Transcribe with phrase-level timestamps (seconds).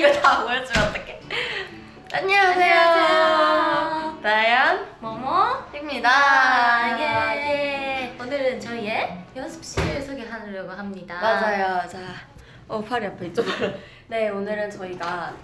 [0.00, 1.20] 아 이거 다 보여주면 어떡해
[2.10, 4.20] 안녕하세요 안녕하세요.
[4.22, 6.10] 다연입니다 모모입니다.
[6.98, 8.16] 예.
[8.18, 11.20] 오늘은 저희의 연습실 소개하려고 합니다.
[11.20, 11.98] 맞아요 자
[12.66, 13.72] 어, 팔이 아파 이쪽으로
[14.08, 15.34] 네 오늘은 저희가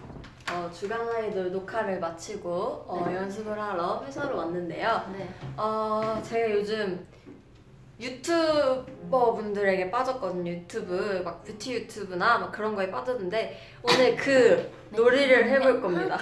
[0.51, 2.51] 어, 주간 아이돌 녹화를 마치고
[2.89, 5.29] 어, 연습을 하러 회사로 왔는데요 네.
[5.59, 7.07] 어, 제가 요즘
[7.99, 10.51] 유튜버 분들에게 빠졌거든요.
[10.51, 16.19] 유튜브, 막 뷰티 유튜브나 막 그런 거에 빠졌는데 오늘 그 놀이를 해볼 겁니다.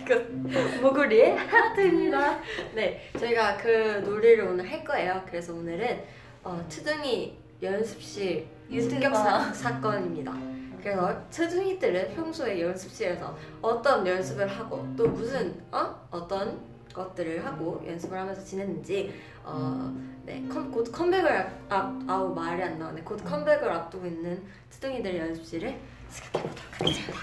[0.00, 0.20] 이거
[0.82, 2.40] 모구리에 하트입니다.
[2.74, 5.22] 네, 저희가 그 놀이를 오늘 할 거예요.
[5.26, 6.02] 그래서 오늘은
[6.42, 10.34] 어, 트둥이 연습실 습격 사, 사건입니다.
[10.82, 16.60] 그래서 트둥이들은 평소에 연습실에서 어떤 연습을 하고 또 무슨 어 어떤
[16.94, 19.92] 것들을 하고 연습을 하면서 지냈는지 어,
[20.24, 23.02] 네, 컴, 곧 컴백을 앞, 아우 말이 안 나오네.
[23.02, 25.78] 곧 컴백을 앞두고 있는 트둥이들 연습실을
[26.08, 27.18] 습격해보도록 하겠습니다.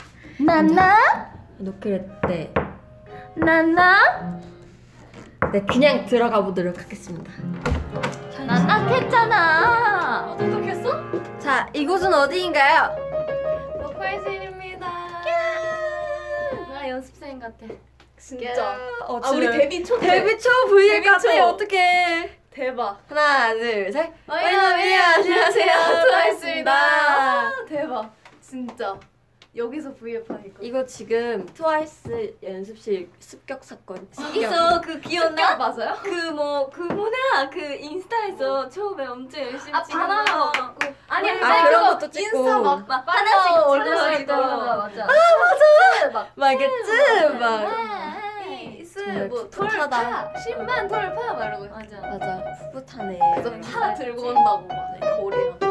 [0.46, 2.54] 나나 노크를 네,
[3.36, 4.40] 나나
[5.52, 7.32] 네 그냥 들어가 보도록 하겠습니다.
[8.46, 10.34] 나나 했잖아.
[10.34, 11.40] 어떡했어?
[11.40, 12.96] 자, 이곳은 어디인가요?
[13.82, 14.88] 보컬실입니다.
[16.70, 17.66] 나 연습생 같아.
[18.22, 18.78] 진짜.
[19.08, 21.04] 어, 아 우리 데뷔 초 데뷔 초 브이앱.
[21.04, 22.38] 같아 어떡해.
[22.52, 23.02] 대박.
[23.10, 24.12] 하나, 둘, 셋.
[24.28, 25.72] 와이너미, 안녕하세요.
[26.06, 27.66] 트와이스입니다.
[27.68, 28.14] 대박.
[28.40, 28.98] 진짜.
[29.56, 30.60] 여기서 V앱 하니까.
[30.62, 34.08] 이거 지금 트와이스 연습실 습격 사건.
[34.34, 35.58] 있어 그 기억나?
[35.58, 35.94] 맞아요?
[36.02, 40.52] 그 뭐 그 뭐냐 그 인스타에서 처음에 엄청 열심히 아 바나나 거.
[40.52, 40.94] 갖고.
[41.10, 42.38] 아니 아, 아니 그런 그거 것도 찍고.
[42.38, 44.32] 인스타 막, 막 하나씩 하나씩 올려가지고.
[44.32, 45.06] 찾아서 맞아.
[46.14, 46.28] 막.
[46.36, 46.92] 막 이겠지?
[47.38, 47.72] 막.
[48.80, 49.90] 이스 정말 뭐 풋풋하다.
[49.90, 51.66] 털파 신만 막 이러고.
[51.66, 52.00] 맞아.
[52.02, 52.44] 맞아.
[52.72, 53.20] 풋풋하네.
[53.36, 55.71] 그래서 파 들고 온다고 막 거리랑 돌파.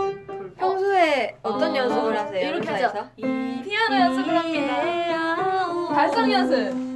[0.61, 1.77] 평소에 어떤 어.
[1.77, 2.49] 연습을 하세요?
[2.49, 2.89] 이렇게 회사에서?
[2.89, 3.11] 하자.
[3.17, 5.89] 피아노 연습을 합니다.
[5.95, 6.91] 발성 연습.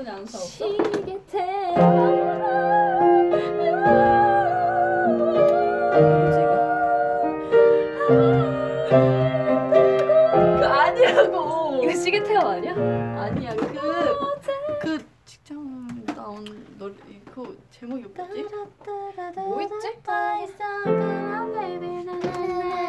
[0.00, 0.38] 나연이 안 사.
[0.38, 0.66] 없어?
[0.66, 0.80] 이거?
[10.58, 11.80] 그 아니라고.
[11.84, 12.72] 이거 시계 태워 아니야?
[12.72, 13.54] 아니야.
[13.54, 16.44] 그그 직장 나온
[16.78, 16.94] 노래
[17.34, 18.46] 그 제목이 뭐지?
[19.36, 19.98] 뭐 있지?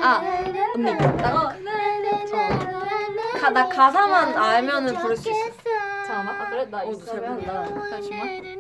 [0.04, 0.22] 아,
[0.76, 0.84] 언니.
[0.84, 1.56] 나,
[3.40, 5.51] 가, 나 가사만 알면은 부를 수 있어.
[6.62, 8.60] 아나 어, 있으면 잘나 잠시만.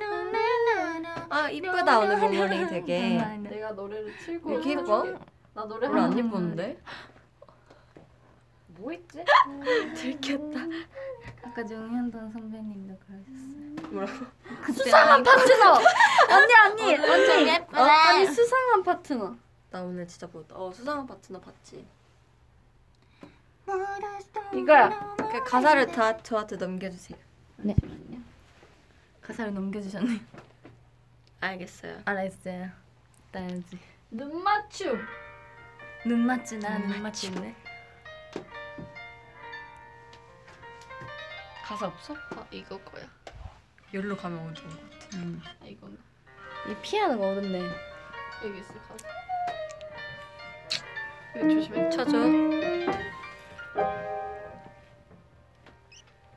[1.29, 3.17] 아, 이쁘다, 오늘 몸머리 되게.
[3.41, 4.13] 내가 노래를
[4.43, 5.05] 왜 이렇게 예뻐?
[5.53, 6.81] 나 노래 별로 안 예뻤는데?
[8.67, 9.23] 뭐 있지?
[9.95, 10.59] 들켰다.
[11.43, 13.91] 아까 정현돈 선배님도 그러셨어요.
[13.91, 14.73] 뭐라고?
[14.73, 15.73] 수상한 파트너.
[16.31, 17.53] 언니 언니 어?
[17.53, 18.09] 예쁘다.
[18.09, 19.35] 아니, 수상한 파트너.
[19.69, 20.55] 나 오늘 진짜 보다.
[20.55, 21.85] 어, 수상한 파트너 봤지?
[24.53, 25.15] 이거야.
[25.17, 27.17] 그 가사를 다 저한테 넘겨주세요.
[27.63, 27.75] 네.
[29.21, 30.19] 가사를 넘겨주셨네.
[31.41, 32.01] 알겠어요.
[32.05, 32.69] 알았어요.
[33.31, 33.79] 따야지.
[34.09, 34.99] 눈 맞춤.
[36.05, 37.55] 눈 맞지 나눈 맞추네.
[41.63, 42.15] 가사 없어?
[42.15, 43.05] 아 이거 거야.
[43.93, 45.17] 여기로 가면 어디 좋은 것 같아.
[45.61, 45.97] 아 이건
[46.69, 47.61] 이 피아노가 어렵네.
[48.43, 48.73] 여기 있어.
[48.81, 49.07] 가사.
[51.37, 51.89] 이거 조심해.
[51.89, 52.11] 쳐줘.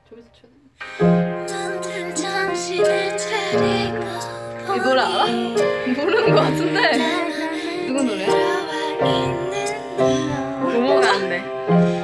[0.08, 0.53] 저기서 돼.
[4.74, 5.26] 이 노래 알아?
[5.26, 6.98] 모르는 거 같은데.
[7.86, 8.28] 누구 노래야?
[10.60, 11.42] 모모가 안 돼.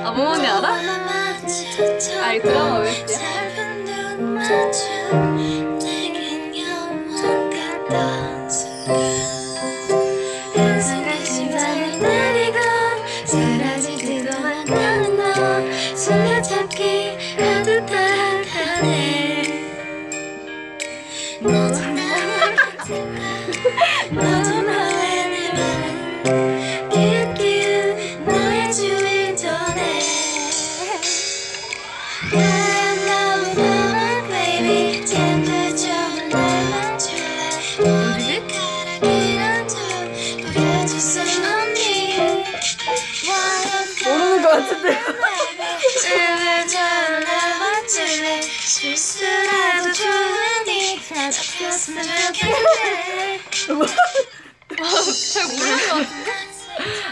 [0.04, 0.78] 아 모모니 알아?
[2.22, 3.20] 아이 드라마 OST야?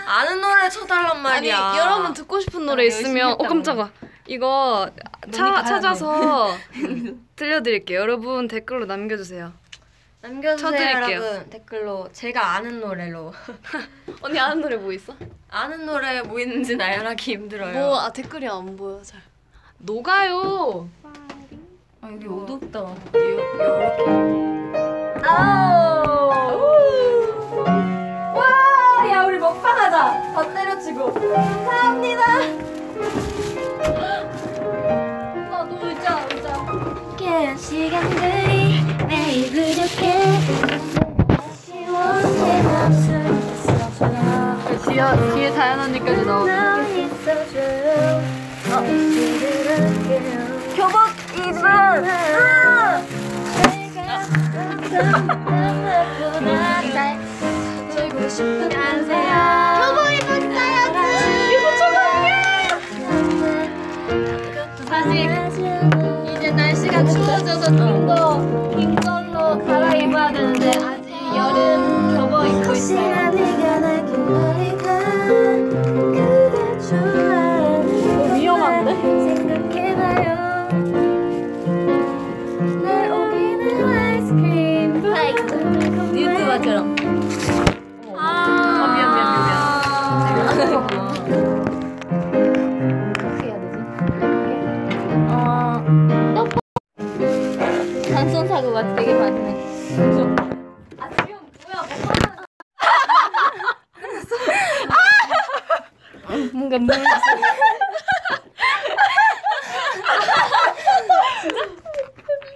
[0.06, 1.74] 아는 노래 쳐달란 말이야.
[1.78, 3.90] 여러분 듣고 싶은 노래 있으면 어 깜짝아.
[4.26, 4.90] 이거
[5.32, 6.56] 차, 찾아서
[7.36, 8.00] 들려드릴게요.
[8.00, 9.52] 여러분 댓글로 남겨주세요.
[10.20, 11.16] 남겨주세요 쳐드릴게요.
[11.22, 13.32] 여러분 댓글로 제가 아는 노래로
[14.20, 15.14] 언니 아는 노래 뭐 있어?
[15.48, 17.72] 아는 노래 뭐 있는지 나열하기 힘들어요.
[17.72, 19.20] 뭐 아 댓글이 안 보여 잘
[19.78, 20.88] 녹아요
[22.00, 22.80] 아 여기 어둡다.
[28.34, 30.32] 와, 야 우리 먹방하자.
[30.34, 31.12] 더 때려치고.
[31.14, 32.38] 감사합니다.
[35.50, 37.56] 나도 의자 의자.
[37.56, 38.57] 시간들이
[39.08, 40.38] 매일 부족해
[41.28, 44.00] 아쉬워 내 맘속에 있어줘
[44.90, 45.00] 뒤에,
[45.34, 46.52] 뒤에 다현 언니까지 나오네
[48.68, 48.82] 어,
[50.76, 50.96] 교복
[51.34, 52.18] 입은.
[58.28, 60.07] 싶은 안세요
[67.48, 73.08] 날씨가 추워져서 좀더 긴 걸로 갈아입어야 되는데 아직 여름 겨워 입고 있어요.
[98.68, 99.50] 사고가 되게 많네.
[100.98, 101.82] 아 지금 뭐야
[106.28, 106.94] 뭐 뭔가 물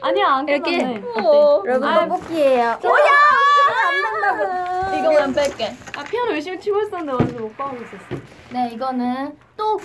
[0.03, 0.79] 아니야 안 이렇게?
[0.79, 1.03] 끝났네.
[1.67, 2.79] 여러분 떡볶이에요.
[4.99, 5.76] 이거만 뺄게.
[5.97, 8.23] 아 피아노 열심히 치고 있었는데 완전 못 가고 있었어.
[8.50, 9.82] 네 이거는 또또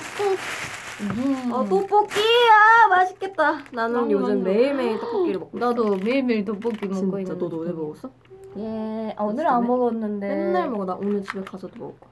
[1.54, 3.64] 어 떡볶이야 맛있겠다.
[3.72, 4.44] 나는 요즘.
[4.44, 5.60] 매일매일 떡볶이를 먹고.
[5.60, 7.38] 나도 매일매일 떡볶이 먹고 진짜 있는.
[7.38, 8.10] 너도 오늘 먹었어?
[8.58, 10.28] 예, 아, 오늘 안 먹었는데.
[10.28, 10.86] 맨날 먹어.
[10.86, 12.12] 나 오늘 집에 가서도 먹을 거야.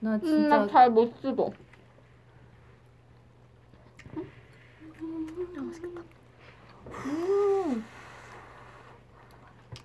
[0.00, 1.50] 나 진짜 잘못 씹어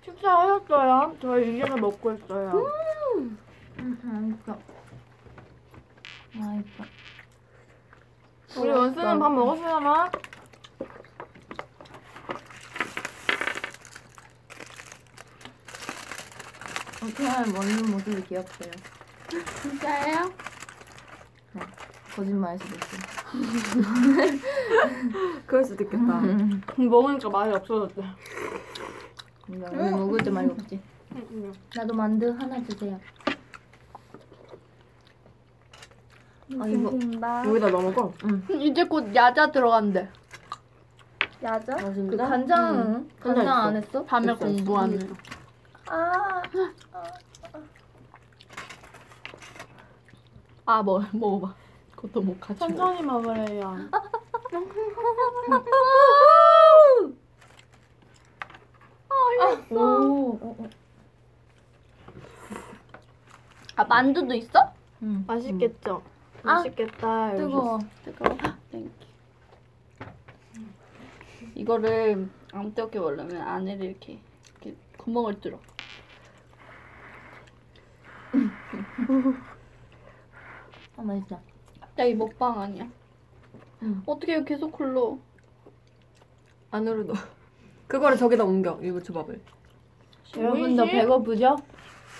[0.04, 1.16] 식사하셨어요?
[1.20, 2.66] 저희 이제서 먹고 있어요.
[3.76, 4.58] 맛있어.
[6.34, 6.84] 맛있어.
[8.56, 10.10] 우리 원수는 밥 먹었으려나?
[17.02, 18.70] 어떻게 하면 먹는 모습이 귀엽대요.
[19.62, 20.30] 진짜예요?
[22.14, 23.10] 거짓말일 수도 있어.
[25.46, 26.20] 그럴 수도 있겠다.
[26.76, 28.02] 먹으니까 맛이 없어졌대.
[29.48, 30.80] 우리 먹을 때 말이 없지.
[31.76, 33.00] 나도 만두 하나 주세요.
[36.58, 36.90] 아 이거
[37.48, 38.12] 여기다 넣어 먹어.
[38.58, 40.08] 이제 곧 야자 들어간대.
[41.42, 41.74] 야자?
[41.74, 42.28] 아 그 진짜?
[42.28, 44.04] 간장 간장 안 했어?
[44.04, 45.14] 밤에 있어, 공부하는.
[45.86, 46.42] 아.
[50.66, 51.54] 아, 뭐 먹어봐.
[51.96, 52.58] 그것도 못 같이.
[52.60, 53.76] 천천히 먹으래요.
[59.70, 59.78] 오.
[59.78, 60.68] 어, 어.
[63.76, 64.72] 아, 만두도 있어?
[65.02, 65.24] 응.
[65.26, 66.02] 맛있겠죠.
[66.42, 67.36] 아, 맛있겠다.
[67.36, 67.78] 뜨거워.
[68.04, 68.36] 뜨거워.
[68.70, 68.90] Thank you.
[71.54, 74.18] 이거를 안 뜨겁게 먹으려면 안에를 이렇게,
[74.62, 75.58] 이렇게 구멍을 뚫어.
[80.96, 81.40] 아 맛있다.
[81.80, 82.88] 갑자기 먹방 아니야.
[83.82, 84.02] 응.
[84.06, 85.18] 어떻게 계속 흘러?
[86.70, 87.16] 안으로 넣어.
[87.88, 88.78] 그거를 저기다 옮겨.
[88.80, 89.40] 일부 초밥을.
[90.36, 91.56] 여러분도 배고프죠?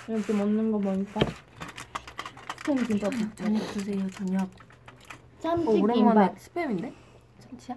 [0.09, 1.21] 이렇게 먹는 거 보니까.
[2.62, 3.12] 스팸 김밥.
[3.37, 4.09] 저녁 드세요.
[4.11, 4.43] 저녁.
[4.43, 4.49] 어,
[5.40, 6.37] 참치 오랜만에 김밥.
[6.37, 6.93] 스팸인데?
[7.40, 7.76] 참치야?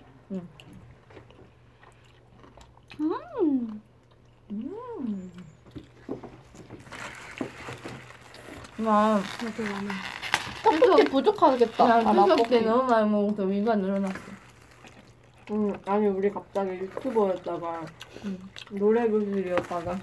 [8.80, 9.20] 와,
[10.64, 11.88] 떡볶이 부족하겠다.
[11.88, 12.50] 나 아, 추석 라볶이.
[12.50, 14.20] 때 너무 많이 먹어서 위가 늘어났어.
[15.52, 15.74] 응.
[15.86, 17.86] 아니 우리 갑자기 유튜버였다가
[18.72, 19.98] 노래 교실이었다가.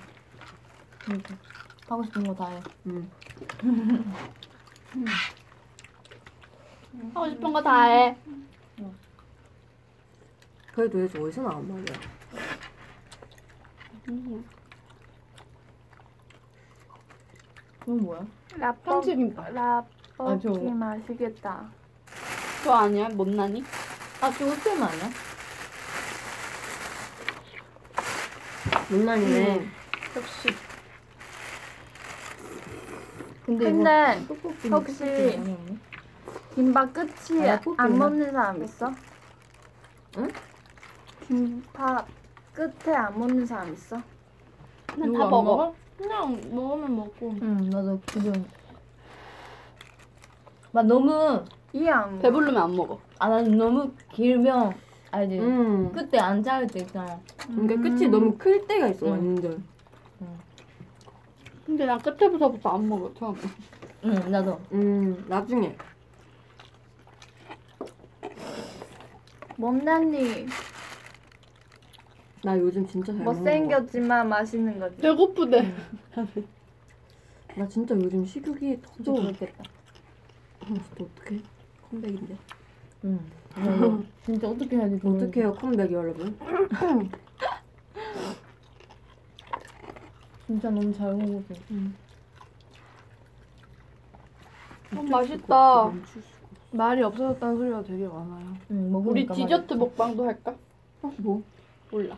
[1.88, 2.60] 하고 싶은 거 다 해.
[2.86, 3.10] 응.
[7.14, 8.16] 하고 싶은 거 다 해.
[10.74, 11.96] 그래도 도대체 어디서 나온 말이야?
[17.80, 18.26] 그건 뭐야?
[18.84, 19.46] 참치 김밥.
[20.18, 20.58] 아, 저거.
[22.58, 23.08] 그거 아니야?
[23.08, 23.64] 못나니?
[24.20, 25.10] 아, 저거 스팸 아니야?
[28.88, 29.70] 장난이네.
[30.16, 30.48] 역시.
[33.58, 35.40] 근데, 근데 떡볶이 혹시
[36.54, 37.98] 김밥 끝이 아, 안?
[37.98, 38.92] 먹는 사람 있어?
[40.18, 40.28] 응?
[41.26, 42.06] 김밥
[42.52, 44.00] 끝에 안 먹는 사람 있어?
[44.86, 45.74] 그냥 다 먹어.
[45.98, 47.34] 그냥 먹으면 먹고.
[47.42, 48.32] 응, 나도 지금.
[50.70, 52.22] 막 너무, 이해 안 가.
[52.22, 53.00] 배부르면 안 먹어.
[53.18, 54.74] 아, 난 너무 길면
[55.10, 55.40] 알지?
[55.40, 55.92] 음.
[55.92, 57.18] 그때 안 자를 때 있잖아.
[57.48, 59.10] 그러니까 끝이 너무 클 때가 있어 음.
[59.10, 59.64] 완전.
[61.70, 63.38] 근데 난 끝에부터부터 안 먹어, 처음에.
[64.04, 64.60] 응, 나도.
[64.72, 65.76] 음 나중에.
[69.56, 70.46] 몸단이
[72.42, 73.40] 나 요즘 진짜 잘 먹는 거.
[73.40, 74.96] 못생겼지만 맛있는 거지.
[74.96, 75.72] 배고프대.
[77.56, 79.12] 나 진짜 요즘 식욕이 진짜 터져.
[79.12, 79.62] 그렇겠다.
[80.62, 81.40] 아, 진짜 어떡해?
[81.88, 82.36] 컴백인데.
[83.04, 83.20] 응.
[83.54, 85.06] 나도 진짜 어떻게 해야 되지?
[85.06, 86.36] 어떡해요 컴백이 여러분?
[90.50, 91.54] 진짜 너무 잘 먹어서.
[94.96, 95.84] 어, 맛있다.
[95.84, 98.56] 멈출 수가 말이 없어졌다는 소리가 되게 많아요.
[98.72, 99.42] 응, 먹으니까 우리.
[99.44, 100.56] 디저트 먹방도 할까?
[101.02, 101.22] 없어.
[101.22, 101.44] 뭐?
[101.92, 102.16] 몰라.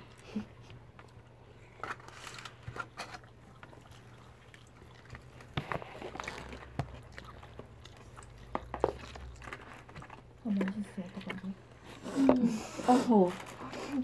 [10.46, 11.02] 아, 맛있어.
[11.02, 11.54] 어떡하지?
[12.88, 13.30] 아 더워.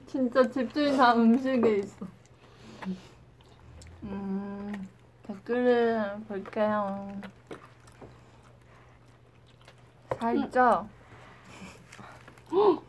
[0.07, 2.07] 진짜 집중이 다 음식에 있어.
[4.09, 4.89] 음,
[5.27, 7.13] 댓글을 볼게요.
[10.19, 10.87] 살쪄.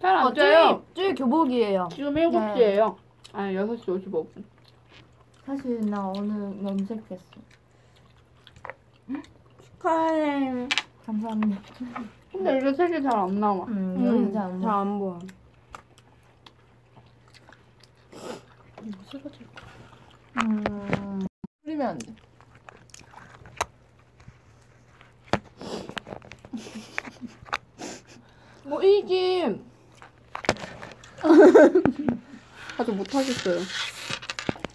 [0.00, 0.82] 잘안 어, 쪄요.
[0.94, 1.88] 쭈이 교복이에요.
[1.92, 2.96] 지금 7시예요.
[3.32, 4.44] 아니, 6시 55분.
[5.44, 7.24] 사실 나 오늘 염색했어.
[9.78, 10.68] 축하해.
[11.04, 11.60] 감사합니다.
[12.32, 13.64] 근데 이게 색이 잘 안 나와.
[13.68, 14.66] 응, 여기 잘안 먹어.
[14.66, 15.18] 잘안 보여.
[20.42, 21.26] 음,
[21.64, 22.14] 뿌리면 안 돼.
[28.64, 29.58] 뭐, 이게.
[32.78, 33.60] 아주 못하겠어요.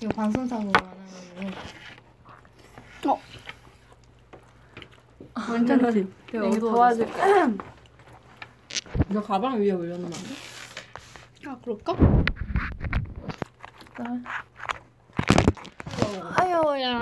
[0.02, 1.54] 이거 방송사고로 안 하면
[5.68, 6.08] 괜찮지?
[6.28, 6.72] 되게 이게 어두워졌어.
[6.72, 7.48] 도와줄까?
[9.10, 11.48] 너 가방 위에 올려놓으면 안 돼?
[11.48, 11.96] 아, 그럴까?
[16.36, 17.02] 아유야.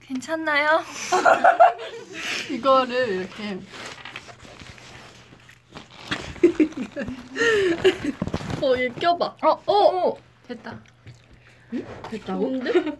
[0.00, 0.80] 괜찮나요?
[2.50, 3.60] 이거를 이렇게.
[8.62, 9.36] 어, 얘 껴봐.
[9.42, 10.16] 어, 어,
[10.46, 10.78] 됐다.
[12.10, 12.50] 됐다고?
[12.50, 12.70] 근데?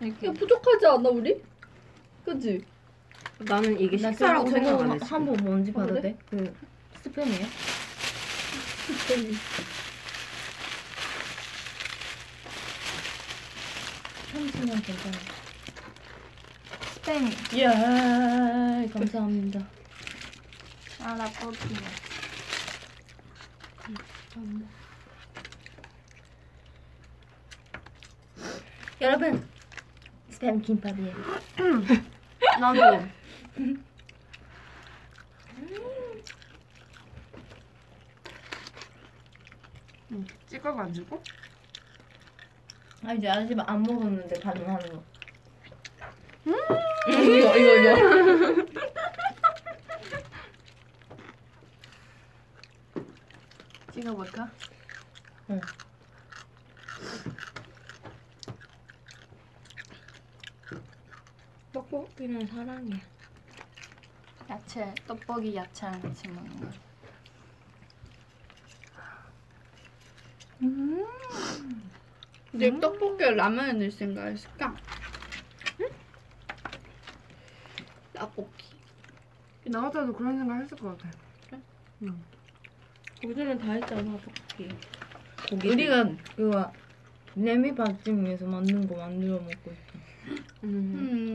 [0.00, 0.26] 이렇게.
[0.28, 1.42] 야, 부족하지 않아, 우리?
[2.24, 2.64] 그지?
[3.40, 5.04] 나는 이게 나 식사라고 저거 생각 안 했어.
[5.16, 6.00] 한번 뭔지 봐도?
[6.00, 6.16] 돼?
[6.30, 6.54] 그
[7.02, 7.46] 스팸이에요?
[14.40, 15.18] 참치면 괜찮아.
[17.04, 17.28] 땡.
[17.58, 19.60] 이야 감사합니다.
[21.02, 21.80] 아, 나 뻗기네.
[29.02, 29.46] 여러분
[30.30, 31.14] 스팸 김밥이에요.
[32.60, 33.06] 나도.
[40.46, 41.22] 찍어가지고?
[43.04, 45.02] 아 이제 아직 안 먹었는데 반응하는 거.
[47.08, 48.70] 이거, 이거, 이거.
[53.92, 54.50] 찍어볼까?
[61.72, 63.00] 떡볶이는 사랑해.
[64.48, 66.70] 야채, 떡볶이 야채랑 같이 먹는 거.
[72.52, 74.76] 근데 떡볶이에 라면을 넣을 생각했을까?
[78.12, 78.64] 떡볶이.
[79.66, 81.10] 나 같아도 그런 생각 했을 것 같아.
[83.22, 84.68] 요즘은 다 했잖아 떡볶이.
[85.48, 85.68] 고기.
[85.68, 86.72] 우리가 그거
[87.36, 90.00] 레미 밥집 위해서 만든 거 만들어 먹고 있어.
[90.64, 90.68] 음.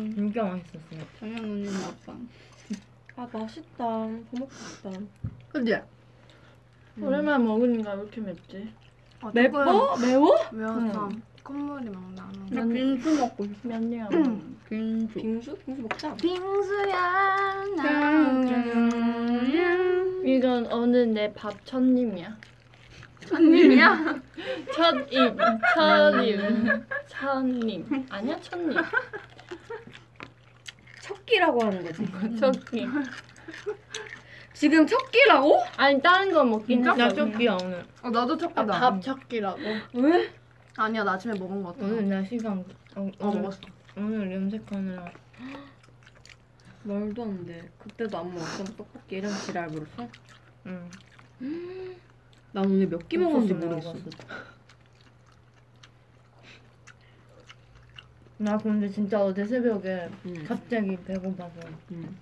[0.10, 1.08] 음, 진짜 맛있었어요.
[1.20, 2.28] 정영 언니 먹방.
[3.16, 3.78] 아 맛있다.
[3.78, 4.92] 더 먹고 싶다.
[5.50, 5.76] 그지?
[7.00, 8.74] 오랜만에 먹으니까 왜 이렇게 맵지?
[9.34, 9.98] 맵어?
[9.98, 10.36] 매워?
[10.52, 11.10] 매워서
[11.44, 12.46] 콧물이 막 나는.
[12.50, 13.70] 나 빙수 먹고 싶어.
[13.70, 14.58] 몇 년?
[14.68, 15.14] 빙수.
[15.14, 15.56] 빙수?
[15.66, 16.16] 빙수 먹자.
[16.16, 17.64] 빙수야,
[20.26, 22.36] 이건 어느 내밥 첫님이야.
[23.28, 24.16] 첫님이야?
[24.74, 25.38] 첫입,
[25.76, 26.40] 첫입,
[27.08, 28.06] 첫님.
[28.10, 28.78] 아니야, 첫님.
[31.02, 32.06] 첫끼라고 하는 거지.
[32.40, 32.92] 첫님.
[34.56, 35.62] 지금 첫 끼라고?
[35.78, 37.14] 아니 다른 거 먹긴 나 했어.
[37.14, 37.86] 첫끼야 오늘.
[38.02, 38.62] 어 나도 첫 끼다.
[38.62, 39.60] 아, 밥 찾기라고.
[39.96, 40.34] 왜?
[40.78, 41.86] 아니야 나 아침에 먹은 거 같아.
[41.86, 42.60] 오늘 나 시간
[42.96, 43.60] 어, 어 오늘, 먹었어.
[43.98, 45.12] 오늘 염색하느라
[46.84, 47.70] 말도 안 돼.
[47.80, 50.08] 그때도 안 먹었던 떡볶이 이런 지랄 물었어?
[50.68, 50.90] 응.
[52.54, 53.94] 나 오늘 몇 끼 먹었는지 모르겠어.
[53.94, 54.10] 먹었어.
[58.38, 60.34] 나 근데 진짜 어제 새벽에 응.
[60.46, 61.54] 갑자기 배고파서
[61.92, 62.16] 응.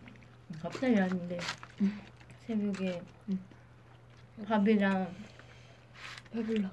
[0.62, 1.40] 갑자기 아닌데
[2.47, 3.39] 새벽에 응.
[4.45, 5.07] 밥이랑
[6.33, 6.69] 배불러.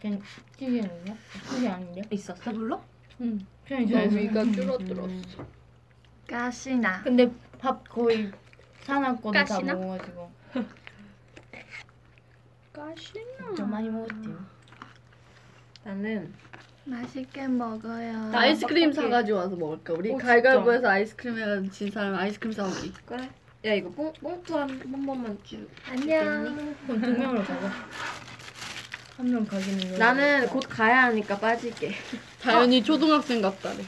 [0.00, 0.22] 그냥
[0.56, 1.16] 찌개는요?
[1.50, 2.02] 찌개 아닌데?
[2.10, 2.40] 있었어?
[2.42, 2.82] 배불러?
[3.20, 3.38] 응.
[3.66, 5.04] 그냥 너 저에서 위가 줄어들었어.
[5.42, 5.46] 음.
[6.26, 7.02] 가시나.
[7.02, 8.30] 근데 밥 거의
[8.82, 9.74] 사나 거도 다 가시나?
[9.74, 10.30] 먹어가지고
[12.72, 13.54] 가시나.
[13.56, 14.34] 좀 많이 먹었지.
[15.84, 16.32] 나는
[16.84, 18.28] 맛있게 먹어요.
[18.30, 19.06] 나 아이스크림 떡볶이.
[19.08, 19.92] 사가지고 와서 먹을까?
[19.94, 22.92] 우리 어, 가위바위보에서 아이스크림 해가지고 진 사람 아이스크림 사오기.
[23.04, 23.28] 그래.
[23.64, 25.68] 야 이거 뽕 뽕투 한, 한 번만 주.
[25.88, 26.76] 안녕.
[26.86, 27.68] 그럼 두 명으로 가자.
[29.16, 31.92] 한 명 가기는 나는 곧 가야 하니까 빠질게.
[32.38, 33.82] 자연이 초등학생 같다래.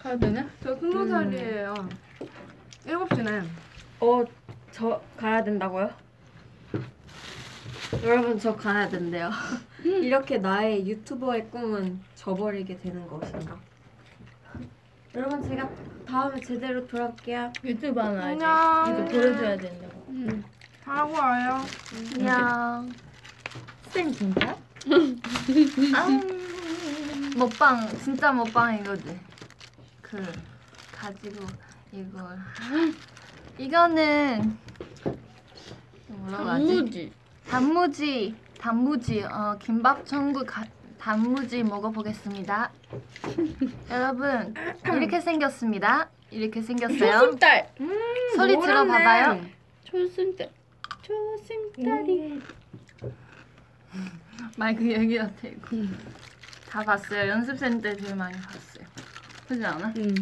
[0.00, 0.44] 가야 되네?
[0.62, 1.88] 저 스무 살이에요.
[2.86, 3.42] 일곱 시네.
[4.00, 4.24] 어,
[4.72, 5.88] 저 가야 된다고요?
[8.02, 9.30] 여러분 저 가야 된대요.
[9.84, 13.56] 이렇게 나의 유튜버의 꿈은 저버리게 되는 것인가?
[15.14, 15.68] 여러분 제가
[16.06, 17.52] 다음에 제대로 돌아올게요.
[17.62, 18.24] 유튜브 하나?
[18.24, 18.48] 안녕.
[18.90, 20.04] 이거 보여줘야 된다고.
[20.84, 21.60] 하고 와요.
[22.16, 22.90] 안녕.
[23.90, 24.56] 쌤 진짜?
[27.36, 29.16] 먹방 진짜 먹방 이거지.
[30.02, 30.20] 그
[30.92, 31.46] 가지고
[31.92, 32.36] 이걸
[33.56, 34.58] 이거는
[36.08, 36.66] 뭐라고 하지?
[36.66, 37.12] 단무지.
[37.48, 40.64] 단무지 단무지 어 김밥 천국 가,
[41.04, 42.72] 단무지 먹어보겠습니다.
[43.90, 44.54] 여러분
[44.86, 46.08] 이렇게 생겼습니다.
[46.30, 46.98] 이렇게 생겼어요.
[46.98, 47.70] 초승달.
[48.34, 49.44] 소리 들어봐봐요.
[49.84, 50.50] 초승달.
[51.02, 52.40] 초승달이.
[54.56, 55.76] 마이크 여기 같아 이거.
[56.70, 57.28] 다 봤어요.
[57.28, 58.86] 연습생 때 제일 많이 봤어요.
[59.46, 59.92] 그렇지 않아?
[59.98, 60.14] 응.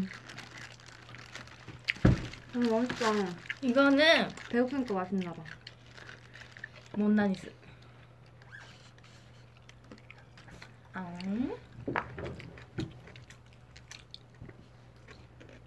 [2.57, 3.13] 음, 맛있다.
[3.61, 5.45] 이거는 배고프니까 맛있나 봐.
[6.97, 7.62] 못난이스.
[10.95, 11.19] 아,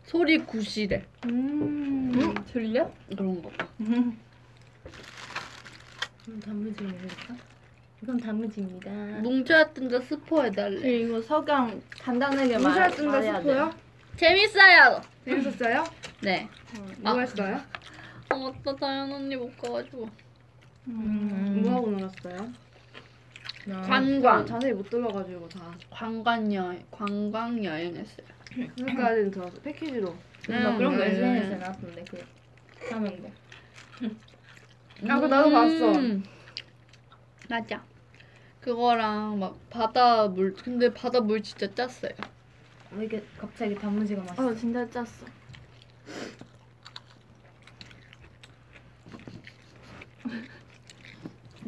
[0.04, 1.04] 소리 구시래.
[1.26, 2.90] 음, 들려?
[3.10, 3.52] 그런 거.
[3.80, 4.20] 음,
[6.44, 7.36] 단무지 먹을까?
[8.04, 8.90] 이건 단무지입니다.
[9.22, 10.82] 뭉쳐야 뜬다 스포 해달래.
[10.82, 13.40] 그리고 석양 간단하게 말, 뭉쳐야 뜬다 말해야 돼.
[13.42, 13.74] 스포요?
[14.18, 15.02] 재밌어요.
[15.26, 15.84] 재밌었어요?
[16.22, 16.48] 네.
[17.00, 17.60] 뭐 했어요?
[18.30, 20.10] 어, 맞다 다현 언니 못 가가지고.
[20.88, 22.64] 음, 뭐 하고 놀았어요?
[23.65, 24.45] 나 관광.
[24.45, 25.73] 자세히 못 들어가지고 다.
[25.89, 28.28] 관광 여행 관광 여행했어요.
[28.75, 30.15] 그러니까는 들어서 패키지로.
[30.47, 32.23] 나 그런 거 음, SNS에 나왔던데 그
[32.93, 33.30] 하는 거.
[35.10, 35.91] 아, 그거 나도 봤어.
[35.99, 36.23] 음.
[37.49, 37.84] 맞아.
[38.62, 42.13] 그거랑 막 바다 물 근데 바다 물 진짜 짰어요.
[42.91, 44.47] 왜 이게 갑자기 단무지가 맛있어?
[44.47, 45.06] 어 진짜 짰어.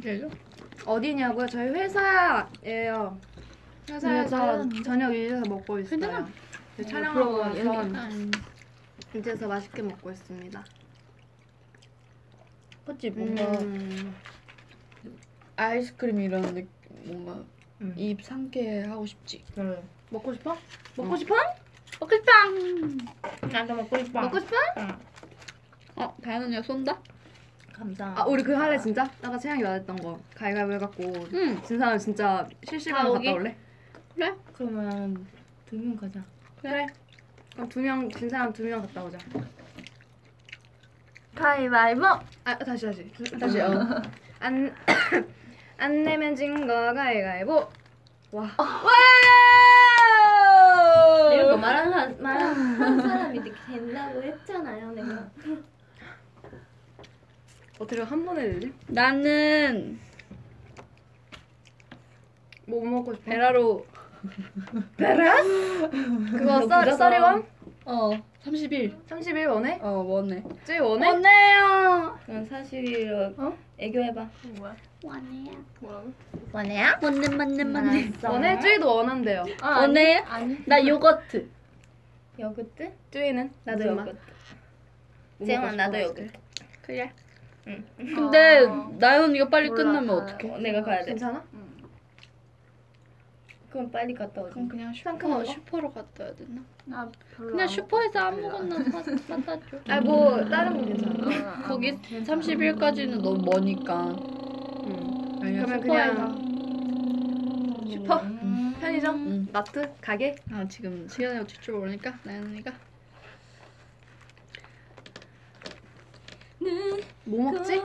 [0.02, 0.30] 그죠?
[0.88, 1.48] 어디냐고요?
[1.48, 3.20] 저희 회사예요.
[3.90, 6.00] 회사에서 저녁 이제서 먹고 있어요.
[6.00, 6.28] 괜찮아.
[6.78, 8.32] 네, 촬영하고 그럼 와서 음.
[9.14, 10.64] 이제서 맛있게 먹고 있습니다.
[12.86, 14.16] 그치 뭔가 음.
[15.58, 16.70] 아이스크림 이런 느낌
[17.04, 17.44] 뭔가
[17.82, 17.94] 음.
[17.98, 19.44] 입 상쾌 하고 싶지.
[19.56, 19.84] 그래.
[20.10, 20.58] 먹고 싶어?
[20.96, 21.36] 먹고 싶어?
[22.00, 23.48] 먹고 싶다.
[23.52, 24.22] 나도 먹고 싶어.
[24.22, 24.56] 먹고 싶어?
[25.98, 26.98] 어 다현 언니가 쏜다?
[27.78, 28.06] 감사.
[28.16, 29.04] 아 우리 그 할래 진짜?
[29.22, 31.62] 아까 채영이 말했던 거 가위가위보 해갖고 응.
[31.64, 33.30] 진 사람 진짜 실시간 다 갔다 오기?
[33.30, 33.56] 올래?
[34.16, 34.34] 그래?
[34.54, 35.26] 그러면
[35.70, 36.20] 두 명 가자.
[36.62, 36.88] 그래.
[37.54, 39.18] 그럼 두 명 진 사람 두 명 갔다 오자.
[41.36, 42.06] 가위바위보.
[42.46, 44.02] 아 다시 다시 다시 어.
[44.40, 44.74] 안,
[45.78, 47.70] 안 내면 진 거 가위가위보
[48.32, 48.50] 와
[51.34, 55.30] 이런 거 말하는 사람, 말하는 사람이 이렇게 된다고 했잖아요, 내가.
[57.80, 58.74] 어떻게 한 번에 되지?
[58.88, 60.00] 나는
[62.66, 63.26] 뭐 먹고 싶어?
[63.26, 63.86] 베라로
[66.32, 67.46] 그거 썰, 썰이원?
[67.86, 68.12] 어
[68.44, 69.80] 30일 31 원해?
[69.82, 70.44] 어 원해.
[70.66, 71.08] 제일 원해?
[71.08, 72.18] 원해요.
[72.26, 73.34] 그럼 사실이로
[73.78, 74.28] 애교 해봐.
[76.52, 76.96] 원해요?
[77.02, 78.12] 맞네 맞네 맞네.
[78.24, 78.60] 원해?
[78.60, 80.24] 쯔이도 원한대요 아, 원해요?
[80.28, 80.58] 아니.
[80.66, 81.48] 나 요거트.
[82.40, 82.92] 요거트?
[83.12, 83.52] 쯔이는?
[83.64, 83.86] 나도?
[83.88, 84.18] 요거트.
[85.38, 86.02] 뭐 재영아 먹고 나도?
[86.02, 86.28] 요거트.
[86.82, 87.12] 그래.
[87.98, 88.96] 근데 어.
[88.98, 90.54] 나연 언니가 빨리 몰라, 끝나면 다- 어떡해?
[90.54, 91.06] 어, 내가 가야 돼.
[91.12, 91.44] 괜찮아?
[93.70, 94.54] 그럼 빨리 갔다 오자.
[94.54, 95.54] 그럼 그냥 상큼한 슈퍼 거?
[95.54, 96.62] 슈퍼로 갔다 와야 되나?
[96.86, 99.78] 나 별로 그냥 안 슈퍼에서 아무거나 사, 사다 줘.
[99.90, 101.64] 아뭐 다른 거 괜찮아.
[101.68, 104.16] 거기 30일까지는 너무 머니까.
[104.86, 105.40] 응.
[105.42, 106.14] 그러면 슈퍼에서.
[106.16, 108.22] 그냥 슈퍼
[108.80, 109.48] 편의점 응.
[109.52, 112.72] 마트 가게 아 지금 시간이 어쩔 줄 모르니까 나연이가
[117.26, 117.82] 뭐 먹지?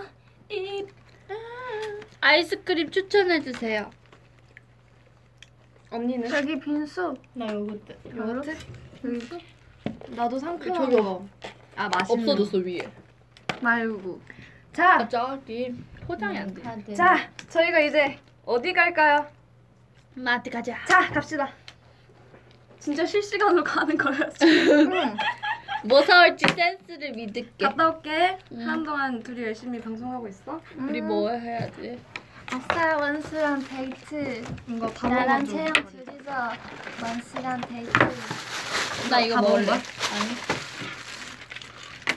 [2.20, 3.90] 아이스크림 추천해 주세요.
[5.90, 7.14] 언니는 저기 빈수.
[7.34, 7.96] 나 요거트.
[8.16, 8.56] 요거트?
[9.02, 9.38] 빈수?
[10.10, 11.26] 나도 상큼한 저기 거.
[11.76, 12.80] 아 맛있는 없어졌어 위에.
[13.60, 14.20] 말고.
[14.72, 15.74] 자, 갑자기
[16.06, 16.62] 포장이 안 돼.
[16.86, 16.94] 네.
[16.94, 19.26] 자, 저희가 이제 어디 갈까요?
[20.14, 20.76] 마트 가자.
[20.86, 21.52] 자, 갑시다.
[22.78, 24.28] 진짜 실시간으로 가는 거예요.
[24.30, 24.90] 지금.
[25.84, 27.64] 뭐 사올지 센스를 믿을게.
[27.64, 28.38] 갔다 올게.
[28.52, 28.68] 응.
[28.68, 30.60] 한동안 둘이 열심히 방송하고 있어.
[30.76, 31.98] 우리 뭐 해야지?
[32.52, 35.52] 아싸 원수랑 데이트 이거 다 나랑 먹어줘.
[35.52, 36.52] 채영 둘이서
[37.02, 37.92] 원수랑 데이트
[39.10, 39.70] 나 이거 다 먹을래.
[39.72, 39.82] 아니.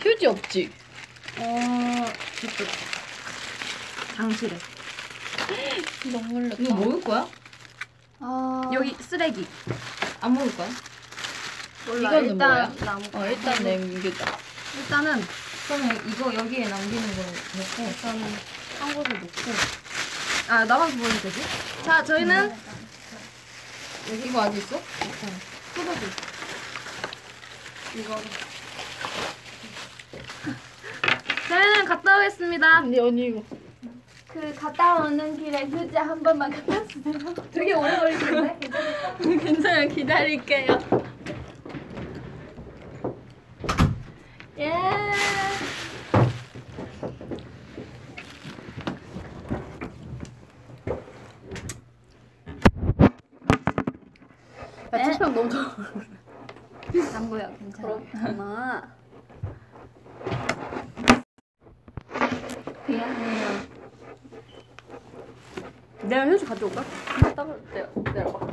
[0.02, 0.72] 휴지 없지?
[1.40, 2.06] 어,
[2.40, 2.68] 저쪽.
[4.16, 4.56] 장실에.
[6.12, 6.56] 너무 흘렸다.
[6.64, 7.28] 이거 먹을 거야?
[8.20, 8.62] 어...
[8.74, 9.48] 여기 쓰레기.
[10.22, 10.68] 안 먹을 거야?
[11.88, 12.10] 몰라.
[12.10, 12.72] 이거는 일단 뭐야?
[12.86, 13.04] 나무.
[13.14, 14.26] 어 일단 남기자.
[14.78, 15.22] 일단은
[15.68, 18.22] 그러면 이거 여기에 남기는 거 넣고 우선은
[18.80, 19.52] 한 곳에 놓고.
[20.48, 21.42] 아, 나만 보면 되지?
[21.84, 22.54] 자, 저희는
[24.24, 24.80] 이거 아직 있어?
[25.74, 26.02] 뜯어줘.
[27.96, 28.16] 이거.
[31.50, 32.82] 저희는 갔다 오겠습니다.
[32.82, 33.44] 근데 언니 이거.
[34.28, 37.14] 그 갔다 오는 길에 휴지 한 번만 갖다 주세요
[37.52, 38.60] 되게 오래 걸릴 텐데.
[39.44, 39.88] 괜찮아요.
[39.90, 41.15] 기다릴게요.
[44.58, 44.70] 예
[54.94, 55.76] 야, 치즈빵 너무 좋아.
[57.16, 57.94] 안 보여 괜찮아
[58.30, 58.82] 엄마.
[62.88, 63.76] 미안해요
[66.04, 66.84] 내가 휴지 가져올까?
[67.36, 68.48] 따로 내려 내려봐.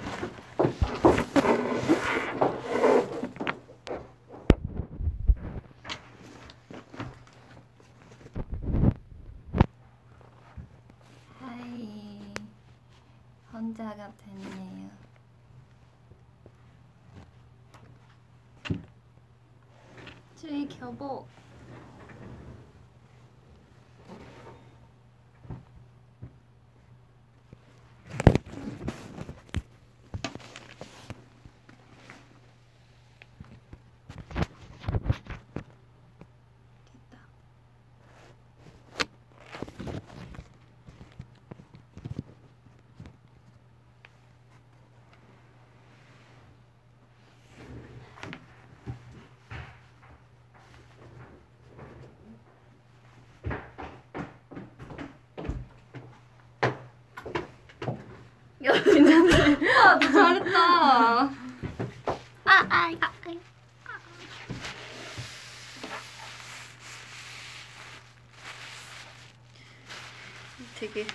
[11.41, 12.35] 하이
[13.53, 14.91] 혼자가 됐네요
[20.37, 21.29] 주희 교복
[36.93, 37.19] 됐다
[59.85, 61.31] 아, 너 잘했
[62.45, 62.59] 다.
[62.69, 62.99] 아아이
[70.79, 71.07] 되게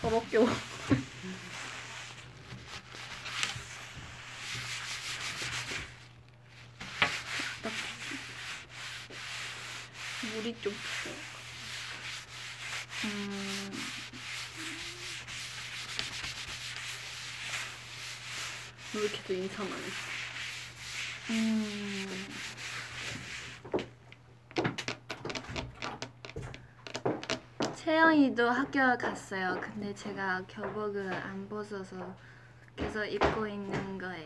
[0.00, 0.48] 더럽게 먹.
[10.32, 11.12] 물이 좀 부어.
[13.04, 13.70] 음.
[19.48, 20.10] 해?
[21.30, 22.06] 음.
[27.76, 29.58] 채영이도 학교 갔어요.
[29.60, 32.14] 근데 제가 교복을 안 벗어서
[32.76, 34.24] 계속 입고 있는 거예요.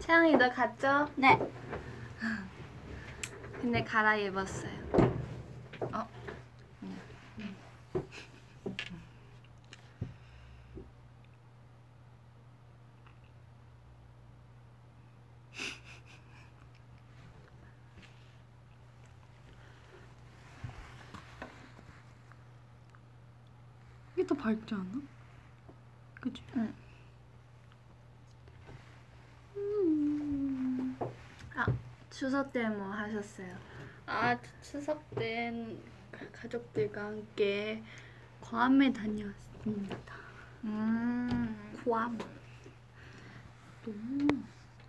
[0.00, 1.08] 채영이도 갔죠?
[1.16, 1.38] 네.
[3.60, 4.75] 근데 갈아입었어요.
[24.46, 25.02] 밝지 않아?
[26.20, 26.40] 그치?
[32.10, 33.58] 추석 때 뭐 하셨어요?
[34.06, 35.82] 아 추석 땐
[36.32, 37.82] 가족들과 함께
[38.40, 40.14] 괌에 다녀왔습니다.
[40.62, 41.72] 음.
[41.84, 42.16] 괌.
[43.84, 44.28] 너무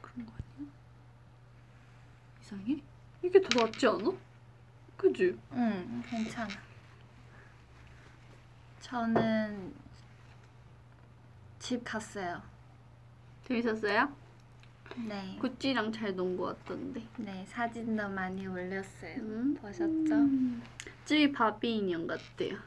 [0.02, 0.70] 그런 거 아니야?
[2.44, 2.82] 이상해?
[3.24, 4.12] 이게 더 낫지 않아?
[4.98, 5.38] 그지?
[5.54, 6.67] 응, 괜찮아.
[8.88, 9.74] 저는
[11.60, 12.42] 집 갔어요.
[13.44, 14.14] 재밌었어요?
[14.96, 15.38] 네.
[15.42, 17.06] 구찌랑 잘 논 것 같던데.
[17.18, 19.16] 네, 사진도 많이 올렸어요.
[19.18, 19.56] 음.
[19.56, 20.16] 보셨죠?
[21.06, 22.58] 쯔이 바비 인형 같대요.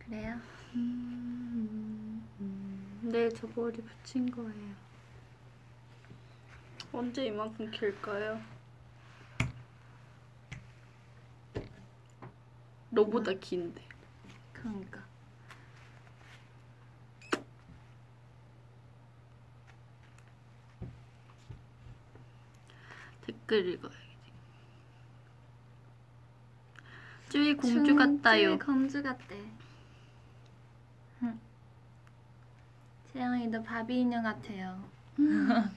[0.00, 0.36] 그래요?
[0.74, 2.26] 음,
[3.02, 4.74] 내일 저 머리 붙인 거예요.
[6.92, 8.40] 언제 이만큼 길까요?
[12.90, 13.89] 너보다 긴데.
[14.60, 15.00] 그러니까.
[23.26, 23.96] 댓글 읽어야지.
[27.30, 28.50] 쯔이 공주 같다요.
[28.50, 29.60] 쭈이 공주 같대.
[33.12, 34.88] 재영이도 바비 인형 같아요.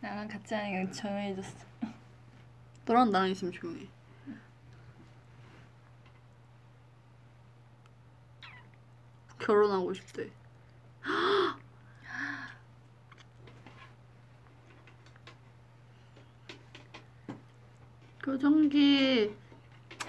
[0.00, 1.67] 나랑 같이 하니까 조용해졌어.
[2.88, 3.86] 너랑 나랑 있으면 조용해.
[9.38, 10.30] 결혼하고 싶대.
[18.24, 19.34] 교정기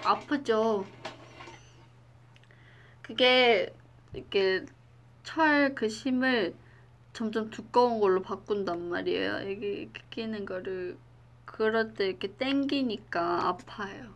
[0.02, 0.86] 아프죠?
[3.02, 3.74] 그게
[4.14, 4.64] 이렇게
[5.22, 6.54] 철 그 심을
[7.12, 9.50] 점점 두꺼운 걸로 바꾼단 말이에요.
[9.50, 10.96] 이게 끼는 거를
[11.60, 14.14] 그럴 때 이렇게 땡기니까 아파요.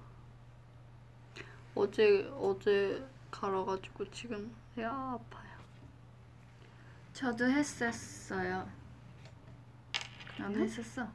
[1.75, 5.59] 어제 어제 갈아가지고 지금 야 아파요.
[7.13, 8.67] 저도 했었어요.
[10.39, 11.07] 나도 했었어.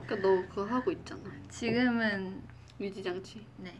[0.00, 1.30] 그러니까 너 그거 하고 있잖아.
[1.50, 2.42] 지금은
[2.80, 3.46] 유지 장치.
[3.58, 3.78] 네.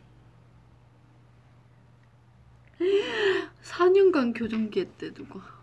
[3.62, 5.55] 4년간 교정기 했대 누가.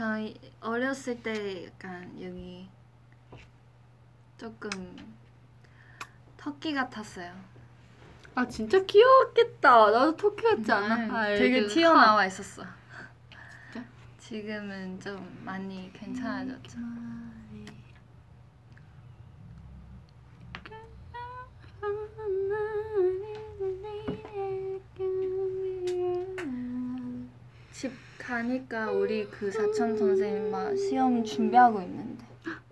[0.00, 2.66] 저희 어렸을 때 약간 여기
[4.38, 4.70] 조금
[6.38, 7.30] 터키 같았어요.
[8.34, 9.90] 아 진짜 귀여웠겠다.
[9.90, 11.04] 나도 토끼 같지 않아?
[11.04, 12.64] 음, 아, 되게 튀어나와 있었어.
[13.70, 13.86] 진짜?
[14.18, 16.78] 지금은 좀 많이 괜찮아졌죠.
[27.70, 32.24] 집 가니까 우리 그 사촌 선생님 막 시험 준비하고 있는데.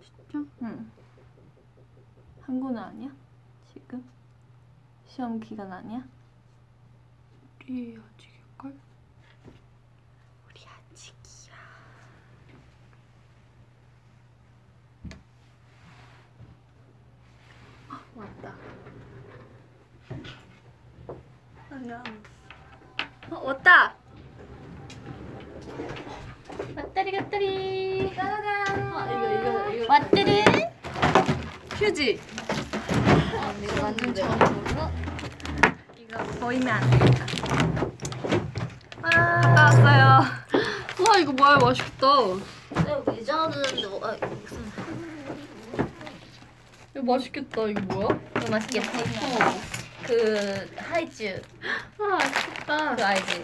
[0.03, 0.45] 진짜?
[0.63, 0.91] 응.
[2.43, 3.11] 한국은 아니야?
[3.73, 4.05] 지금?
[5.07, 6.07] 시험 기간 아니야?
[7.61, 8.28] 우리 아직
[47.09, 47.63] 맛있겠다.
[47.67, 48.09] 이거 뭐야?
[48.37, 48.89] 이거 맛있겠다.
[50.07, 51.43] 그 하이즈
[51.99, 52.97] 아 맛있겠다.
[52.97, 53.43] 그 알지?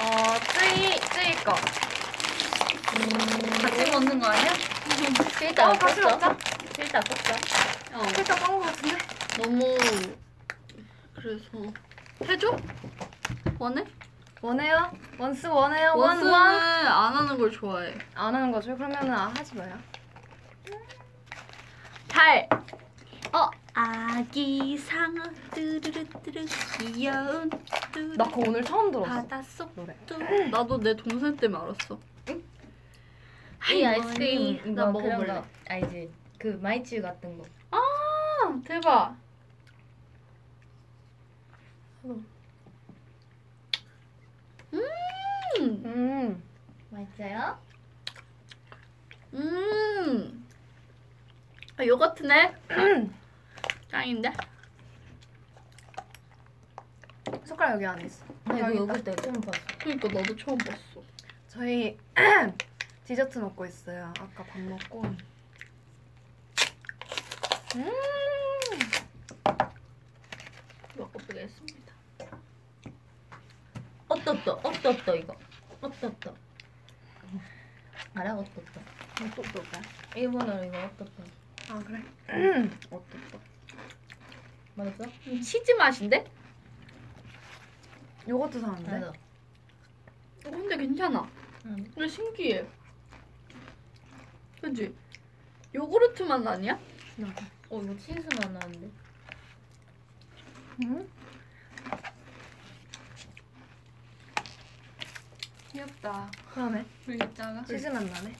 [0.00, 1.52] 어 쯔이 쯔이 거
[3.62, 4.52] 같이 먹는 거 아니야?
[5.42, 6.10] 일단 어, 같이 껐어.
[6.10, 6.36] 먹자.
[6.78, 7.94] 일단 껐어.
[7.94, 8.08] 어.
[8.14, 8.98] 살짝 깐거 같은데?
[9.42, 9.76] 너무
[11.14, 11.72] 그래서
[12.24, 12.56] 해줘?
[13.58, 13.84] 원해?
[14.42, 14.90] 원해요?
[15.18, 15.94] 원스 원해요?
[15.96, 16.42] 원 원스는 원.
[16.86, 17.94] 안 하는 걸 좋아해.
[18.14, 18.76] 안 하는 거죠?
[18.76, 19.76] 그러면은 아, 하지 마요.
[22.16, 22.48] 달.
[23.34, 26.46] 어 아기 상어 뚜루루뚜루
[26.78, 27.50] 귀여운
[27.92, 29.06] 뚜루 나 그거 오늘 처음 들었어.
[29.06, 29.74] 바닷속
[30.06, 30.16] 뚜
[30.50, 32.00] 나도 내 동생 때문에 알았어.
[33.74, 35.34] 이 아이스크림 이거 나 그런 먹어볼래.
[35.34, 36.10] 거 알지?
[36.38, 37.44] 그 마이쮸 같은 거.
[37.72, 37.78] 아
[38.64, 39.14] 대박.
[42.04, 42.26] 음,
[45.60, 46.42] 음.
[46.90, 47.58] 맛있어요?
[49.34, 50.45] 음.
[51.78, 52.54] 아, 요거트네.
[53.90, 54.32] 짱인데?
[57.44, 58.24] 숟가락 여기 안에 있어.
[58.44, 59.04] 나 이거 여기 먹을.
[59.04, 59.60] 때 처음 봤어.
[59.78, 61.02] 그러니까 나도 처음 봤어.
[61.48, 61.98] 저희
[63.04, 64.12] 디저트 먹고 있어요.
[64.18, 65.02] 아까 밥 먹고.
[67.76, 67.92] 음.
[70.96, 71.94] 먹어보겠습니다.
[74.08, 74.52] 어떻다?
[74.52, 75.36] 어떻다 이거?
[75.82, 76.32] 어떻다?
[78.14, 78.80] 알아 어떻다?
[79.20, 80.20] 어떡해?
[80.20, 81.22] 일본어로 이거 어떻다?
[81.68, 82.02] 아 그래?
[82.90, 83.38] 어떻다?
[84.74, 85.04] 맞았어?
[85.26, 86.24] 음, 치즈 맛인데?
[88.28, 88.90] 요거트 사는데?
[88.90, 89.08] 맞아.
[89.08, 89.12] 어,
[90.50, 91.28] 근데 괜찮아.
[91.64, 91.76] 응.
[91.76, 92.66] 근데 신기해.
[94.60, 94.94] 그지?
[95.74, 96.78] 요구르트 맛 아니야?
[97.68, 98.90] 어 이거 치즈 맛 나는데.
[105.72, 106.30] 귀엽다.
[106.54, 106.84] 그러네.
[107.04, 107.64] 글자가.
[107.64, 108.32] 치즈 맛 나네.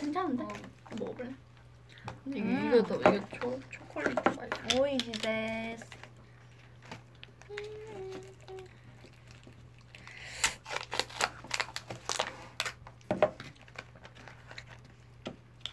[0.00, 0.44] 괜찮은데?
[0.98, 1.34] 먹어볼래?
[2.26, 2.66] 이게 음.
[2.74, 4.80] 이거 더 이거 초 초콜릿 맛이야.
[4.80, 5.84] 오이시 데스.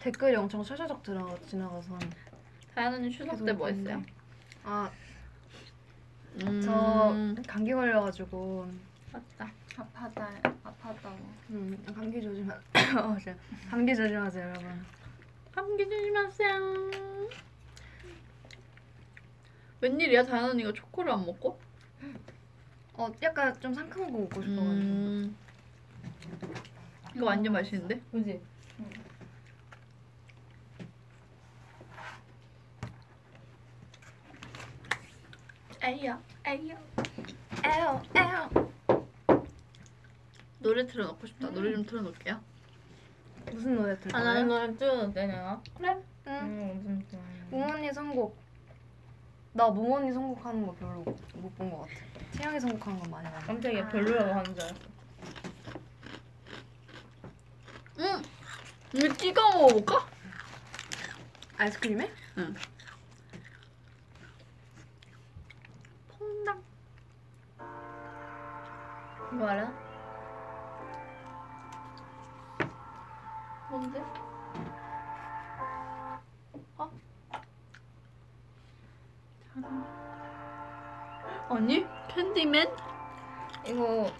[0.00, 1.98] 댓글이 엄청 샤샤적 들어가 지나가서
[2.74, 4.02] 다현 언니 추석 때 뭐 계속 했어요?
[4.64, 4.90] 아,
[6.42, 6.60] 음.
[6.62, 8.66] 저 감기 걸려가지고
[9.12, 9.50] 맞다.
[9.76, 10.30] 아파다.
[10.64, 11.18] 아파다고.
[11.50, 12.54] 음, 감기 조심하.
[12.98, 13.34] 어, 진짜.
[13.70, 14.84] 감기 조심하세요, 여러분.
[15.54, 16.90] 감기 조심하세요.
[19.80, 21.58] 웬일이야 다현 언니가 초코를 안 먹고?
[22.94, 24.70] 어, 약간 좀 상큼한 거 먹고 싶어가지고.
[24.70, 25.36] 음.
[27.14, 28.00] 이거 완전 맛있는데?
[28.10, 28.40] 그지?
[35.84, 36.78] 에이야, 에이야.
[37.64, 38.50] 에어, 에어.
[40.60, 41.50] 노래 틀어놓고 싶다.
[41.50, 42.40] 노래 좀 틀어놓을게요.
[43.52, 44.48] 무슨 노래 들을 아 나는?
[44.48, 45.60] 노래 틀어도 돼 내가?
[45.76, 45.96] 그래?
[46.26, 46.74] 응.
[46.82, 48.36] 무슨 좋아해 몽언니 선곡.
[49.54, 51.92] 나 몽언니 선곡하는 거 별로 못 본 것 같아.
[52.32, 53.46] 채영이 선곡하는 건 많이 봤는데.
[53.46, 54.80] 깜짝이야 별로라고 하는 줄 알았어
[57.98, 58.22] 응.
[58.94, 60.06] 이거 찍어 먹어볼까?
[61.58, 62.10] 아이스크림에?
[62.38, 62.54] 응.
[66.08, 66.62] 퐁당.
[69.34, 69.81] 이거 알아?
[73.72, 74.02] 뭔데?
[76.76, 76.90] 어?
[81.48, 81.86] 아니?
[82.08, 82.68] 캔디맨?
[83.66, 84.12] 이거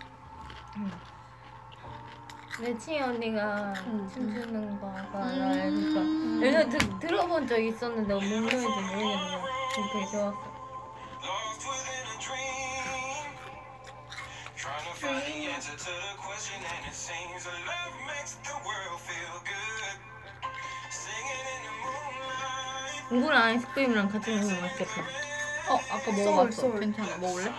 [2.63, 4.09] 내 친이 언니가 응.
[4.09, 5.39] 춤추는 거가 음.
[5.39, 9.43] 나 알니까 예전에 드, 들어본 적 있었는데 뭔 노래인지 모르겠는데
[9.93, 10.52] 되게 좋았어
[15.03, 18.55] Trying to find the answer to the question, and it seems that love makes the
[18.63, 19.99] world feel good.
[20.95, 23.03] Singing in the moonlight.
[23.09, 25.03] 공구랑 아이스크림이랑 같이 먹으면 맛있겠다
[25.71, 26.79] 어, 아까 먹어봤어.
[26.79, 27.17] 괜찮아.
[27.17, 27.51] 먹을래?
[27.51, 27.57] Good.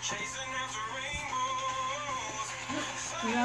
[0.00, 2.48] Chasing after rainbows.
[3.28, 3.36] 이거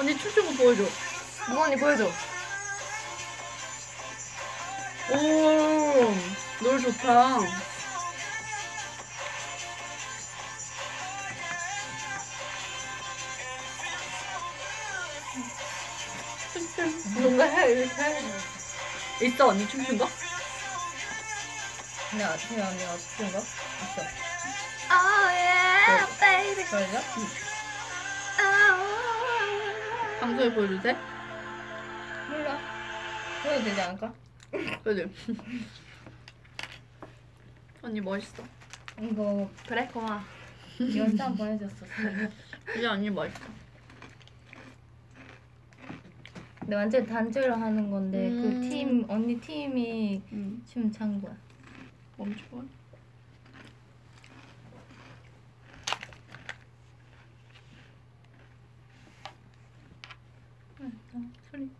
[0.00, 0.14] 언니
[0.46, 0.84] 거 보여줘.
[1.48, 2.08] 몽언니 보여줘.
[5.10, 6.14] 오,
[6.62, 7.38] 노래 좋다.
[17.14, 18.22] 뭔가 해 이렇게 해
[19.22, 20.08] 있어 언니 춤춘 거?
[22.10, 23.38] 근데 아침에 언니가 춤춘 거?
[23.38, 24.02] 있어
[24.90, 26.64] Oh yeah, baby.
[26.64, 27.02] 보여줘?
[30.20, 30.96] 방송에 보여도 돼?
[32.28, 32.58] 몰라
[33.42, 34.12] 보여도 되지 않을까?
[34.82, 35.08] 보여줘.
[37.82, 38.42] 언니 멋있어.
[39.00, 40.20] 이거 그래, 고마워.
[40.96, 41.86] 연장 보내줬었어
[42.72, 43.44] 진짜 언니 멋있어.
[46.60, 48.42] 근데 완전 단체로 하는 건데 음.
[48.42, 50.62] 그 팀 언니 팀이 응.
[50.66, 51.34] 춤찬 거야.
[61.50, 61.70] 소리.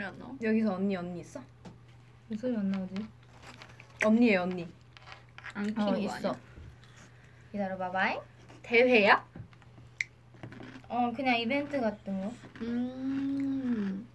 [0.00, 0.32] 원래 안 나와?
[0.42, 1.38] 여기서 언니 언니 있어?
[2.30, 3.06] 왜 소리 안 나오지?
[4.02, 4.66] 언니에 언니.
[5.52, 6.34] 안 키는 어 거 있어 아니야?
[7.52, 8.14] 기다려봐봐
[8.62, 9.22] 대회야?
[10.88, 12.32] 어 그냥 이벤트 같은 거
[12.62, 14.06] 음.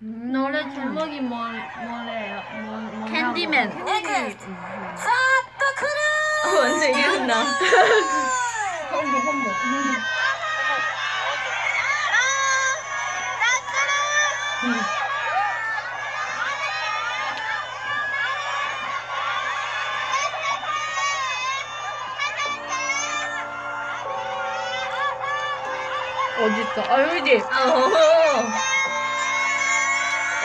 [0.00, 2.42] 노래 제목이 뭐 뭐래요?
[2.62, 3.06] 뭐 뭐라고?
[3.12, 3.72] 캔디맨.
[3.72, 3.76] 어,
[6.60, 7.42] 완전 이해된다
[8.92, 9.48] 험보 험보
[26.38, 26.82] 어딨어?
[26.88, 27.42] 아 여기지.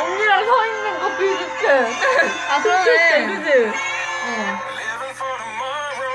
[0.01, 1.69] 언니랑 서 있는 거 비슷해.
[2.51, 3.49] 아 그러네 그지?
[3.49, 6.13] Living for tomorrow.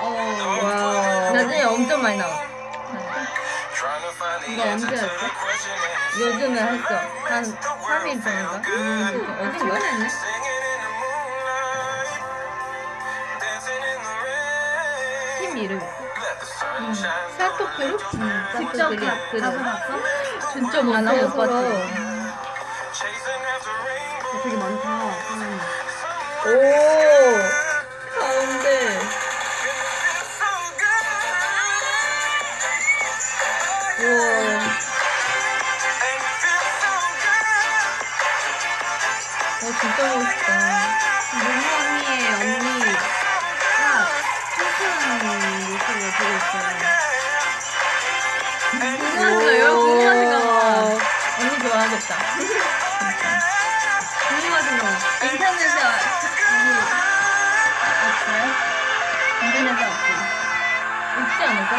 [0.00, 0.04] 어
[0.64, 1.30] 와.
[1.32, 2.44] 나중에 엄청 많이 나와
[4.48, 5.06] 이거 언제 했어?
[6.18, 6.94] 요즘에 했어
[7.24, 8.56] 한 3일 전인가?
[8.56, 10.08] 음, the rain.
[15.40, 15.80] 팀 이름
[16.42, 18.00] sunshine 스타트 그룹?
[18.56, 19.42] 직접 그룹, 가- 그룹.
[19.42, 19.88] 가서 봤어?
[20.52, 21.92] 진짜 아, after rainbows.
[24.42, 24.86] 되게 많다.
[26.46, 26.48] 오.
[52.06, 53.40] 좋아하겠다.
[54.28, 54.86] 궁금하신 거.
[55.26, 55.98] 인터넷에 여기
[58.06, 58.42] 없어요?
[59.42, 60.08] 인터넷에 없지.
[61.18, 61.72] 있지 않을까?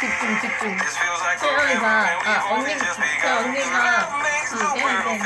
[0.00, 0.62] 집중 집중.
[1.68, 2.82] And 아 언니 제.
[3.26, 4.08] 언니가
[4.48, 5.22] 그 good.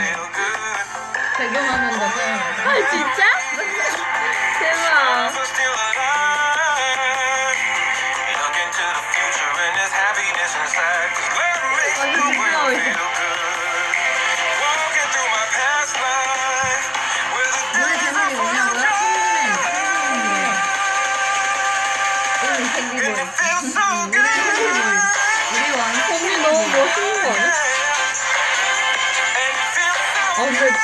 [1.38, 3.49] 배경화면도 제아 진짜?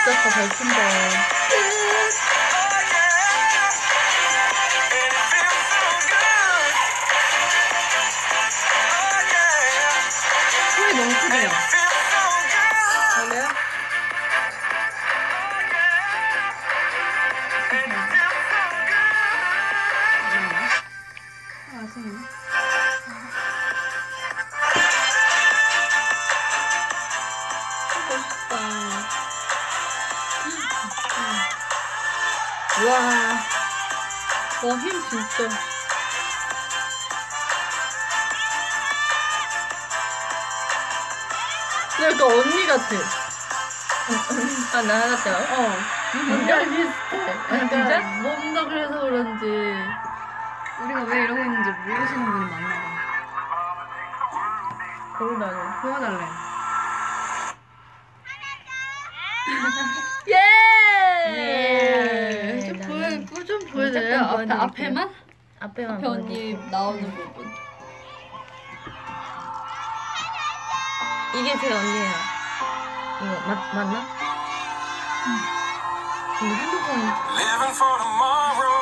[0.06, 1.35] 진짜 다잘 춘다.
[41.96, 42.96] 근데 약간 언니 같아.
[44.74, 45.36] 아, 나 같아요?
[45.36, 45.76] 어.
[46.12, 47.32] 진짜 비슷해.
[47.50, 47.92] 아, 진짜?
[47.96, 49.44] 약간 뭔가 그래서 그런지.
[50.82, 52.86] 우리가 왜 이러고 있는지 모르시는 분이 많나 봐.
[55.18, 55.56] 고르다니.
[55.82, 56.24] 보여달래.
[60.28, 60.34] 예.
[62.66, 63.24] 좀 네, 보여, 네.
[63.44, 63.60] 좀.
[63.92, 64.84] 잠깐 앞에.
[64.84, 65.25] 앞에만?
[65.60, 67.46] 앞에만 앞에 언니 나오는 부분.
[71.34, 72.12] 이게 제 언니예요.
[73.22, 74.06] 이거 맞 맞나?
[76.38, 76.96] 근데 핸드폰
[77.36, 78.76] Living for tomorrow,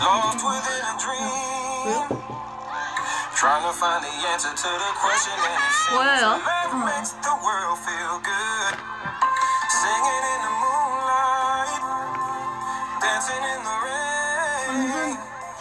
[0.00, 1.48] lost within a dream.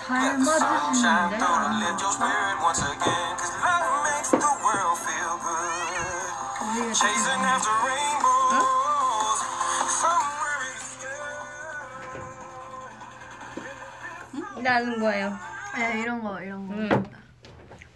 [0.08, 0.38] Sky.
[14.58, 15.38] 일하는 거예요.
[15.76, 16.74] 네, 이런 거, 이런 거.
[16.74, 17.04] 음.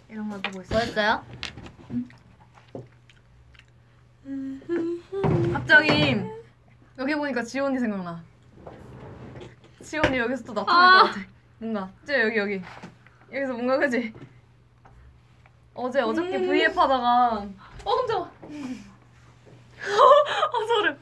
[0.08, 0.78] 이런 거 보고 있어요.
[0.78, 1.24] 뭐였어요?
[5.54, 6.22] 갑자기
[6.98, 8.22] 여기 보니까 지원이 생각나.
[9.82, 11.31] 지원이 여기서 또 나타날 것 같아.
[11.62, 11.88] 뭔가.
[12.04, 12.60] 저 여기 여기.
[13.32, 14.12] 여기서 뭔가 그지?
[15.74, 17.46] 어제 어저께 V앱 하다가
[17.84, 18.32] 어 깜짝아.
[19.82, 20.98] 아 소름.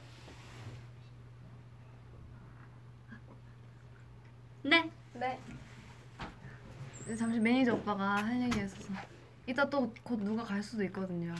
[4.63, 4.91] 네.
[5.15, 5.41] 네.
[7.19, 8.93] 잠시 매니저 오빠가 할 얘기가 있어서
[9.47, 11.35] 이따 또 곧 누가 갈 수도 있거든요.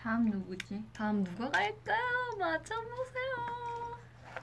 [0.00, 0.82] 다음 누구지?
[0.94, 2.36] 다음 누가 갈까요?
[2.38, 3.98] 맞춰보세요.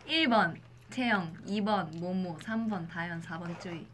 [0.07, 0.55] 1번
[0.89, 3.87] 채영, 2번 모모, 3번 다현, 4번 쯔이.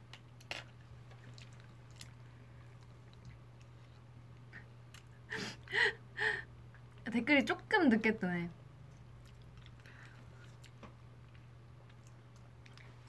[7.11, 8.49] 댓글이 조금 늦게 뜨네.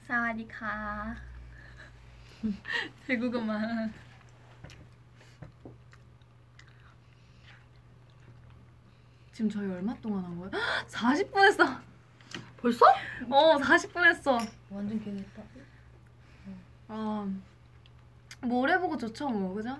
[0.07, 1.15] 사와디카.
[3.07, 3.93] 대국어만.
[9.31, 10.51] 지금 저희 얼마 동안 한 거예요?
[10.87, 11.90] 40분 했어.
[12.61, 12.85] 벌써?
[13.29, 14.37] 어, 40분 했어.
[14.69, 15.41] 완전 기대했다.
[16.89, 17.27] 아,
[18.41, 19.77] 뭐 오래 보고 좋죠, 뭐 그죠?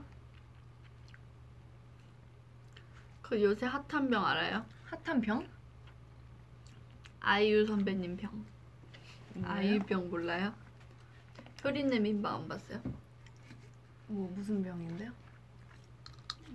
[3.22, 4.66] 그 요새 핫한 병 알아요?
[4.86, 5.48] 핫한 병?
[7.20, 8.46] 아이유 선배님 병.
[9.44, 10.54] 아이유 병 몰라요?
[11.64, 12.82] 효린의 민박 안 봤어요?
[14.08, 15.12] 뭐 무슨 병인데요?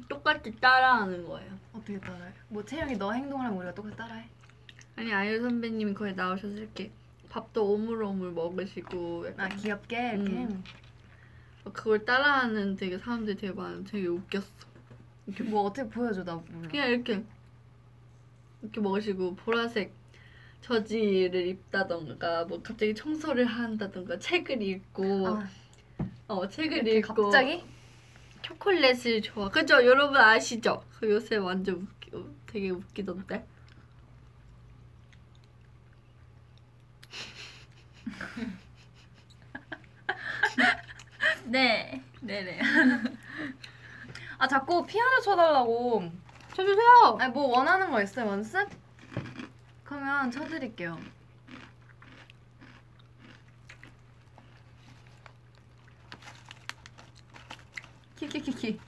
[0.09, 1.59] 똑같이 따라하는 거예요.
[1.73, 2.33] 어떻게 따라해?
[2.49, 4.29] 뭐 채영이 너 행동을 하면 우리가 똑같이 따라해?
[4.97, 6.91] 아니 아이유 선배님이 거기 나오셔서 이렇게
[7.29, 10.65] 밥도 오물오물 먹으시고 아 약간 귀엽게 이렇게 음.
[11.73, 13.83] 그걸 따라하는 되게 사람들이 되게 많아.
[13.85, 14.47] 되게 웃겼어.
[15.45, 16.69] 뭐 어떻게 보여줘 나 몰라.
[16.69, 17.23] 그냥 이렇게
[18.63, 19.93] 이렇게 먹으시고 보라색
[20.63, 25.49] 저지를 입다던가 뭐 갑자기 청소를 한다던가 책을 읽고 아,
[26.29, 27.65] 어 책을 이렇게 읽고 갑자기?
[28.43, 29.49] 초콜릿을 좋아.
[29.49, 29.85] 그죠?
[29.85, 30.83] 여러분 아시죠?
[30.99, 33.45] 그 요새 완전 웃기, 어, 되게 웃기던데.
[41.45, 42.03] 네.
[42.21, 42.61] 네네.
[44.39, 46.11] 아 자꾸 피아노 쳐달라고.
[46.55, 47.17] 쳐주세요.
[47.21, 48.69] 아니 뭐 원하는 거 있어요 연습?
[49.85, 50.99] 그러면 쳐드릴게요.
[58.17, 58.79] 키키키키.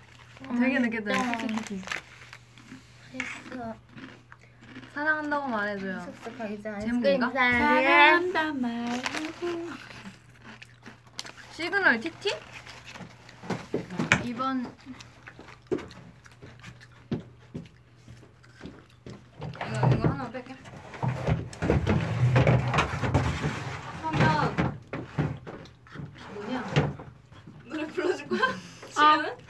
[0.48, 1.14] 어, 되게 늦게 들어.
[1.38, 1.82] 키키키키.
[3.14, 3.87] 했어.
[4.98, 6.12] 사랑한다고 말해줘요.
[6.80, 7.30] 제목인가?
[7.30, 9.00] 사랑한단 말.
[11.52, 12.30] 시그널 티티?
[14.24, 14.66] 이번
[19.54, 20.56] 이거 이거 하나 뺄게.
[26.34, 26.64] 뭐냐?
[27.66, 28.40] 노래 불러줄 거야?
[28.96, 29.47] 아 보여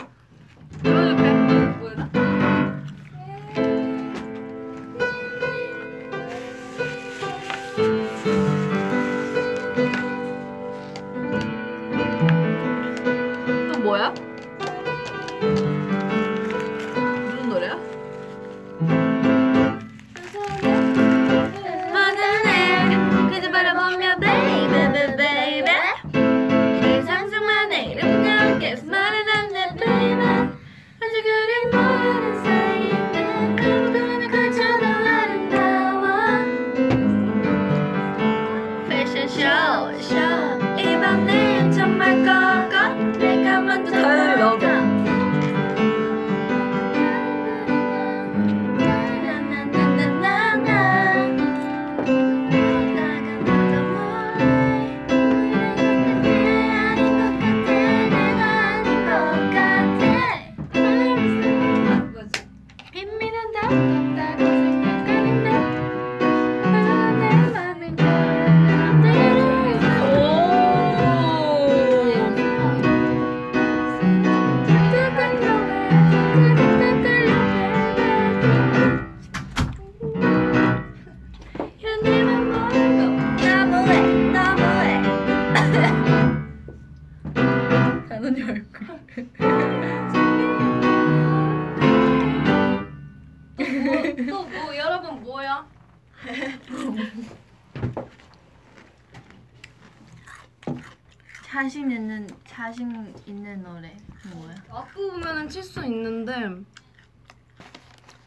[103.13, 103.97] 자신 있는 노래
[104.33, 104.55] 뭐야?
[104.71, 106.35] 앞부분은 칠수 있는데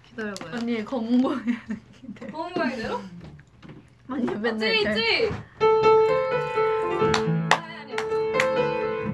[0.04, 0.56] 기다려봐요.
[0.56, 1.36] 언니 검은 거
[2.32, 3.02] 너무 모양대로?
[4.10, 5.32] 언니 맨날 있지 잘- 있지.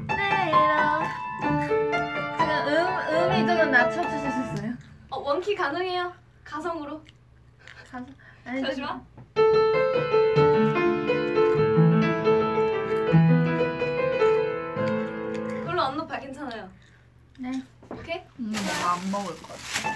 [0.07, 1.03] 내일어
[2.37, 4.73] 제가 음 음이 조금 낮춰주실 수 있어요?
[5.09, 6.13] 어 원키 가능해요.
[6.43, 7.03] 가성으로.
[7.89, 8.05] 가서
[8.45, 9.05] 아니 잠시만.
[15.87, 16.69] 안 높아 괜찮아요.
[17.39, 17.49] 네.
[17.89, 18.21] 오케이?
[18.39, 19.87] 음, 안 먹을 것 같아.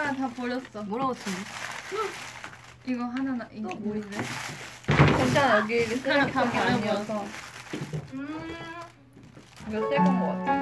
[0.00, 0.82] 숟가락 다 버렸어?
[0.84, 1.36] 뭐라고 치니?
[2.86, 4.16] 이거 하나 나 이거 뭐 있네?
[4.86, 6.60] 괜찮아 여기 쓰레기통이 버려.
[6.62, 7.24] 아니어서
[8.14, 8.54] 음.
[9.68, 10.60] 이거 새건 거 같아.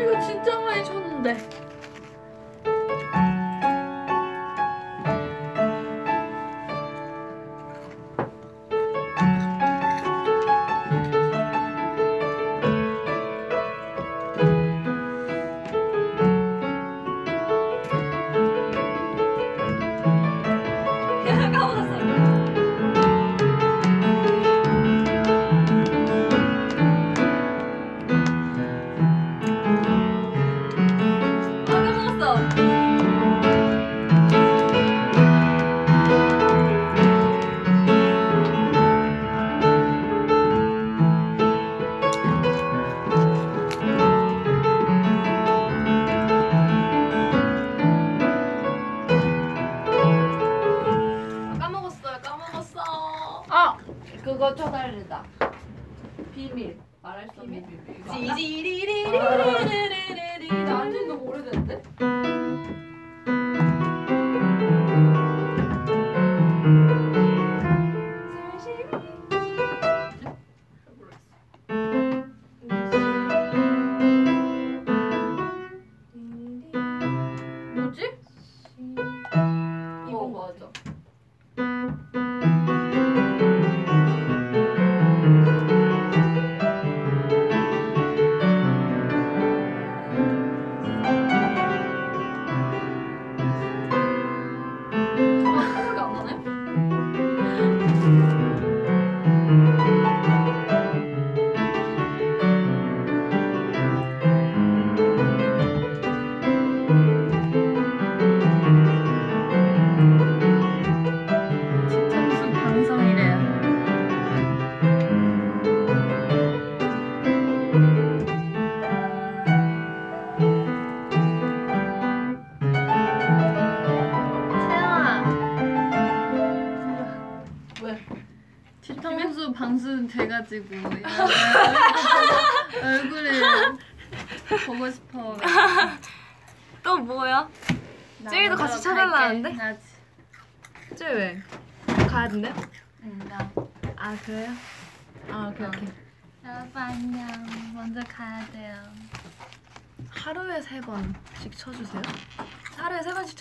[0.00, 1.67] 이거 진짜 많이 쳤는데.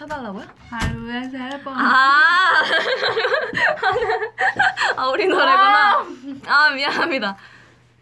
[0.09, 1.75] 하루에 세 번.
[1.77, 2.63] 아,
[4.95, 6.05] 아 우리 노래구나.
[6.47, 7.35] 아 미안합니다.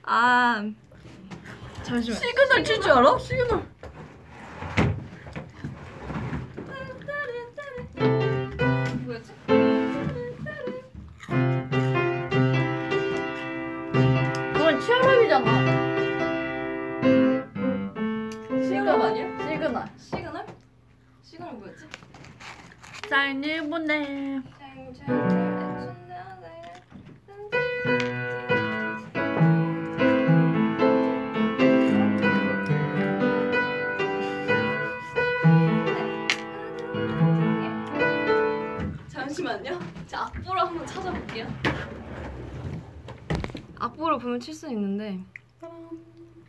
[0.03, 0.63] 아
[1.81, 2.19] 잠시만.
[2.19, 3.17] 시그널 칠줄 알아?
[3.17, 3.65] 시그널.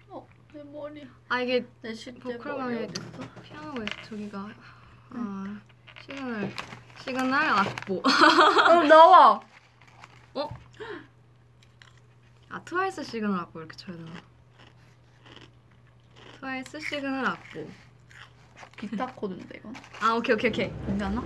[0.09, 1.09] 어, 내 머리.
[1.29, 3.43] 아 이게 내 실제 보컬방에 머리 어딨어?
[3.43, 4.49] 피아노가 저기가
[5.11, 5.61] 아
[6.03, 6.53] 시그널
[7.03, 9.41] 시그널 악보 어, 나와.
[12.49, 14.11] 아 트와이스 시그널 악보 이렇게 쳐야 되나?
[16.39, 17.69] 트와이스 시그널 악보
[18.79, 19.75] 기타 코드인데 이건.
[20.01, 21.23] 아 오케이 오케이 오케이 괜찮아?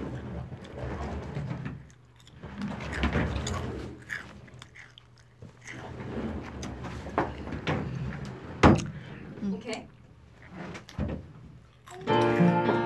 [12.07, 12.80] 오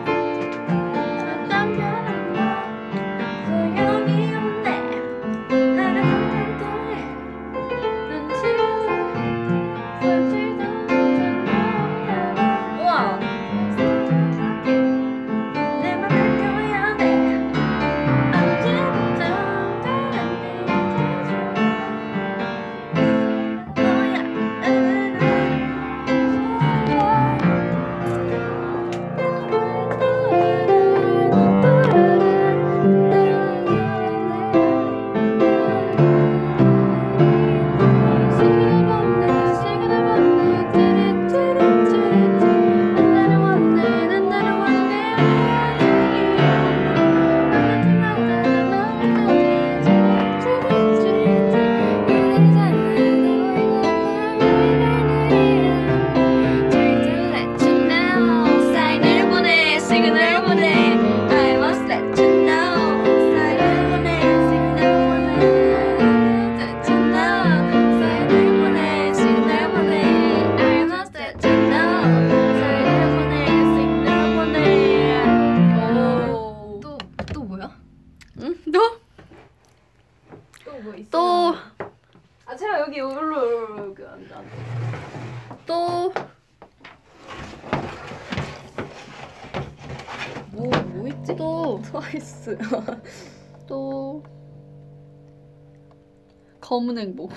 [96.64, 97.30] 검은 행복.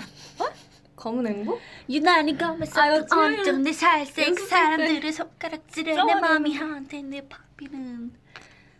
[0.96, 1.60] 검은 행복?
[1.90, 4.34] 유난히 검은색 엄청 내 살색 때.
[4.34, 6.14] 사람들의 손가락질에 내.
[6.14, 8.10] 마음이 한테 내 팝비는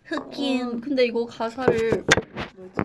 [0.05, 2.78] 흑인 어, 근데 이거 가사를 이거였나?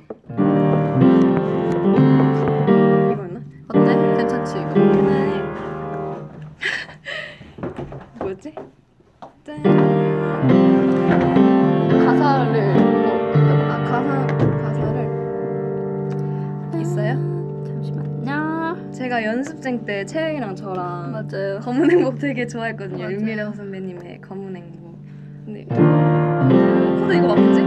[19.83, 21.59] 연습생 때 채영이랑 저랑 맞아요.
[21.59, 23.03] 검은 행복 되게 좋아했거든요.
[23.03, 23.15] 맞아요.
[23.15, 24.97] 윤미령 선배님의 검은 행복.
[25.45, 27.61] 근데 코드 이거 맞겠지?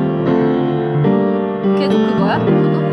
[1.79, 2.39] 계속 그거야?
[2.45, 2.86] 그거?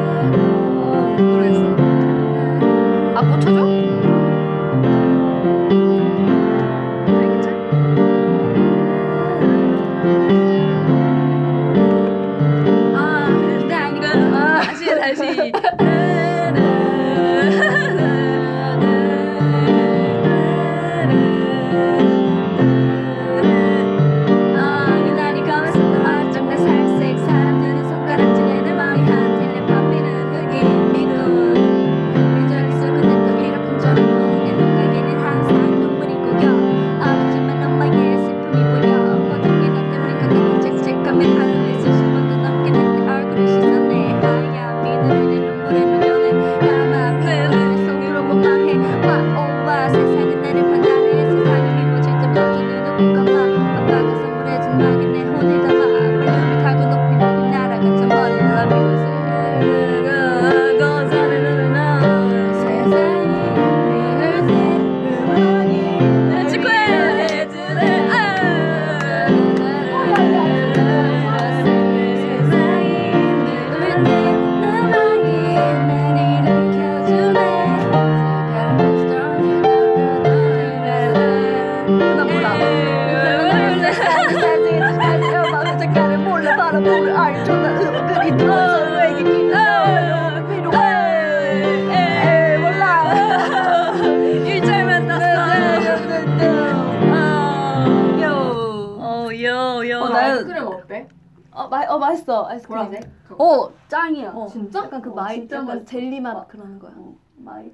[105.14, 105.16] 진짜?
[105.16, 105.86] 그 어, 마이 진짜 약간 맛있어.
[105.86, 106.48] 젤리 맛 어.
[106.48, 106.94] 그런 거야.
[107.38, 107.72] 마이.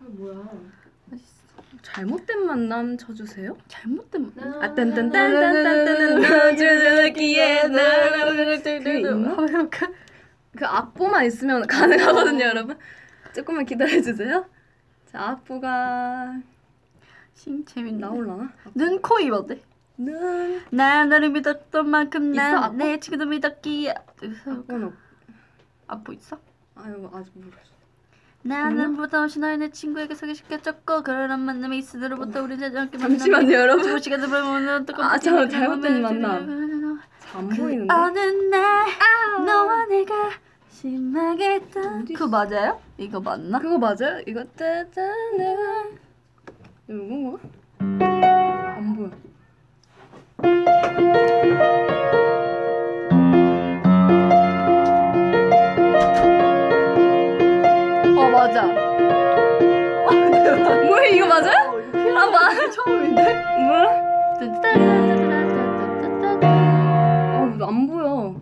[0.00, 0.34] 아 뭐야
[1.82, 9.28] 잘못된 만남 쳐주세요 잘못된 아 딴딴딴딴딴딴 넣어주기에 나를 그 있나?
[9.30, 9.88] 한번 해볼까?
[10.56, 12.78] 그 악보만 있으면 가능하거든요 여러분
[13.34, 14.46] 조금만 기다려 주세요
[15.06, 16.40] 자 악보가
[17.34, 17.98] 신 재밌네.
[18.00, 18.52] 나올라나?
[18.74, 19.60] 눈, 코, 입 어때?
[19.96, 22.76] 눈 난 너를 믿었던 만큼 있어, 난 악보?
[22.78, 23.94] 내 친구도 믿었기에.
[24.46, 24.94] 악보는 없-
[25.88, 26.38] 앞보 있어?
[26.76, 27.74] 아유 아직 모르겠어
[28.42, 33.98] 나는 보다 없이 너를 내 친구에게 소개시켜줬고 그런 만남이 있으로부터 우리 자전거 잠시만요 여러분 두
[33.98, 37.00] 시간을 보면 또 아, 잠깐, 잘못된 만남.
[37.34, 37.92] 안 보이는데?
[37.94, 38.18] 어느
[38.50, 38.86] 날
[39.46, 40.30] 너와 내가
[40.68, 41.60] 심하게
[42.14, 42.80] 그거 맞아요?
[42.98, 43.58] 이거 맞나?
[43.58, 44.20] 그거 맞아요?
[44.26, 45.84] 이거 짜잔 내가
[46.88, 47.38] 이건가?
[47.78, 49.10] 안 보여
[58.44, 58.66] 맞아.
[60.84, 61.82] 뭐야 이거 맞아요?
[62.14, 63.22] 아 맞아 처음인데?
[63.64, 64.04] 뭐야?
[67.62, 68.36] 어안 보여.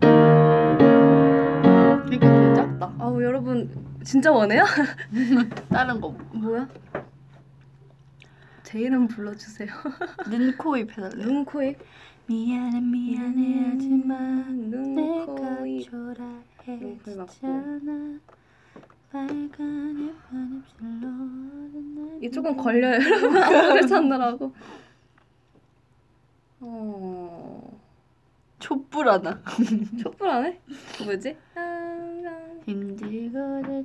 [2.11, 2.93] 이거 되게 작다.
[2.99, 3.69] 아우 여러분
[4.03, 4.65] 진짜 원해요?
[5.71, 6.09] 다른 거.
[6.33, 6.67] 뭐야?
[8.63, 9.69] 제 이름 불러주세요.
[10.29, 11.77] 눈, 코, 입 해달래 눈, 코, 입
[12.27, 18.19] 미안해 미안해 하지만 눈, 코, 입 빨간 예쁜 입술로
[22.17, 23.37] 이게 조금 걸려요 여러분.
[23.37, 24.53] 악보를 찾느라고.
[26.61, 27.79] 어...
[28.59, 29.41] 촛불 하나
[30.01, 30.59] 촛불하네?
[31.03, 31.37] 뭐지?
[32.65, 33.83] 힘들고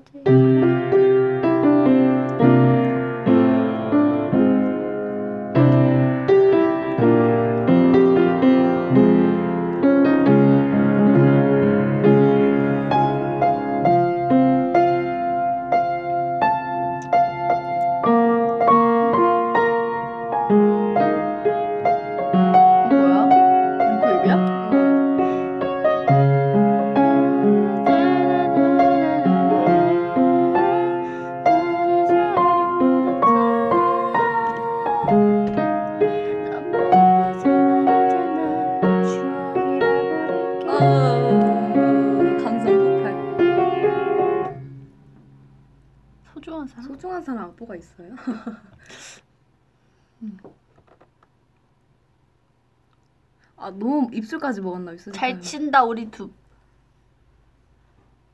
[54.18, 56.30] 입술까지 먹었나 입술 잘 친다 우리 두.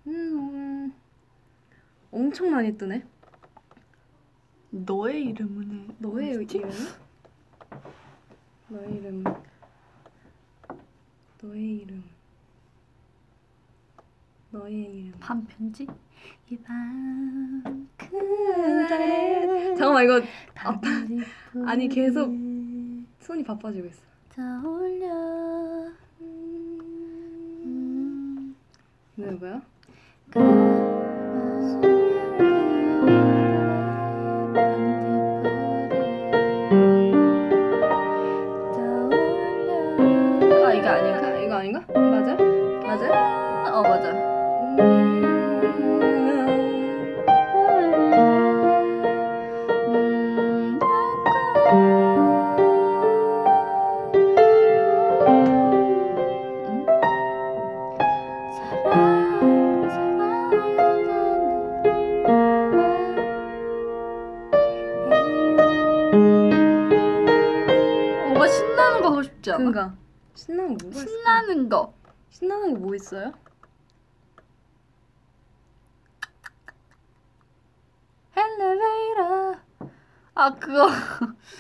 [0.06, 0.94] 음, 음.
[2.10, 3.04] 엄청 많이 뜨네.
[4.70, 5.94] 너의 이름은 해.
[5.98, 6.48] 너의 이름
[8.68, 9.24] 너의 이름
[11.42, 12.04] 너의 이름
[14.50, 15.86] 너의 이름 반편지?
[16.50, 20.20] 이밤 그래 잠깐만 이거.
[20.56, 20.88] 아빠
[21.66, 22.30] 아니 계속
[23.20, 24.02] 손이 바빠지고 있어
[24.34, 25.92] 떠올려.
[26.20, 26.56] 음,
[29.16, 29.62] 이거 뭐야?
[30.34, 31.03] 아
[73.04, 73.32] 있어요?
[78.36, 79.60] 엘리베이터
[80.34, 80.88] 아 그거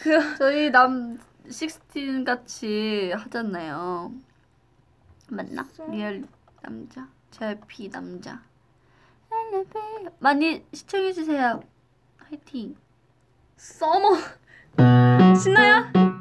[0.02, 1.18] 그 저희 남
[1.48, 4.12] 식스틴 같이 하잖아요.
[5.28, 5.68] 맞나?
[5.90, 6.26] 리얼
[6.62, 8.42] 남자, JYP 남자.
[10.18, 11.60] 많이 시청해 주세요.
[12.18, 12.76] 화이팅.
[13.56, 14.16] 서머
[15.36, 16.13] 신나요?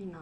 [0.00, 0.18] 가시나.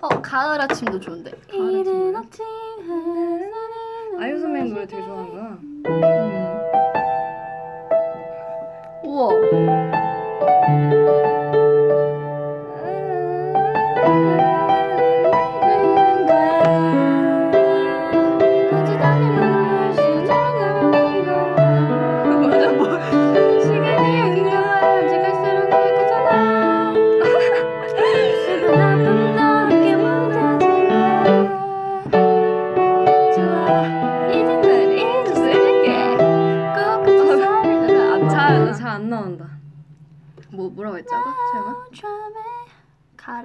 [0.00, 1.32] 어 가을 아침도 좋은데.
[1.52, 2.14] 이른
[4.20, 5.58] 아이유 선배님 노래 되게 좋아하는구나.
[5.62, 5.82] 음.
[9.04, 9.93] 우와.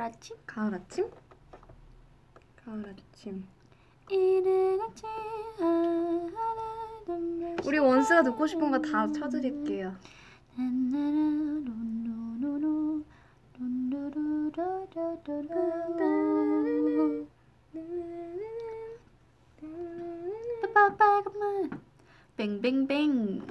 [0.09, 1.07] 가라치 가을 아침?
[2.65, 3.45] 가을 아침.
[4.81, 5.05] 아침
[7.63, 9.95] 우리 원스가 듣고 싶은 거 다 쳐드릴게요.
[22.37, 23.41] 뱅뱅뱅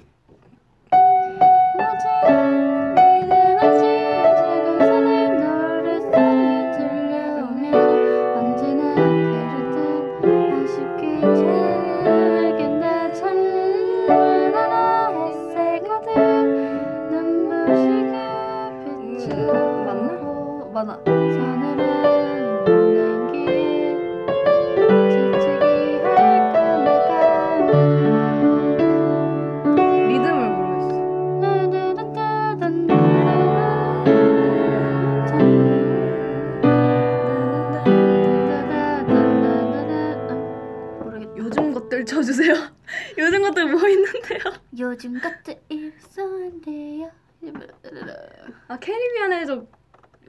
[43.59, 44.39] 요즘 것들 뭐 있는데요?
[44.79, 47.11] 요즘 것들 일소한데요.
[48.69, 49.67] 아 캐리비안의 저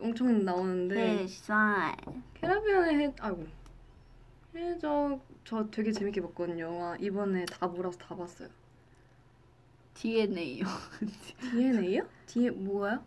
[0.02, 1.96] 엄청 나오는데 햇살.
[2.36, 3.46] 캐리비안의 해 아이고
[4.56, 6.64] 해적 저 되게 재밌게 봤거든요.
[6.64, 8.50] 영화 이번에 다 몰아서 다 봤어요.
[9.94, 10.66] DNA요.
[11.52, 12.08] DNA요?
[12.26, 13.04] D 뭐가요?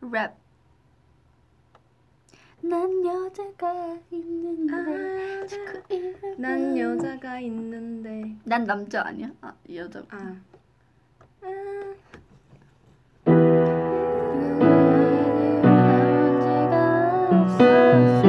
[0.00, 0.41] 랩.
[2.62, 5.46] 난 여자가 있는데.
[5.48, 8.36] 자꾸 이렇게 난 여자가 있는데.
[8.44, 9.30] 난 남자 아니야?
[9.40, 10.02] 아 여자.
[10.10, 10.36] 아.
[17.82, 18.21] 하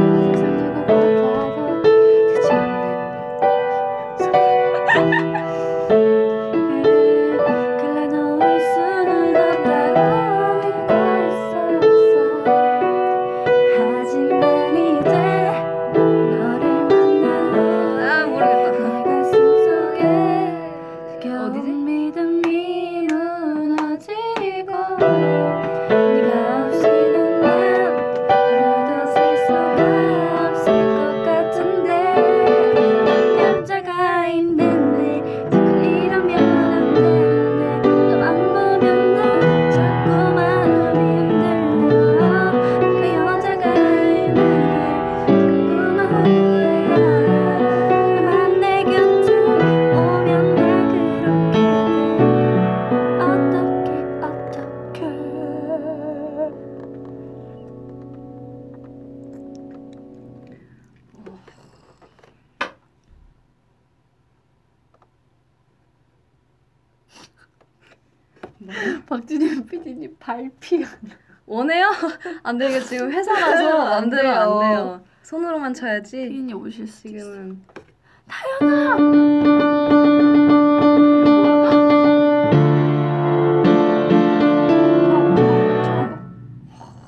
[75.73, 76.29] 만 쳐야지.
[76.29, 77.63] PD님 오실 수 지금은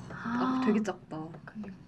[0.10, 1.18] 아, 되게 작다.
[1.18, 1.85] 맞나?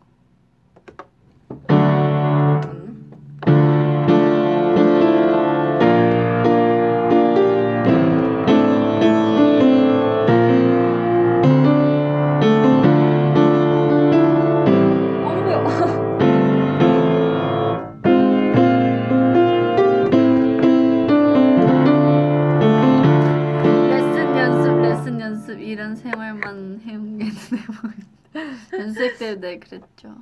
[29.60, 30.16] 때 네, 그랬죠.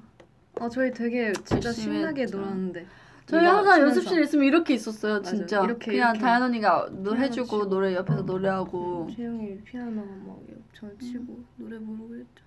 [0.60, 2.38] 아 저희 되게 진짜 열심히 신나게 했죠.
[2.40, 2.86] 놀았는데.
[3.28, 3.82] 저희 항상 치면서.
[3.88, 5.24] 연습실에 있으면 이렇게 있었어요, 맞아요.
[5.24, 5.64] 진짜.
[5.64, 6.20] 이렇게, 그냥 이렇게.
[6.20, 7.70] 다현 언니가 노래 해주고.
[7.70, 9.10] 노래 옆에서 노래하고.
[9.16, 12.46] 재영이 피아노 막전 치고 노래 부르고 했죠.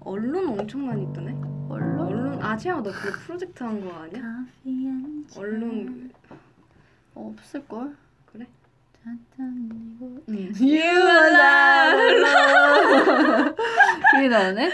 [0.00, 1.32] 언론 엄청 많이 뜨네.
[1.68, 4.22] 얼른 언론 아 재영아 너 그거 프로젝트 한 거 아니야?
[5.36, 6.10] 언론
[7.14, 7.94] 없을 걸.
[9.06, 10.52] 응.
[10.60, 12.24] You are
[14.12, 14.70] 그게 나오네.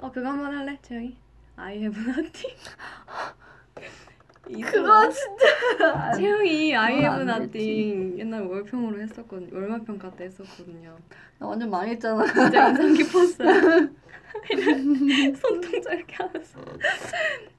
[0.00, 1.16] 어 그거 한 번 할래 재영이?
[1.56, 2.56] I have nothing.
[4.70, 6.12] 그거 진짜.
[6.16, 10.96] 채영이 I 그건 have 안 nothing 옛날 월평으로 했었거든 월말평가 때 했었거든요.
[11.38, 12.26] 나 완전 망했잖아.
[12.26, 13.88] 진짜 인상 깊었어요.
[15.36, 16.58] 손동작 이렇게 하면서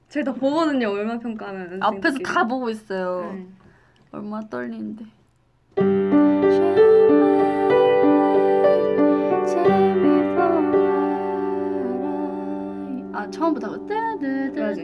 [0.08, 3.32] 제가 다 보거든요 월말평가 하면 앞에서 다 보고 있어요.
[3.32, 3.46] 네.
[4.14, 5.04] 얼마나 떨리는데.
[13.12, 14.82] 아 처음부터 하고 뜨뜨뜨 맞아.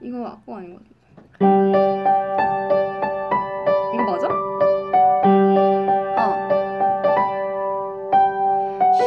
[0.00, 0.94] 이거 악보 아닌 것 같은데
[3.94, 4.28] 이거 맞아?
[6.18, 6.20] 어.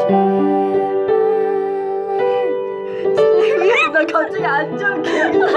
[3.94, 5.48] 나 갑자기 안 좋은 기억이 나.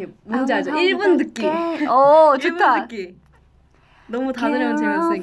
[0.00, 0.52] 이렇게 뭔지?
[0.52, 1.46] 1분 듣기
[1.86, 2.88] 오 1분 좋다.
[2.88, 3.16] 듣기
[4.08, 5.22] 너무 다 들으면 run.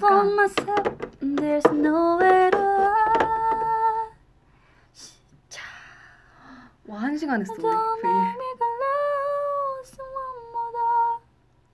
[6.85, 7.61] 와한 시간 했어 우리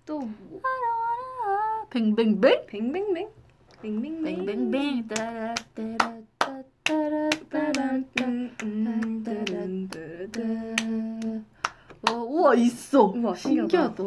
[0.06, 0.62] 그또 뭐,
[1.90, 2.66] 뱅뱅뱅?
[2.68, 3.30] 뱅뱅뱅
[3.82, 7.92] 뱅뱅뱅 뱅뱅뱅 따라따라따라따라
[8.22, 9.24] 음, 음,
[12.10, 13.06] 어, 우와 있어.
[13.06, 14.04] 우와, 신기하다.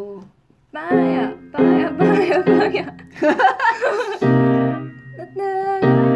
[0.73, 2.97] 빠야 빠야 빠야 빠야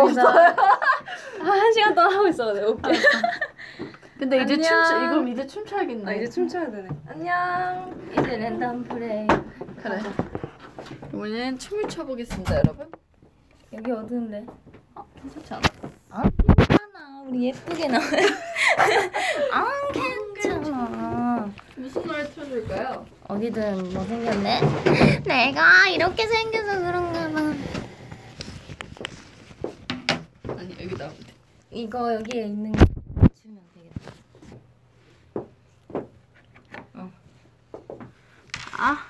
[0.00, 2.90] 없어요 아, 한 시간 동안 하고 있었네 웃겨
[4.18, 4.62] 근데 이제 안녕.
[4.62, 9.26] 춤춰 이거 이제 춤춰야겠네 아 이제 춤춰야 되네 안녕 이제 랜덤 플레이.
[9.82, 10.00] 그래
[11.12, 12.86] 우리는 춤을 춰보겠습니다 여러분
[13.72, 14.44] 여기 어두운데.
[15.22, 16.22] 괜찮지 않아?
[16.56, 17.22] 괜찮아.
[17.26, 18.04] 우리 예쁘게 나와.
[19.52, 19.66] 아
[20.42, 21.48] 괜찮아.
[21.76, 23.06] 무슨 노래 틀어줄까요?
[23.28, 24.60] 어디든 뭐 생겼네?
[25.24, 27.54] 내가 이렇게 생겨서 그런가 봐.
[30.58, 31.34] 아니 여기 나오면 돼.
[31.70, 32.84] 이거 여기에 있는 거
[33.40, 34.12] 주면 되겠다.
[38.78, 39.06] 아,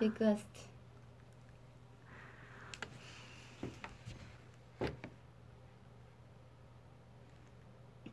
[0.00, 0.66] request.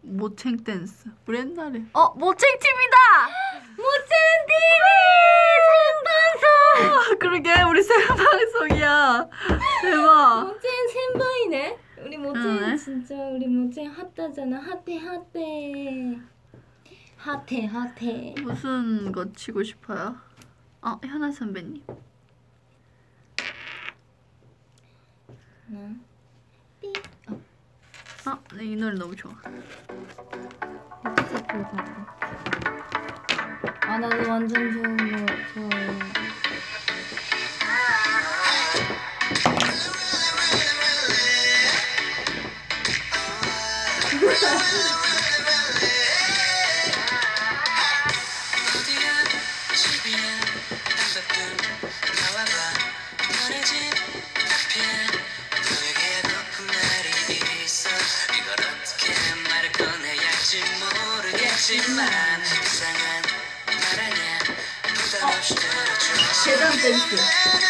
[0.02, 1.10] 모챙 댄스.
[1.26, 1.82] 우리 옛날에.
[1.94, 2.98] 어 모챙 팀이다!
[3.78, 4.10] 모첸
[4.48, 4.64] TV
[7.20, 9.30] 그러게 우리 생방송이야.
[9.82, 10.44] 대박.
[10.46, 10.62] 모첸
[10.94, 11.78] 생방이네.
[12.04, 16.20] 우리 모태는 진짜 우리 모친 핫하잖아 핫해 핫해
[17.16, 20.18] 핫해 핫해 무슨 거 치고 싶어요?
[20.82, 21.82] 어 현아 선배님
[25.72, 26.02] 응.
[27.30, 27.34] 어.
[28.30, 29.34] 어, 네, 이 노래 너무 좋아.
[33.82, 36.13] 아나도 완전 좋은 거 좋아해.
[44.54, 44.84] 어.
[66.44, 67.63] 최단 댄스.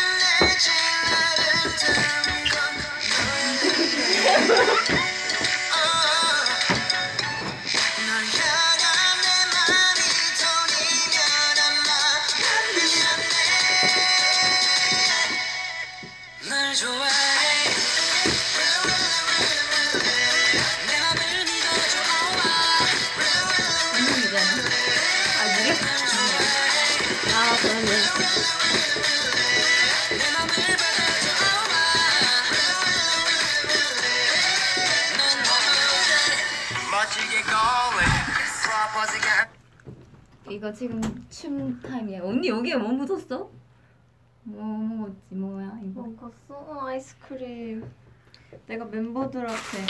[48.68, 49.86] 내가 멤버들한테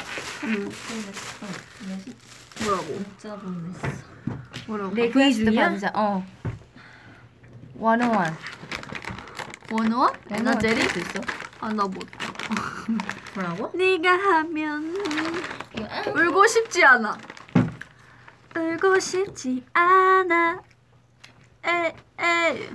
[2.64, 2.94] 뭐라고?
[2.94, 3.88] 문자 보냈어.
[4.68, 4.96] 뭐라고?
[4.96, 5.70] 내 V 중이야?
[5.70, 5.92] 반자.
[5.94, 6.26] 어.
[7.76, 8.36] 원원.
[9.72, 10.14] 원원?
[10.30, 11.22] 에너제리 있어?
[11.60, 12.06] 아나 못.
[13.36, 13.72] 뭐라고?
[13.78, 14.96] 네가 하면
[16.16, 17.18] 울고 싶지 않아.
[18.56, 20.62] 울고 싶지 않아.
[21.64, 22.70] 에에.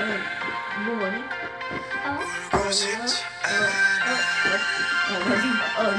[0.00, 0.14] 아니
[0.86, 1.24] 뭐 뭐니?
[2.04, 2.68] 아, 어, 어,
[5.76, 5.92] 어, 어,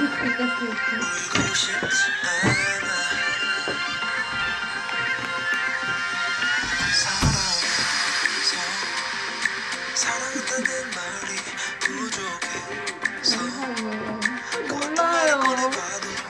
[14.68, 15.32] 몰라요.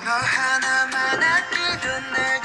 [0.03, 2.40] 너 하나만 아끼던 날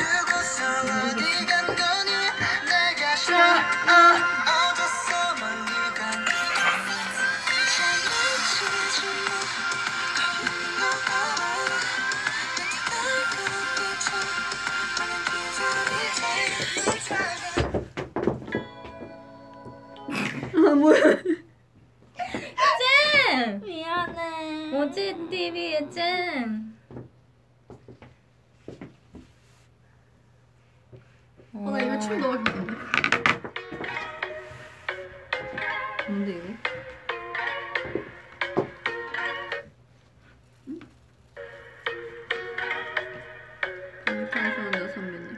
[31.67, 31.99] 어, 나 이거 어.
[31.99, 32.75] 춤 너무 좋은데.
[36.07, 36.57] 뭔데 이게?
[44.31, 45.37] 방탄소년단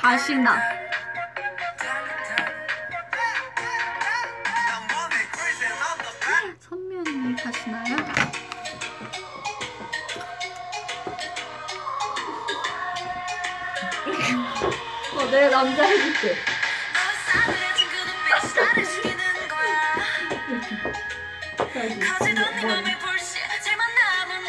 [0.00, 0.77] 가시나.
[15.38, 16.34] 내 남자 해줄게.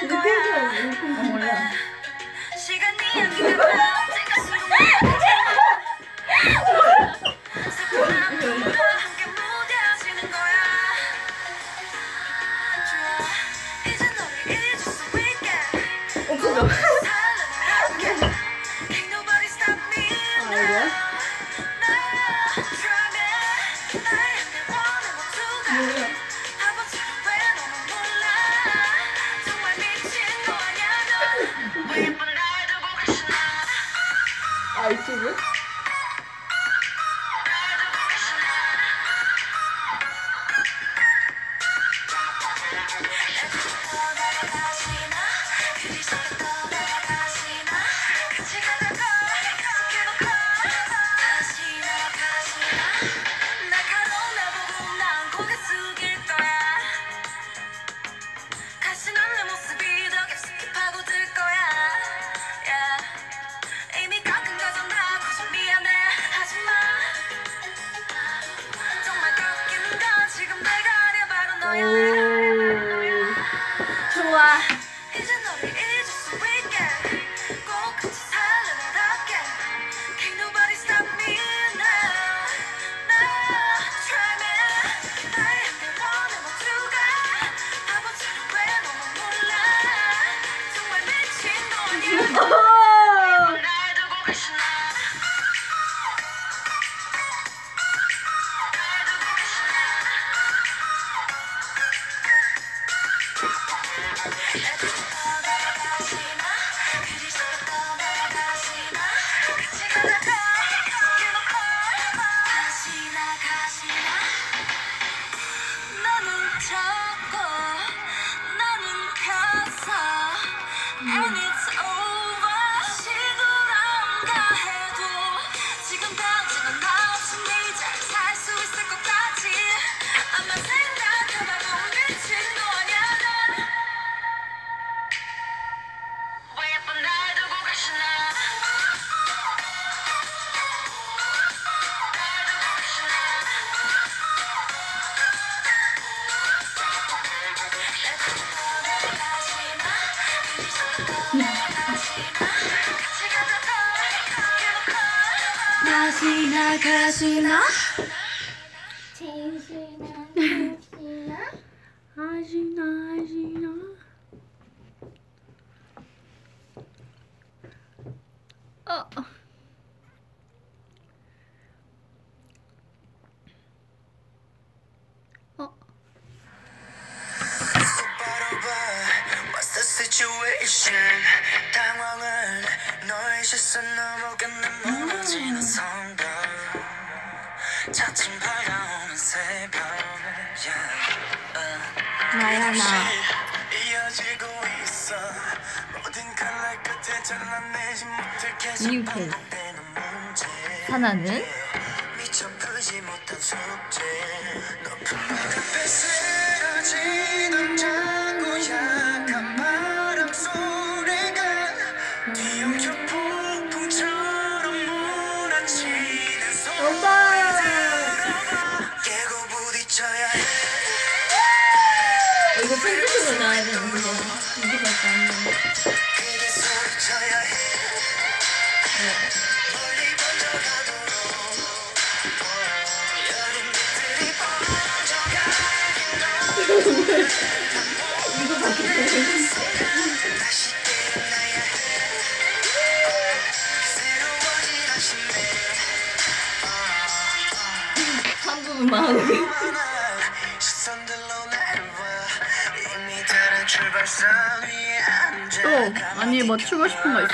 [0.02, 1.06] 이거 펜트야, 이거 펜트.
[1.30, 1.70] 몰라.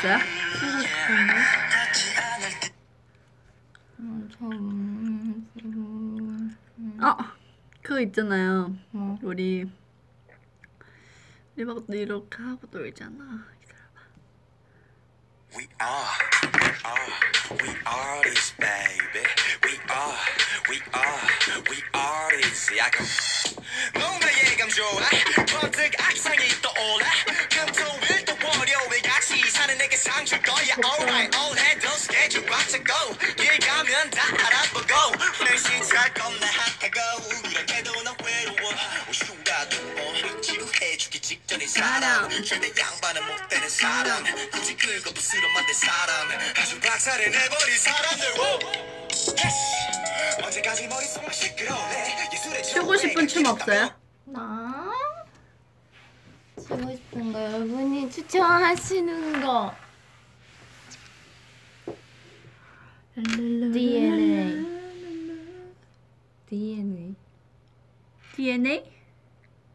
[0.06, 0.20] 있어요?
[7.02, 7.34] 아
[7.82, 8.76] 그거 있잖아요.
[8.92, 9.18] 뭐?
[9.24, 9.66] 우리
[11.56, 13.46] 우리 막 이렇게 하고 놀잖아.
[13.62, 14.02] 기다려봐.
[15.56, 16.06] We are,
[16.54, 17.12] we are,
[17.62, 19.26] we are this baby.
[19.64, 20.18] We are,
[20.70, 21.22] we are,
[21.70, 22.78] we are this.
[22.78, 23.06] 약간
[23.94, 25.10] 뭔가 예감 좋아.
[25.62, 27.06] 번뜩 악상이 떠올라.
[27.50, 27.95] 금토
[29.96, 30.76] 내게 상 줄 거야.
[30.84, 38.04] Alright, all 해도 스케줄 꽉 차고 길 가면 다 알아보고 내 시작 겁나 핫하고 이렇게도
[38.04, 38.72] 너 외로워.
[39.10, 42.30] 오슈라도 어 지루해주기 직전인 사람.
[42.44, 44.24] 절대 양반은 못 되는 사람.
[44.52, 46.30] 굳이 긁어 부스러 만든 사람.
[46.58, 48.40] 아주 박살을 내버린 사람들.
[48.40, 48.60] 오!
[50.44, 52.30] 언제까지 머릿속만 시끄러울래?
[52.34, 53.94] 예술의 추고 싶은 춤 없어요?
[54.26, 54.92] 나
[56.58, 59.74] 추고 싶은 거 여러분이 추천하시는 거
[63.16, 64.66] DNA
[66.50, 67.16] DNA
[68.36, 68.84] DNA?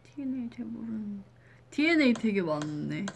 [0.05, 1.25] DNA 잘 모르는.
[1.71, 3.07] DNA 되게 많네.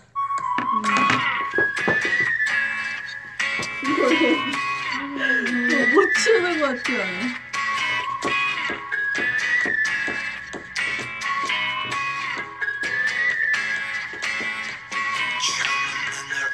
[5.94, 7.44] 못 추는 것 같지 않아?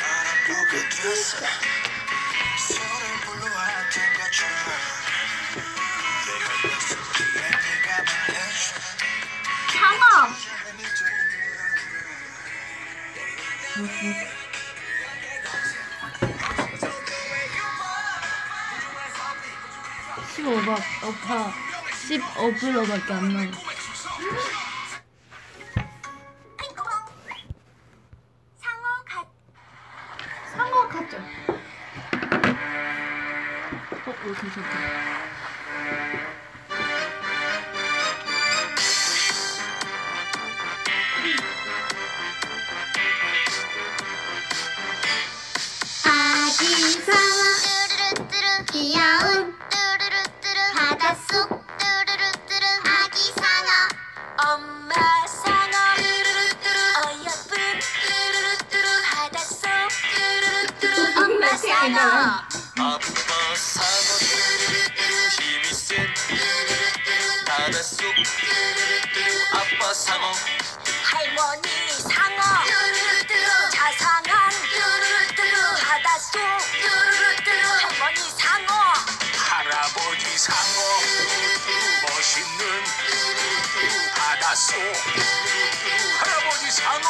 [0.03, 1.70] 알아보게 됐어
[20.37, 20.71] 15박
[21.09, 21.53] 어파
[22.09, 23.47] 10 어플러밖에 안 나와.
[28.59, 29.29] 상어 갓.
[30.53, 31.17] 상어 갓죠
[34.07, 35.20] 어, 오, 괜찮다.
[46.81, 47.43] 인사와
[48.73, 49.55] 귀여운
[50.75, 53.69] 바닷속 뚜루루뚜루 아기 상어
[54.55, 54.95] 엄마
[55.27, 55.77] 상어
[57.05, 57.53] 어여쁜
[59.11, 59.69] 바닷속
[60.81, 61.99] 뚜루루뚜루 엄마 상어
[62.79, 64.11] 아빠 상어
[65.37, 66.09] 힘이 센
[67.47, 70.33] 바닷속 뚜루루 아빠 상어
[71.05, 71.69] 할머니
[72.09, 72.41] 상어
[73.71, 74.30] 자상어
[76.33, 78.69] 바닷속 할머니 상어.
[79.37, 81.01] 할아버지 상어
[82.03, 82.85] 멋있는
[84.15, 84.77] 바닷속.
[86.21, 87.09] 할아버지 상어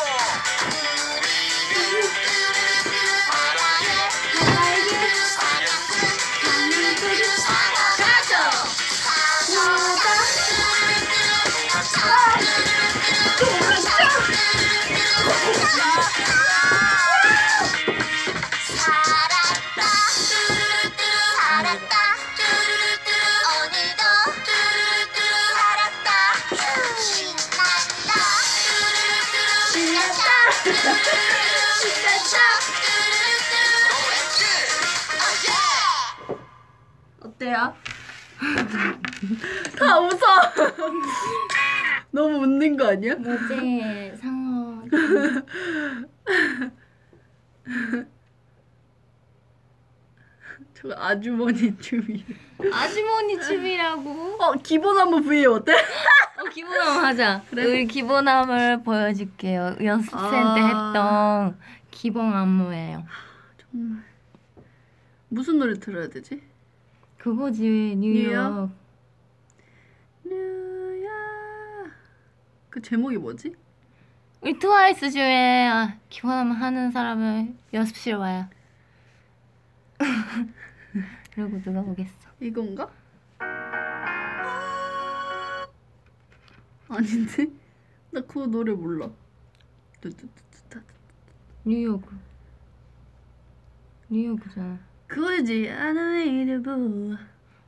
[39.79, 40.17] 다 웃어.
[42.13, 43.13] 너무 웃는 거 아니야?
[43.15, 44.83] 어제 상어
[50.75, 52.25] 저 아주머니 춤이.
[52.73, 54.37] 아주머니 춤이라고.
[54.41, 55.73] 어 기본 한번 부위 어때?
[55.75, 57.43] 어 기본함 하자.
[57.53, 59.77] 우리 기본함을 보여줄게요.
[59.85, 60.67] 연습생 때 아.
[60.67, 61.59] 했던
[61.91, 63.05] 기본 안무예요.
[63.59, 64.03] 정말
[65.29, 66.43] 무슨 노래 들어야 되지?
[67.19, 68.31] 그거지 뉴욕.
[68.31, 68.71] 뉴야.
[72.71, 73.55] 그 제목이 뭐지?
[74.41, 78.47] 우리 트와이스 중에 아, 기본함 하는 사람은 연습실 와요.
[81.35, 82.13] 그리고 누가 오겠어?
[82.41, 82.91] 이건가?
[86.89, 87.47] 아닌데?
[88.13, 89.11] 나 그 노래 몰라.
[91.65, 92.03] 뉴욕.
[94.09, 94.79] 뉴욕이잖아.
[95.07, 95.69] 그거지.
[95.71, 97.17] 아나이르부.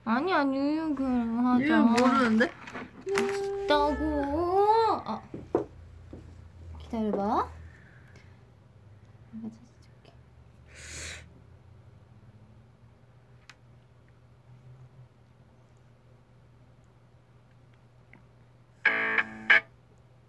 [0.05, 1.07] 아니야 뉴욕을
[1.45, 1.65] 하자.
[1.65, 2.53] 이거 모르는데?
[3.65, 5.03] 있다고.
[5.05, 5.23] 아.
[6.81, 7.49] 기다려봐.
[9.33, 10.13] 내가 찾아줄게.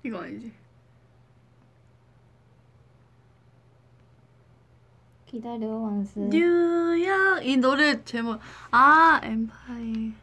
[0.03, 0.62] 이거 아니지.
[5.33, 6.19] 기다려 완스.
[6.19, 8.39] 뉴욕 이 노래 제목
[8.69, 10.13] 아 엠파이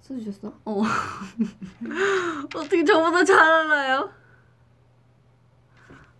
[0.00, 0.52] 써주셨어?
[0.64, 0.82] 어
[2.56, 4.12] 어떻게 저보다 잘 알아요?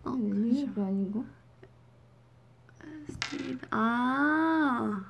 [0.05, 1.25] 어 뉴욕이 아니고?
[3.71, 5.03] 아.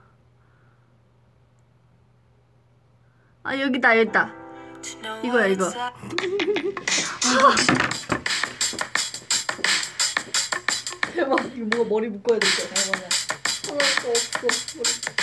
[3.43, 4.33] 아 여기다 여기다
[5.23, 5.69] 이거야 이거
[11.13, 13.09] 대박 이거 뭐가 머리 묶어야 될 거야 잠깐만
[13.67, 15.22] 하나도 없어 머리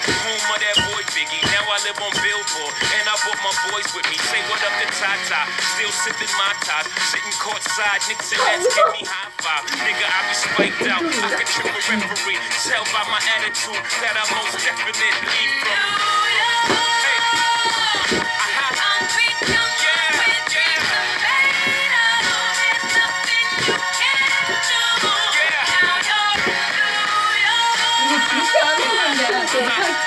[0.00, 1.42] Home of that boy Biggie.
[1.52, 4.16] Now I live on Billboard, and I brought my boys with me.
[4.16, 5.40] Say what up to Tata,
[5.76, 6.88] still sipping my ties.
[7.12, 9.64] Sitting courtside, Knicks and Nets give me high five.
[9.84, 12.40] Nigga, I be spiked out, I can trip a referee.
[12.64, 16.21] Tell by my attitude that I most definitely from.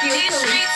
[0.10, 0.76] Niggas walking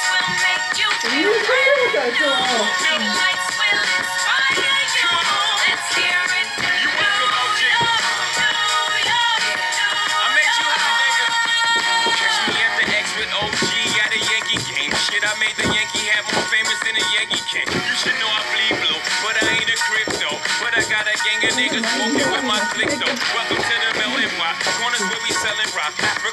[13.20, 13.68] with OG
[14.00, 14.96] at the Yankee game.
[14.96, 17.68] Shit I made the Yankee have a famous in a Yaggy can.
[17.68, 20.40] You should know I believe lots for in the crib though.
[20.64, 23.16] But I got a ganga nigga smoking with my click though.
[23.36, 24.56] Welcome to the Melon Rock.
[24.80, 25.19] Corners where we selling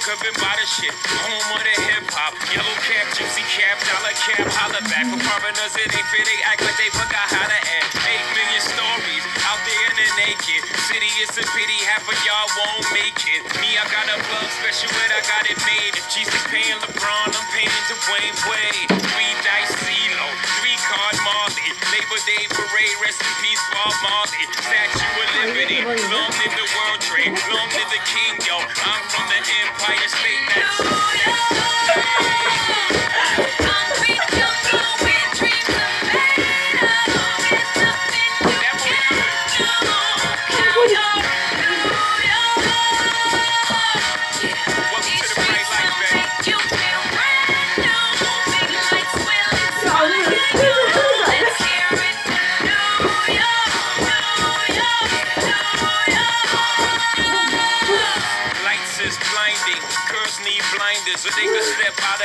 [0.07, 0.95] Africa been by the shit.
[1.19, 2.39] Home of the hip hop.
[2.55, 5.03] Yellow cap, juicy cap, dollar cap, holla back.
[5.11, 6.23] For foreigners, it ain't fair.
[6.23, 7.91] They act like they forgot how to act.
[8.07, 10.63] Eight million stories out there in the naked.
[10.87, 13.43] City is a pity, half of y'all won't make it.
[13.59, 15.99] Me, I got a plug special, but I got it made.
[15.99, 18.87] If Jesus paying LeBron, I'm paying Dwayne Wade.
[19.11, 20.29] Three dice CeeLo,
[20.63, 21.67] three card Marley.
[21.91, 24.47] Labor Day parade, rest in peace, Bob Marley.
[24.55, 25.83] Statue of Liberty,
[26.15, 28.63] long live the World Trade, long live the King, yo.
[29.49, 30.76] Empire State.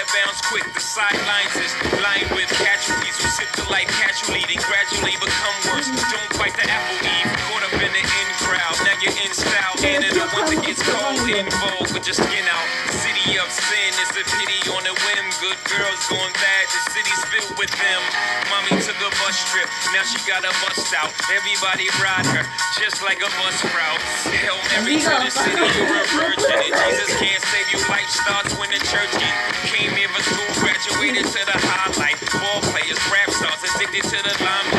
[0.10, 0.66] Bounds quick.
[0.74, 5.90] The sidelines is lined with casualties who sip the life casually, then gradually become worse.
[5.90, 8.76] Don't fight the apple eve, caught up in the in crowd.
[8.82, 12.46] Now you're in style, and the one that gets cold in vogue with your skin
[12.50, 12.68] out.
[12.90, 15.26] City of sin is a pity on a whim.
[15.42, 18.02] Good girls going bad, the city's filled with them.
[18.50, 21.10] Mommy took a bus trip, now she got a bust out.
[21.30, 22.44] Everybody ride her,
[22.78, 24.02] just like a bus route.
[24.30, 26.58] Hail Mary to the city, you're a virgin.
[26.62, 29.36] And Jesus can't save you, life starts when the church in.
[30.88, 32.20] Graduated to the highlight.
[32.32, 34.71] Ball players, rap stars, addicted to the limelight.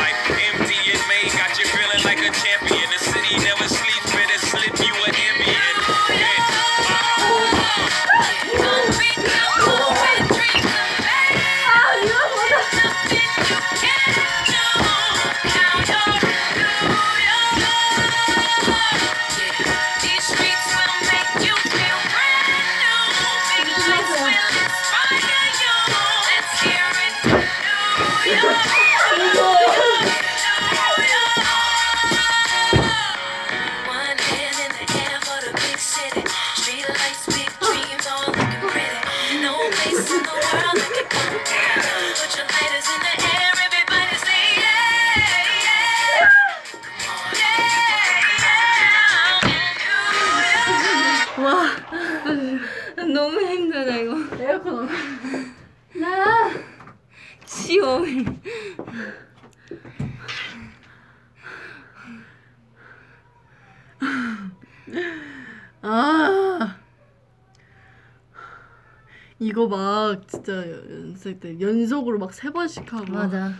[69.53, 73.53] 이거 막 진짜 연습 때 연속으로 막 세 번씩 하고 맞아.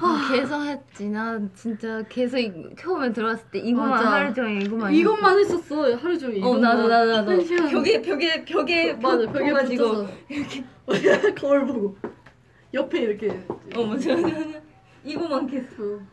[0.00, 1.10] 아, 계속 했지.
[1.10, 4.10] 나 진짜 계속 이- 처음에 들어왔을 때 이거만 맞아.
[4.10, 5.94] 하루 종일 이거만 이것만 했었어.
[5.96, 6.60] 하루 종일 어 이것만.
[6.62, 7.44] 나도 나도 나도.
[7.44, 7.68] 시간.
[7.68, 10.08] 벽에 벽에 벽에 맞아 벽에 붙어서.
[10.30, 10.64] 이렇게
[11.38, 11.98] 거울 보고.
[12.72, 13.28] 옆에 이렇게.
[13.76, 14.60] 어 맞아 맞아
[15.04, 16.00] 이거만 계속.
[16.00, 16.06] 어.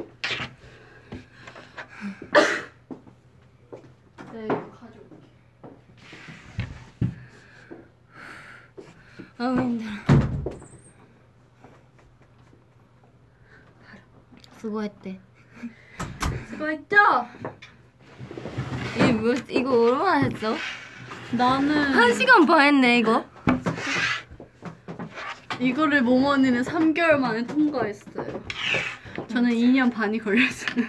[4.32, 4.46] 네
[9.40, 9.90] 이거 너무 힘들어
[14.58, 15.18] 수고했대
[16.50, 16.96] 수고했죠?
[18.98, 20.54] 이 뭐, 이거 얼마나 했어?
[21.32, 23.24] 나는 한 시간 반 했네 이거
[25.58, 28.44] 이거를 모모니는 3개월 만에 통과했어요.
[29.28, 30.84] 저는 2년 반이 걸렸어요.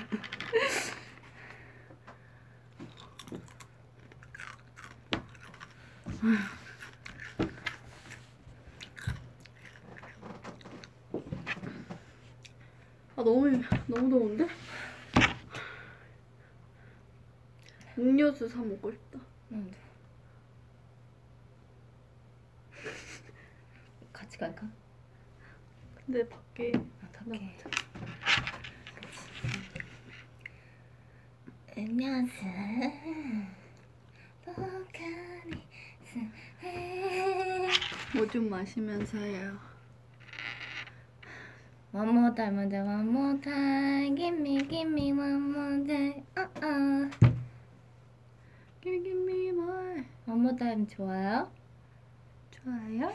[6.24, 6.58] 아
[13.24, 13.50] 너무
[13.88, 14.48] 너무 더운데?
[17.98, 19.20] 음료수 사 먹고 싶다.
[24.14, 24.68] 같이 갈까?
[26.06, 27.40] 근데 밖에 아, 밖에
[31.78, 32.92] 안녕하세요
[38.14, 39.71] 뭐좀 마시면서요.
[41.94, 44.16] One more time, one time, one more time.
[44.16, 46.24] Give me, give me one more time.
[46.38, 47.10] Uh uh.
[48.80, 50.06] Give give me more.
[50.26, 51.52] One more time 좋아요?
[52.52, 53.12] 좋아요.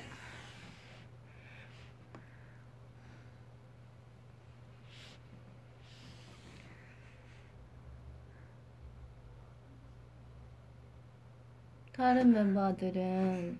[11.94, 13.58] 다른 멤버들은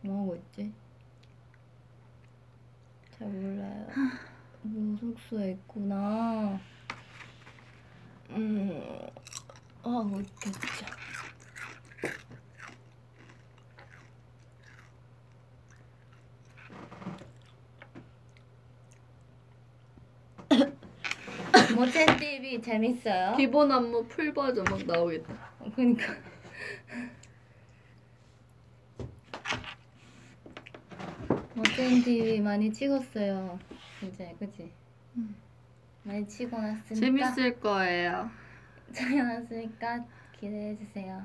[0.00, 0.81] 뭐 하고 있지?
[3.22, 3.86] 잘 몰라요.
[4.62, 6.58] 뭐 숙소에 있구나.
[8.30, 8.82] 음,
[9.84, 10.86] 하고 있겠죠.
[21.76, 23.36] 모첸 TV 재밌어요?
[23.36, 25.32] 기본 안무 풀 버전 막 나오겠다.
[25.60, 26.12] 어, 그러니까.
[31.54, 33.58] TV 많이 찍었어요.
[34.02, 34.72] 이제 그치?
[36.02, 38.30] 많이 치고 났으니까 재밌을 거예요.
[38.92, 40.04] 찍어 놨으니까
[40.38, 41.24] 기대해 주세요.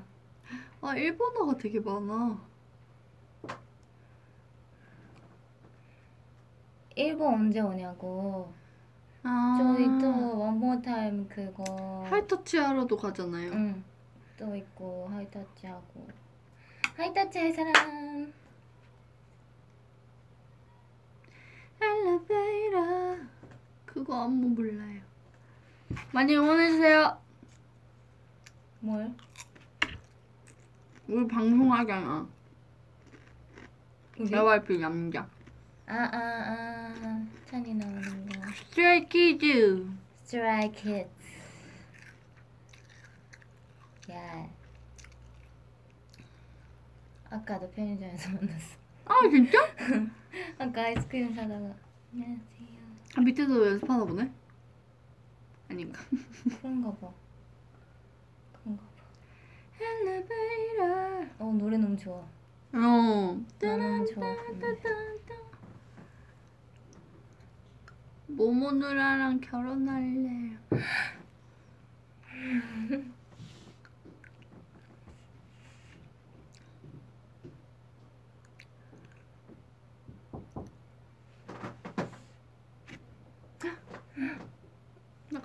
[0.80, 2.40] 아 일본어가 되게 많아.
[6.94, 8.52] 일본 언제 오냐고.
[9.22, 9.56] 아.
[9.58, 12.04] 저희 또 원모 타임 그거.
[12.10, 13.52] 하이터치 하러도 가잖아요.
[13.52, 13.84] 응.
[14.36, 16.08] 또 있고 high touch 하고.
[16.96, 18.32] high touch 할 사람.
[21.80, 23.16] 엘리베이터
[23.86, 25.00] 그거 안무 몰라요.
[26.12, 27.20] 많이 응원해주세요.
[28.80, 29.12] 뭘?
[31.06, 32.26] 우리 방송하잖아.
[34.16, 35.28] JYP 남자.
[35.86, 37.26] 아아 아.
[37.46, 38.40] 찬이 나오는 거.
[38.52, 39.86] 스트레이 키즈.
[40.24, 41.08] Stray Kids.
[44.10, 44.48] 야.
[47.30, 48.76] 아까도 편의점에서 만났어.
[49.06, 49.58] 아 진짜?
[50.58, 51.74] 아까 아이스크림 사다가
[52.12, 52.78] 안녕하세요.
[53.16, 54.30] 아, 밑에서 연습하나 보네.
[55.70, 56.00] 아닌가?
[56.60, 57.12] 그런가 봐.
[58.52, 58.88] 그런가 봐.
[61.38, 62.16] 어 노래 너무 좋아.
[62.16, 62.26] 어.
[62.72, 64.26] 너무 좋아.
[64.26, 64.60] 음.
[68.26, 70.56] 모모 누나랑 결혼할래.
[70.70, 70.78] 나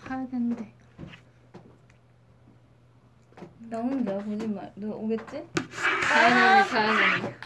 [0.05, 0.73] 가야 되는데.
[3.69, 4.71] 나 혼자 거짓말.
[4.75, 5.47] 너 오겠지?
[6.11, 7.37] 가야 되는데, 가야 되는데.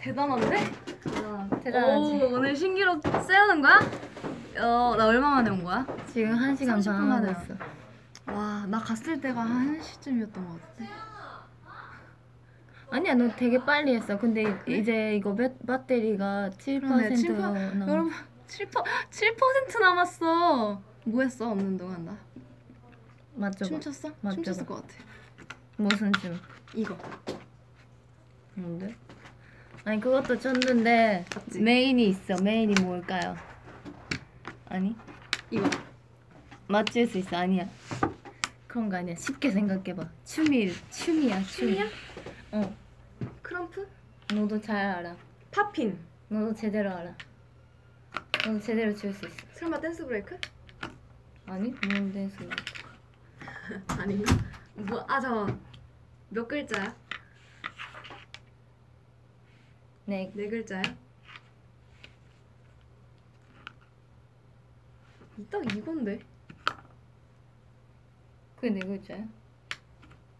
[0.00, 0.56] 대단한데?
[1.62, 2.24] 대단하지.
[2.24, 3.78] 오, 오늘 신기록 세우는 거야?
[4.58, 5.86] 어, 나 얼마 만에 온 거야?
[6.06, 7.54] 지금 한 시간 30분 반 만에 있어.
[8.26, 10.84] 와, 나 갔을 때가 한 시쯤이었던 것 같아.
[12.92, 14.18] 아니야, 너 되게 빨리 했어.
[14.18, 17.74] 근데 이제 이거 배, 배터리가 7% 그러네, 7%.
[17.76, 17.86] 나.
[17.88, 18.10] 여러분,
[18.50, 20.82] 7%, 7% 남았어.
[21.04, 22.18] 뭐 했어, 없는 동안 나?
[23.34, 23.64] 맞죠?
[23.64, 24.10] 춤췄어?
[24.20, 24.36] 맞죠.
[24.36, 24.94] 춤췄을 것 같아.
[25.76, 26.38] 무슨 춤?
[26.74, 26.96] 이거.
[28.54, 28.94] 뭔데?
[29.84, 31.60] 아니 그것도 췄는데 맞지?
[31.60, 32.42] 메인이 있어.
[32.42, 33.36] 메인이 뭘까요?
[34.68, 34.94] 아니?
[35.50, 35.68] 이거.
[36.66, 37.36] 맞출 수 있어.
[37.36, 37.66] 아니야.
[38.66, 39.14] 그런 거 아니야.
[39.14, 40.08] 쉽게 생각해봐.
[40.24, 41.42] 춤이 춤이야.
[41.44, 41.68] 춤.
[41.68, 41.84] 춤이야?
[42.52, 42.76] 어.
[43.42, 43.88] krump?
[44.34, 45.16] 너도 잘 알아.
[45.50, 45.98] poppin.
[46.28, 47.14] 너도 제대로 알아.
[48.46, 49.36] 너도 제대로 출수 있어.
[49.52, 50.38] 설마 댄스 브레이크?
[51.46, 51.70] 아니?
[51.70, 52.36] 뭔 댄스?
[53.88, 54.34] 아닌가?
[54.74, 55.60] 뭐, 아, 잠깐만.
[56.30, 56.94] 몇 글자야?
[60.06, 60.30] 네.
[60.34, 60.82] 네 글자야?
[65.38, 66.18] 이딱 이건데?
[68.56, 69.24] 그게 네 글자야?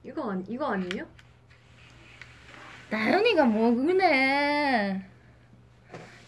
[0.05, 1.07] 이거 아니 이거 아니에요?
[2.91, 5.07] 나연이가 뭐 그래?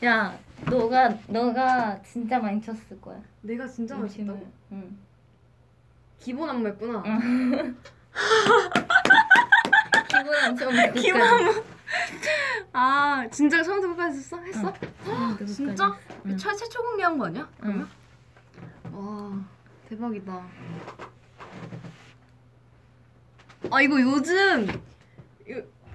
[0.04, 0.36] 야,
[0.68, 3.20] 너가 너가 진짜 많이 쳤을 거야.
[3.42, 4.26] 내가 진짜 많이 춤을.
[4.34, 4.52] 췄다고?
[4.72, 4.98] 응.
[6.18, 7.02] 기본 안무 했구나.
[10.08, 11.64] 기분 엄청 기본 안무.
[12.72, 14.38] 아 진짜 처음부터 끝까지 했어?
[14.38, 14.72] 했어?
[15.06, 15.46] 응.
[15.46, 15.96] 진짜?
[16.26, 16.36] 응.
[16.36, 17.48] 최 최초 공개한 거 아니야?
[17.64, 17.86] 응.
[18.92, 19.40] 와
[19.88, 20.46] 대박이다.
[23.70, 24.66] 아 이거 요즘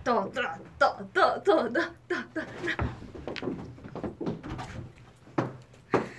[0.04, 1.88] 따따따따따따따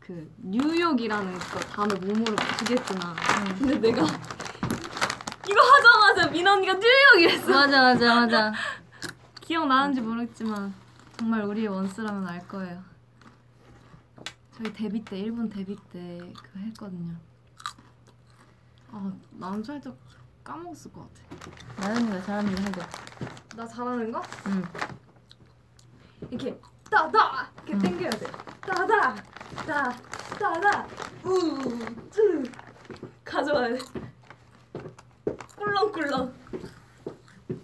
[0.00, 3.14] 그 뉴욕이라는 그 단어 몸으로 부르겠구나
[3.58, 4.02] 근데 내가
[5.48, 8.52] 이거 하자마자 민 언니가 뉴욕 이랬어 맞아 맞아 맞아.
[9.50, 10.72] 기억나는지 모르겠지만
[11.18, 12.84] 정말 우리의 원스라면 알 거예요
[14.52, 17.16] 저희 데뷔 때 일본 데뷔 때 그거 했거든요
[18.92, 19.12] 아
[19.64, 19.96] 살짝
[20.44, 22.80] 까먹었을 것 같아 나연이가 잘하는 거 해줘.
[23.56, 24.22] 나 잘하는 거?
[24.46, 24.62] 응.
[26.30, 28.26] 이렇게 따다 이렇게 당겨야 돼.
[28.60, 29.14] 따다
[29.66, 29.90] 따
[30.38, 30.86] 따다
[31.24, 32.44] 우투
[33.24, 33.80] 가져와야 돼.
[35.56, 36.34] 꿀렁꿀렁.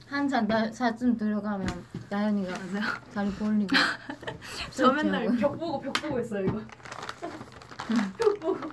[0.08, 1.66] 나 사진 들어가면
[2.08, 2.84] 나연이가 맞아요.
[3.12, 3.74] 다리 벌리고.
[4.70, 6.60] 저 맨날 벽 보고 벽 보고 있어요 이거.
[8.16, 8.70] 벽 보고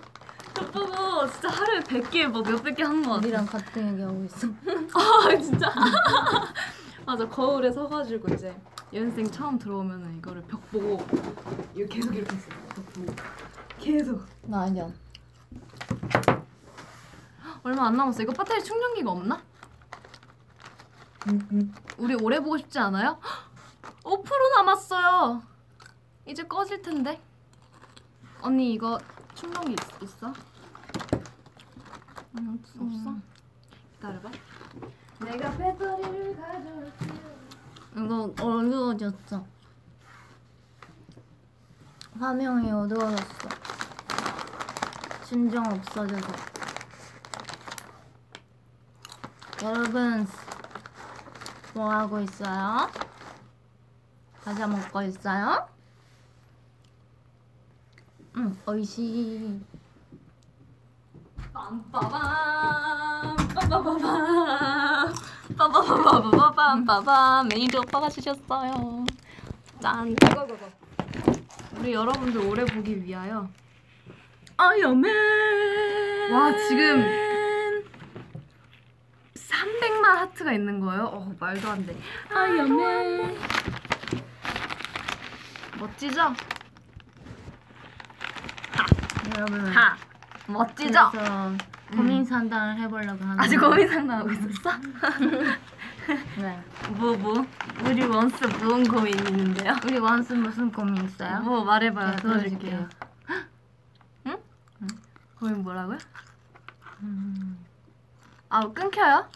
[0.53, 3.25] 벽 보고 진짜 하루에 100개 뭐 몇백 개 하는 거 같아.
[3.25, 4.47] 우리랑 같은 얘기 하고 있어.
[4.93, 5.73] 아 진짜.
[7.05, 8.55] 맞아 거울에 서가지고 이제
[8.93, 11.03] 연생 처음 들어오면은 이거를 벽 보고
[11.75, 12.49] 이거 계속 이렇게 했어.
[12.75, 13.13] 벽 보고
[13.79, 14.21] 계속.
[14.43, 14.87] 나 아니야.
[17.63, 18.21] 얼마 안 남았어.
[18.21, 19.41] 이거 배터리 충전기가 없나?
[21.97, 23.19] 우리 오래 보고 싶지 않아요?
[24.03, 25.41] 5% 남았어요.
[26.25, 27.21] 이제 꺼질 텐데.
[28.41, 28.99] 언니 이거
[29.35, 30.33] 충전기 있, 있어?
[32.37, 32.83] 응, 없어.
[32.83, 33.15] 없어?
[33.95, 34.31] 기다려봐.
[35.19, 37.05] 내가 배터리를 가져올게.
[37.95, 39.45] 이거 어두워졌어.
[42.19, 43.49] 화면이 어두워졌어.
[45.25, 46.27] 진정 없어져서.
[49.63, 50.27] 여러분,
[51.73, 52.89] 뭐 하고 있어요?
[54.43, 55.67] 과자 먹고 있어요?
[58.37, 59.61] 응, 어이시.
[61.53, 65.13] 빰빠밤 빰빠바밤
[65.55, 69.05] 빰빠바바바밤 빠밤 매니저 오빠가 주셨어요
[69.79, 70.15] 짠
[71.77, 73.47] 우리 여러분들 오래 보기 위하여
[74.57, 75.13] 아이언맨
[76.33, 77.03] 와 지금
[79.53, 81.05] 300만 하트가 있는 거예요?
[81.05, 81.95] 어 말도 안 돼.
[82.33, 83.37] 아이언맨
[85.79, 86.33] 멋지죠?
[89.35, 89.95] 여러분, 하
[90.47, 91.09] 멋지죠?
[91.11, 91.51] 그래서
[91.95, 93.43] 고민 상담을 해보려고 하는데.
[93.43, 94.71] 아직 고민 상담하고 있었어?
[96.37, 96.63] 네.
[96.97, 97.45] 뭐 뭐?
[97.85, 99.75] 우리 원스 무슨 고민 있는데요?
[99.85, 101.39] 우리 원스 무슨 고민 있어요?
[101.41, 102.15] 뭐 말해봐요.
[102.17, 102.89] 제가 들어줄게요.
[104.27, 104.37] 응?
[105.39, 105.97] 고민 뭐라고요?
[107.01, 107.57] 음,
[108.49, 109.27] 아 끊겨요?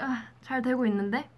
[0.00, 1.28] 아, 잘 되고 있는데?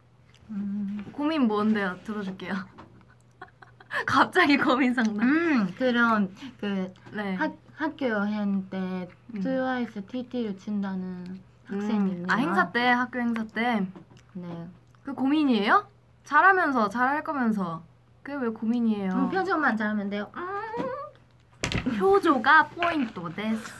[0.51, 1.99] 음, 고민 뭔데요?
[2.05, 2.55] 들어줄게요.
[4.07, 5.21] 갑자기 고민 상담.
[5.21, 7.35] 음, 그럼 그 네.
[7.35, 9.41] 학, 학교 여행 때 음.
[9.41, 12.27] 트와이스 TT를 친다는 학생이 음, 있네요.
[12.31, 13.87] 아 행사 때 학교 행사 때그
[14.35, 14.69] 네.
[15.15, 15.87] 고민이에요?
[16.25, 17.83] 잘하면서 잘할 거면서
[18.23, 19.13] 그게 왜 고민이에요?
[19.13, 20.31] 음, 표정만 잘하면 돼요.
[20.37, 23.73] 음, 표조가 포인트 です.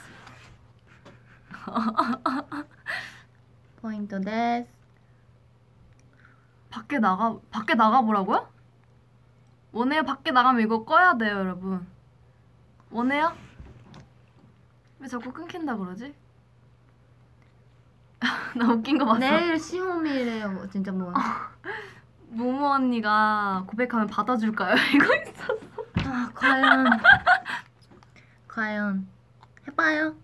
[3.83, 4.65] 포인트 です.
[6.69, 8.47] 밖에 나가 밖에 나가 보라고요?
[9.73, 10.03] 원해요?
[10.03, 11.85] 밖에 나가면 이거 꺼야 돼요, 여러분.
[12.89, 13.35] 원해요?
[14.99, 16.15] 왜 자꾸 끊긴다 그러지?
[18.55, 19.19] 나 웃긴 거 봤어.
[19.19, 20.69] 내일 시험이래요.
[20.71, 21.11] 진짜 뭐.
[22.29, 24.75] 무무 언니가 고백하면 받아줄까요?
[24.95, 25.57] 이거 있어.
[26.07, 26.85] 아, 과연.
[28.47, 29.07] 과연.
[29.67, 30.15] 해봐요.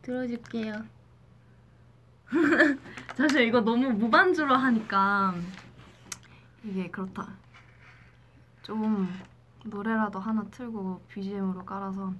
[0.00, 1.01] 들어줄게요.
[3.16, 5.34] 사실 이거 너무 무반주로 하니까
[6.64, 7.28] 이게 그렇다.
[8.62, 9.08] 좀
[9.64, 12.12] 노래라도 하나 틀고 BGM으로 깔아서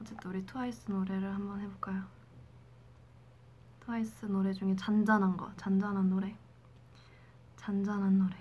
[0.00, 2.02] 어쨌든 우리 트와이스 노래를 한번 해볼까요?
[3.80, 6.36] 트와이스 노래 중에 잔잔한 거, 잔잔한 노래,
[7.56, 8.36] 잔잔한 노래.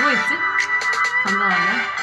[0.00, 0.34] 뭐 있지?
[1.24, 1.99] 잔잔하네.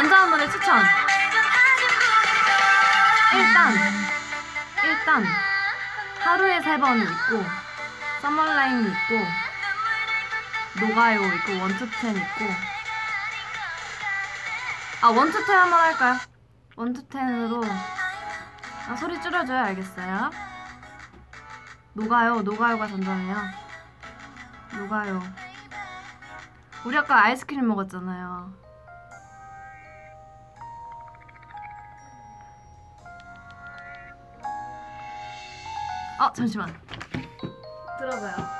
[0.00, 0.82] 잔잔한 노래 추천.
[3.34, 3.74] 일단
[4.82, 5.24] 일단
[6.20, 7.44] 하루에 세 번 있고
[8.22, 12.44] 서머라인 있고 녹아요 있고 원투텐 있고
[15.02, 16.16] 아 원투텐 한번 할까요?
[16.76, 17.62] 원투텐으로
[18.88, 20.30] 아 소리 줄여줘야 알겠어요.
[21.92, 23.36] 녹아요 녹아요가 잔잔해요.
[24.78, 25.22] 녹아요.
[26.86, 28.69] 우리 아까 아이스크림 먹었잖아요.
[36.20, 36.70] 아 잠시만.
[37.98, 38.59] 들어봐요.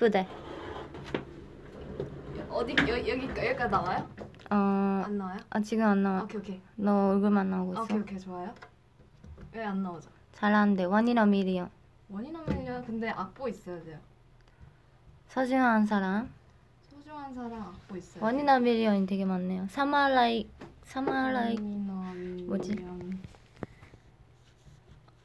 [0.00, 0.26] 예쁘대.
[2.48, 4.08] 어디 여, 여기 여기까지 나와요?
[4.50, 4.54] 어,
[5.04, 5.38] 안 나와요?
[5.50, 6.22] 아 지금 안 나와.
[6.22, 6.60] 오케이 오케이.
[6.76, 7.82] 너 얼굴만 나오고 아, 있어.
[7.84, 8.54] 오케이 오케이 좋아요.
[9.52, 10.08] 왜 안 나오죠?
[10.32, 11.68] 잘하는데 원이나 미리요.
[12.08, 12.84] 원인하면요.
[12.86, 13.98] 근데 악보 있어야 돼요.
[15.28, 16.32] 소중한 사람.
[16.88, 18.24] 소중한 사람 악보 있어요.
[18.24, 19.66] 원이나 미리언이 되게 많네요.
[19.68, 20.48] 사마라이
[20.84, 21.56] 사마라이.
[21.58, 22.70] 뭐지?
[22.74, 23.20] 밀리언.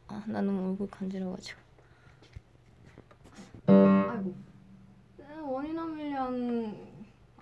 [0.07, 1.59] 아, 나 너무 얼굴 간지러워가지고.
[3.67, 4.44] 아이고.
[5.55, 6.75] 네, 원이나 밀리언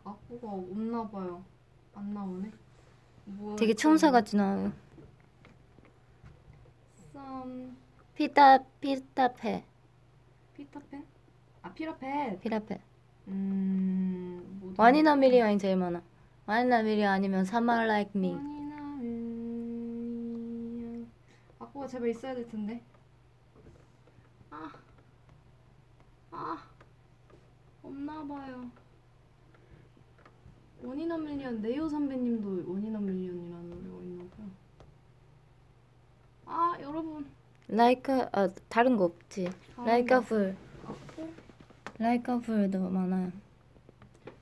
[0.04, 1.44] 악보가 없나 봐요.
[1.96, 2.52] 안 나오네.
[3.26, 4.72] 뭐 되게 천사 같이 나와요.
[7.12, 7.76] 썸
[8.14, 9.64] 피타 피타페
[10.54, 11.04] 피터팬?
[11.64, 12.40] 아 피라펜.
[12.40, 12.80] 피라페.
[13.30, 14.60] 음.
[14.62, 14.80] 뭐지?
[14.80, 16.04] One in a Million이 제일 많아.
[16.46, 18.34] One in a Million 아니면 Someone Like Me.
[18.34, 21.10] One in a Million.
[21.58, 22.84] 악보가 제발 있어야 될 텐데.
[24.52, 24.72] 아.
[26.30, 26.73] 아.
[27.84, 28.70] 없나 봐요.
[30.84, 34.48] One in a Million 네오 선배님도 One in a Million이라는 노래가 있나 봐요.
[36.46, 37.26] 아, 여러분.
[37.68, 39.50] Like a 아 다른 거 없지.
[39.76, 40.26] 다른 Like a 거.
[40.26, 40.56] Fool.
[42.00, 43.32] Like a Fool도 많아요.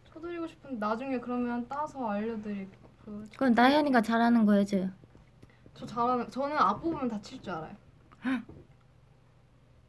[0.06, 2.82] 쳐드리고 싶은데 나중에 그러면 따서 알려드릴게요.
[3.06, 4.90] 그, 그건 나연이가 잘하는 거 해줘요.
[5.74, 7.76] 저 잘하는 저는 앞부분 다 칠 줄 알아요.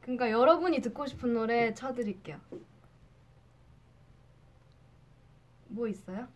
[0.01, 2.39] 그러니까 여러분이 듣고 싶은 노래 쳐드릴게요.
[5.73, 6.29] 뭐 있어요?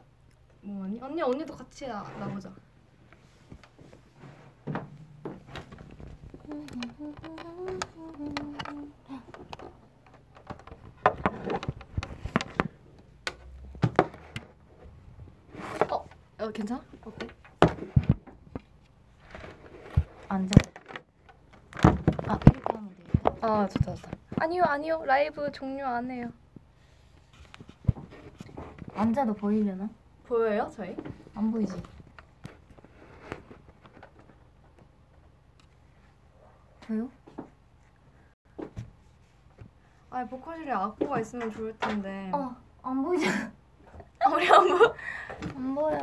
[0.63, 0.99] 뭐 언니?
[1.01, 2.51] 언니 언니도 같이 나, 나보자.
[15.91, 16.09] 어,
[16.39, 16.83] 어 괜찮아?
[17.05, 17.29] 어때?
[20.29, 20.51] 앉아.
[22.27, 23.37] 아 이렇게 하면 되겠다.
[23.43, 24.11] 아 좋다 좋다.
[24.37, 26.33] 아니요 아니요 라이브 종료 안 해요.
[28.97, 29.89] 앉아도 보이려나?
[30.25, 30.97] 보여요 저희?
[31.35, 31.81] 안 보이지.
[36.87, 37.09] 보여?
[40.11, 42.31] 아 보컬실에 악보가 있으면 좋을 텐데.
[42.33, 43.53] 어, 안 보이잖아.
[44.33, 44.95] 우리 안 보.
[45.57, 45.99] 안 보여.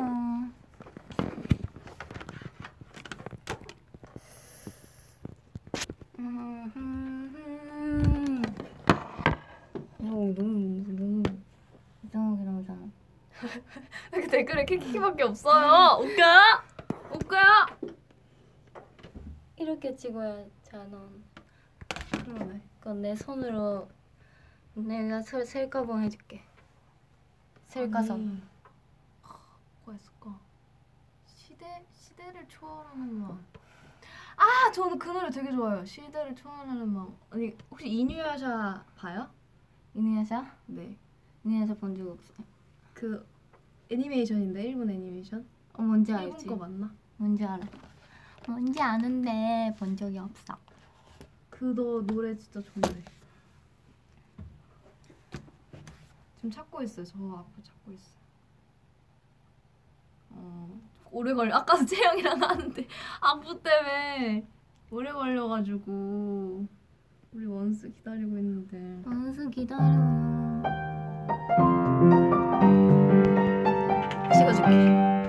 [10.00, 11.23] 어, 너무 너무
[12.14, 12.90] 이상하게 나오잖아.
[14.14, 16.00] 그 댓글에 키키키밖에 없어요.
[16.00, 16.24] 웃겨?
[17.16, 17.38] 웃겨?
[19.58, 21.24] 이렇게 찍어야 잘 나온.
[22.24, 22.62] 그러네.
[22.80, 23.90] 그건 내 손으로
[24.76, 26.44] 내가 셀 셀카봉 해줄게.
[27.70, 28.16] 셀카서.
[28.16, 30.40] 뭐가 있을까?
[31.26, 33.44] 시대 시대를 초월하는 마음.
[34.36, 35.84] 아 저는 그 노래 되게 좋아요.
[35.84, 37.18] 시대를 초월하는 마음.
[37.32, 39.28] 아니 혹시 이누야샤 봐요?
[39.96, 40.46] 이누야샤?
[40.68, 40.96] 네.
[41.46, 42.44] 이누야샤 본적 없어.
[42.94, 43.26] 그
[43.90, 45.46] 애니메이션인데 일본 애니메이션.
[45.74, 46.46] 어 뭔지 일본 알지?
[46.48, 46.92] 거 맞나?
[47.18, 47.60] 뭔지 알아.
[48.48, 50.58] 뭔지 아는데 본 적이 없어.
[51.50, 53.04] 그 너 노래 진짜 좋네.
[56.38, 57.06] 지금 찾고 있어요.
[57.06, 58.24] 저 앞에 찾고 있어요.
[60.32, 61.56] 어 오래 걸려.
[61.56, 62.88] 아까도 채영이랑 하는데
[63.22, 64.46] 악보 때문에
[64.92, 66.68] 오래 걸려가지고
[67.34, 69.02] 우리 원스 기다리고 있는데.
[69.10, 69.82] 원수 기다려.
[74.34, 75.23] 찍어줄게.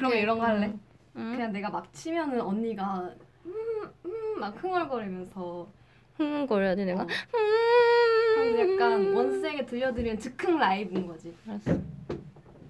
[0.00, 0.72] 그러면 이런 거 할래?
[1.16, 1.32] 응?
[1.32, 3.10] 그냥 내가 막 치면은 언니가
[4.02, 5.68] 음음막 흥얼거리면서
[6.16, 7.02] 흥거려야 돼 내가.
[7.02, 7.06] 어.
[8.34, 11.34] 그럼 약간 원스에게 들려드리는 즉흥 라이브인 거지.
[11.46, 11.78] 알았어.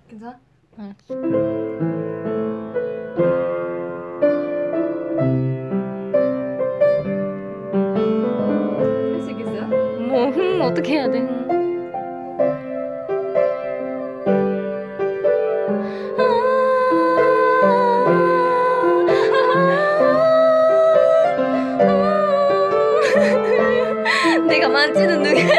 [0.09, 0.41] 괜찮아?
[0.77, 1.15] 알았어.
[9.31, 9.69] 있겠어요?
[10.09, 11.60] 뭐흥 어떻게 해야 돼?
[24.69, 25.51] 만지는 눈이 흥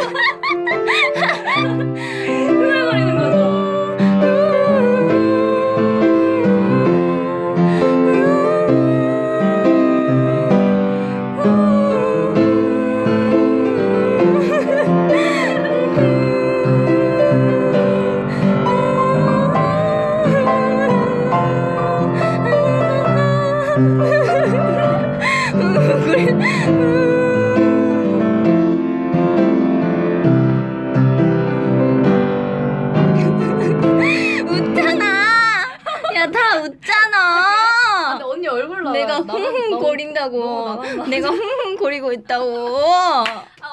[42.14, 42.78] 있다고.
[42.78, 43.24] 아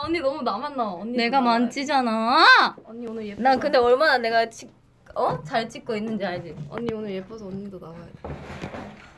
[0.04, 0.94] 언니 너무 나만 나와.
[0.94, 1.40] 언니 내가.
[1.40, 2.44] 만지잖아.
[2.84, 3.42] 언니 오늘 예뻐.
[3.42, 4.70] 난 근데 얼마나 내가 치,
[5.14, 5.42] 어?
[5.44, 6.56] 잘 찍고 있는지 알지?
[6.70, 8.12] 언니 오늘 예뻐서 언니도 나와야 돼.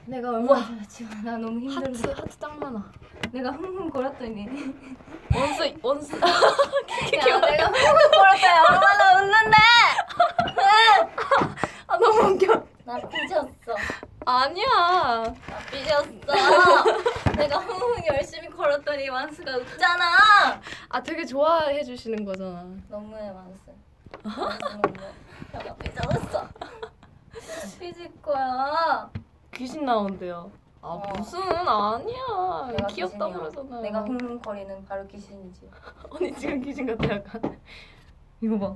[0.07, 1.15] 내가 얼마나 잘 찍어.
[1.25, 2.13] 나 너무 힘들어.
[2.13, 2.91] 하트 하트 짱 많아.
[3.33, 4.47] 내가 흥흥 거렸더니.
[5.35, 6.15] 원스 원스.
[6.17, 6.21] 야,
[7.41, 9.57] 내가 흥흥 거렸더니 얼마나 웃는데?
[11.87, 12.65] 아 너무 웃겨.
[12.91, 13.77] 나 삐졌어.
[14.27, 14.67] 아니야.
[15.23, 16.11] 나 삐졌어.
[17.39, 20.05] 내가 흥흥 열심히 걸었더니 완수가 웃잖아.
[20.89, 22.67] 아 되게 좋아해 주시는 거잖아.
[22.89, 23.31] 너무해.
[23.31, 23.71] 완수
[24.25, 25.13] 너무해.
[25.53, 26.49] 내가 삐졌어.
[27.79, 29.09] 삐질 거야.
[29.55, 30.51] 귀신 나온대요.
[30.83, 31.13] 아 어.
[31.17, 32.73] 무슨 아니야.
[32.73, 33.39] 내가 귀엽다 귀신이야.
[33.39, 33.81] 그러잖아.
[33.83, 35.71] 내가 흥흥거리는 바로 귀신이지.
[36.11, 37.61] 언니 지금 귀신 같아 약간.
[38.41, 38.75] 이거 봐.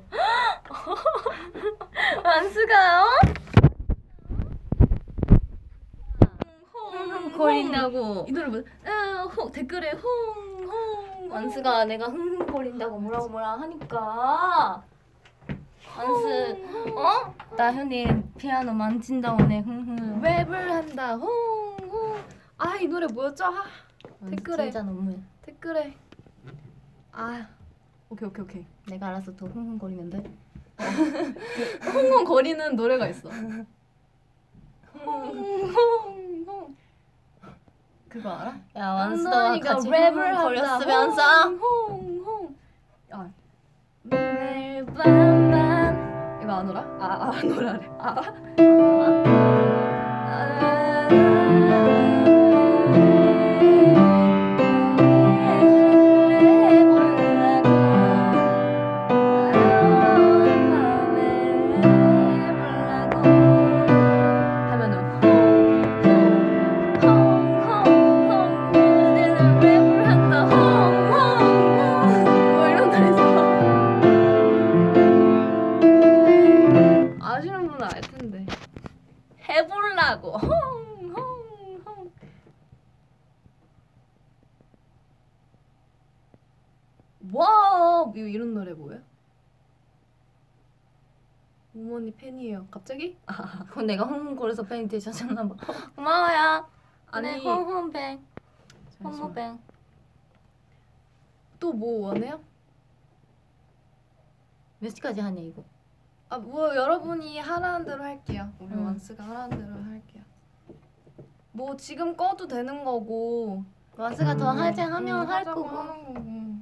[2.24, 3.06] 완수가요?
[6.90, 8.26] 흥흥거린다고.
[8.28, 8.62] 이 노래 뭐?
[8.86, 14.82] 아, 홍 댓글에 홍홍 완수가 내가 흥흥거린다고 뭐라고 뭐라 하니까.
[15.96, 16.56] 완수,
[16.96, 17.34] 어?
[17.56, 18.06] 나현이
[18.36, 20.20] 피아노 만진다고 내 흥흥.
[20.22, 22.16] 랩을 한다 홍홍.
[22.58, 23.44] 아 이 노래 뭐였죠?
[23.44, 23.64] 아,
[24.30, 24.64] 댓글에.
[24.70, 25.16] 진짜 너무해.
[25.42, 25.94] 댓글에.
[27.12, 27.46] 아
[28.10, 28.66] 오케이 오케이 오케이.
[28.88, 30.22] 내가 알아서 더 흥흥거리면 돼.
[31.92, 33.28] 홍홍 거리는 노래가 있어.
[38.08, 38.54] 그거 알아?
[38.76, 41.22] 야 완수가 언니가 같이 랩을 흥흥거렸으면서.
[41.22, 41.64] 한다.
[41.64, 42.54] 홍홍.
[43.10, 43.28] 아.
[44.02, 46.40] 매일 밤밤.
[46.42, 46.80] 이거 안 알아?
[47.00, 47.88] 아, 아 노래래.
[47.98, 48.22] 알아?
[50.26, 50.93] 하면은
[94.66, 95.54] 팬이 되셨나 봐.
[95.96, 96.68] 고마워요.
[97.10, 98.24] 아니 네, 흥흥뱅.
[98.90, 99.12] 잠시만.
[99.12, 99.58] 흥흥뱅.
[101.60, 102.40] 또 뭐 원해요?
[104.80, 105.62] 몇 시까지 하냐 이거?
[106.28, 108.52] 아 뭐 여러분이 하라는 대로 할게요.
[108.58, 108.84] 우리 응.
[108.86, 110.22] 원스가 하라는 대로 할게요.
[111.52, 113.64] 뭐 지금 꺼도 되는 거고
[113.96, 115.76] 완스가 더 하자 하면 응, 할 하자고 거고.
[115.78, 116.54] 하는 거고.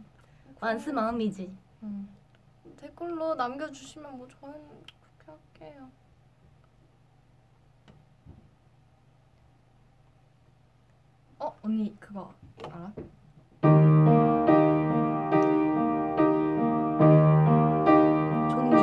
[0.61, 1.57] 완스 마음이지.
[1.85, 2.09] 응.
[2.77, 4.55] 댓글로 남겨주시면 뭐 저는
[5.19, 5.89] 그렇게 할게요.
[11.43, 12.33] 어 언니 그거
[12.63, 12.93] 알아?
[18.49, 18.77] 존니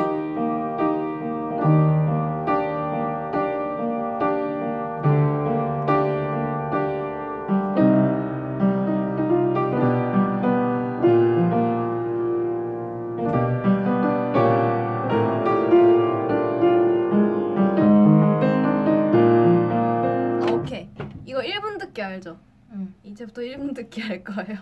[20.42, 20.88] 아 오케이
[21.24, 22.49] 이거 1분 듣기 알죠?
[22.72, 22.94] 응.
[23.02, 24.58] 이제부터 1분 듣기 할 거예요.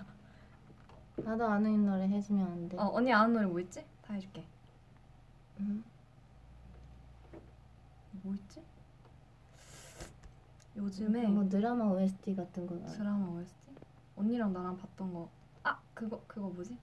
[1.16, 2.76] 나도 아는 노래 해주면 안 돼?
[2.78, 3.84] 어 언니 아는 노래 뭐 있지?
[4.02, 4.44] 다 해줄게.
[5.60, 5.82] 응.
[8.22, 8.62] 뭐 있지?
[10.76, 12.86] 요즘에 뭐 드라마 OST 같은 거 나.
[12.86, 13.56] 드라마 OST?
[14.16, 15.28] 언니랑 나랑 봤던 거.
[15.64, 16.78] 아 그거 그거 뭐지?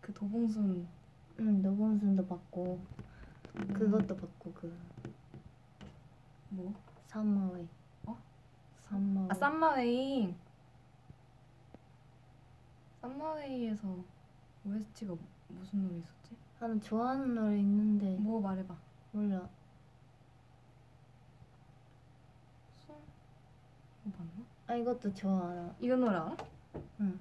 [0.00, 0.86] 그 도봉순
[1.40, 2.80] 응, 노본순도 봤고
[3.54, 4.78] 도봉- 그것도 봤고 그
[6.50, 6.74] 뭐?
[7.06, 7.66] 산마웨이.
[8.90, 8.92] 어?
[8.92, 9.28] 산마웨이.
[9.30, 10.34] 아 쌈마웨이.
[13.00, 13.96] 쌈마웨이에서
[14.66, 15.14] OST가
[15.48, 16.36] 무슨 노래 있었지?
[16.58, 18.76] 나는 좋아하는 노래 있는데 뭐 말해봐.
[19.12, 19.48] 몰라.
[22.78, 22.94] 술?
[24.06, 24.32] 이거 맞나?
[24.66, 25.74] 아 이것도 좋아하나.
[25.80, 26.36] 이거 노래 알아?
[27.00, 27.20] 응.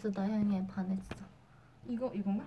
[0.00, 1.14] 난 벌써 나향이에 반했어.
[1.86, 2.44] 이거 이건가?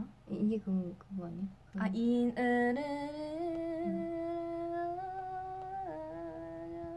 [0.00, 0.08] 하나?
[0.28, 1.44] 이- 이게 그 그거 아니야?
[1.72, 2.80] 그아 인으르르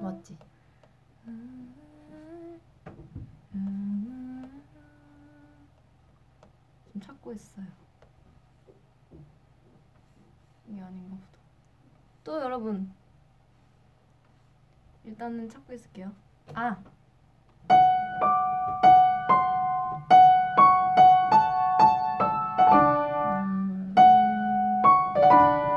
[0.02, 0.38] 맞지?
[6.92, 7.66] 좀 찾고 있어요.
[10.70, 11.28] 이게 아닌가 보다.
[12.24, 12.94] 또 여러분
[15.04, 16.12] 일단은 찾고 있을게요.
[16.54, 16.82] 아
[25.32, 25.73] 아,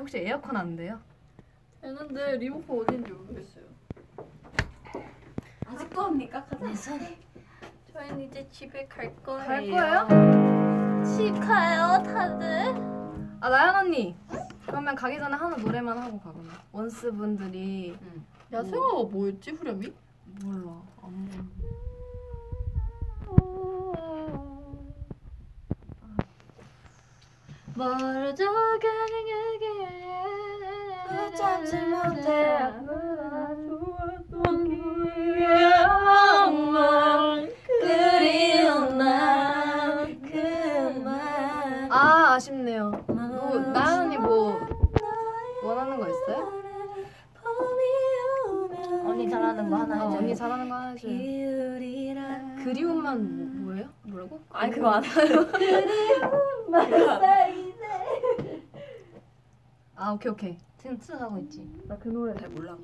[0.00, 0.98] 혹시 에어컨 안 돼요?
[1.82, 3.64] 되는데 리모컨 어딘지 모르겠어요.
[5.66, 6.44] 아직도 합니까?
[6.46, 6.98] 가자.
[7.92, 9.46] 저희는 이제 집에 갈 거예요.
[9.46, 11.04] 갈 거예요?
[11.04, 12.74] 집 가요 다들?
[13.40, 14.16] 아 나연 언니.
[14.66, 16.52] 그러면 가기 전에 하나 노래만 하고 가 그러면.
[16.72, 17.96] 원스 분들이
[18.52, 19.92] 야 생화가 뭐였지 후렴이?
[20.42, 20.82] 몰라.
[21.02, 21.44] 안 몰라.
[27.74, 29.64] 멀어져 가는 여기
[31.08, 32.70] 붙잡지 못해
[40.22, 42.90] 그만 아 아쉽네요.
[43.06, 44.58] 뭐 나연 언니 뭐
[45.62, 46.59] 원하는 거 있어요?
[49.10, 50.94] 언니 잘하는 거 하나 어, 해줘 언니 잘하는 거 하나.
[50.94, 53.88] 비율이라 그리움만 뭐, 뭐예요?
[54.04, 54.40] 뭐라고?
[54.50, 55.10] 아니 그거 안 해요
[59.96, 60.58] 아 오케이 오케이.
[60.78, 62.76] 지금 트 하고 있지 나 그 노래 잘 몰라.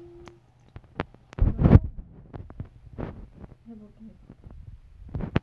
[3.69, 4.05] 해볼게.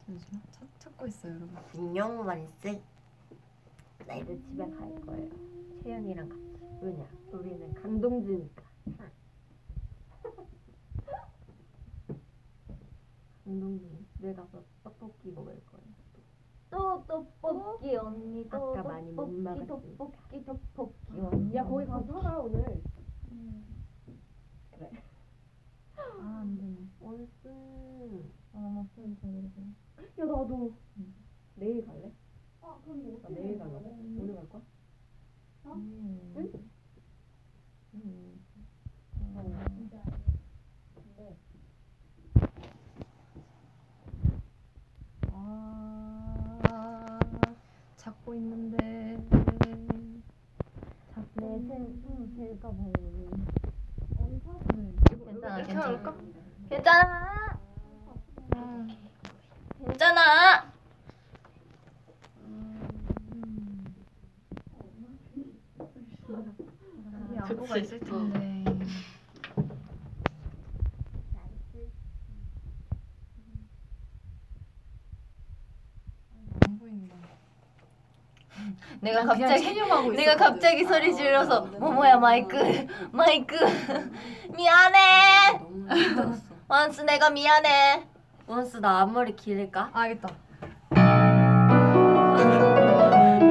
[0.05, 1.57] 잠시만 찾, 찾고 있어요 여러분.
[1.75, 2.81] 안녕 만세
[4.05, 5.29] 나 이제 집에 갈 거예요
[5.83, 6.43] 채연이랑 같이
[6.81, 8.63] 왜냐 우리는 강동주니까
[13.45, 15.83] 강동주 집에 가서 떡볶이 먹을 거예요
[16.69, 19.97] 또 떡볶이 언니 또 아까 많이 못 떡볶이 먹었지.
[19.97, 22.81] 떡볶이 떡볶이 언니 야 거기 가서 살아 오늘
[25.95, 26.77] 아안 되네.
[26.99, 27.47] 원스
[28.53, 29.61] 아나 소리 잘해서.
[29.61, 30.73] 야 나도
[31.55, 32.11] 내일 갈래?
[32.61, 34.61] 아 그럼 나 내일 가려고 오늘 갈 거야?
[35.65, 36.33] 음.
[36.37, 36.51] 응?
[37.93, 38.45] 음.
[39.35, 39.43] 아
[48.03, 48.77] 찾고 있는데.
[51.35, 52.91] 내 생, 될까 봐요
[55.17, 56.15] 괜찮아 괜찮아, 할까?
[56.69, 57.57] 괜찮아
[59.85, 60.73] 괜찮아
[67.33, 68.63] 이 안보가 있을 텐데.
[76.65, 77.32] 안 보인다.
[79.01, 79.75] 내가 갑자기
[80.15, 80.35] 내가.
[80.35, 82.57] 갑자기 소리 질러서 모모야 마이크
[83.11, 83.55] 마이크
[84.55, 85.59] 미안해
[86.67, 88.03] 원스 내가 미안해
[88.47, 89.35] 원스 나 앞머리?
[89.93, 90.29] 아 알겠다.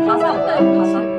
[0.06, 1.11] 가사 가사?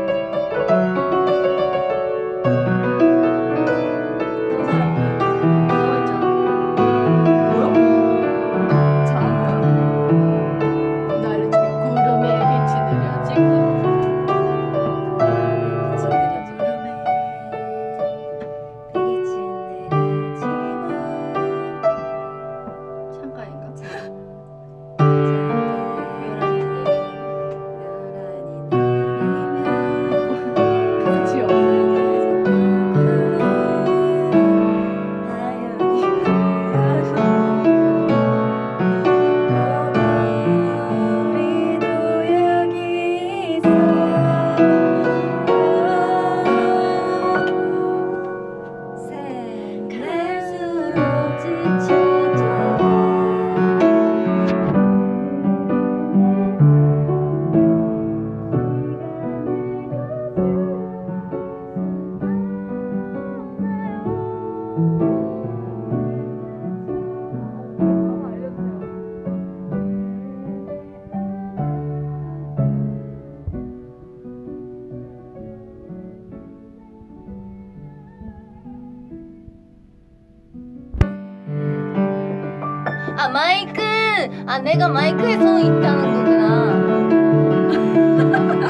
[84.53, 86.73] 아 내가 마이크에 손이 있다는 거구나.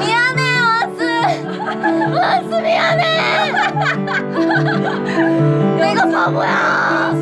[0.00, 1.02] 미안해 원스
[2.16, 3.52] 원스 미안해.
[5.76, 7.12] 내가 바보야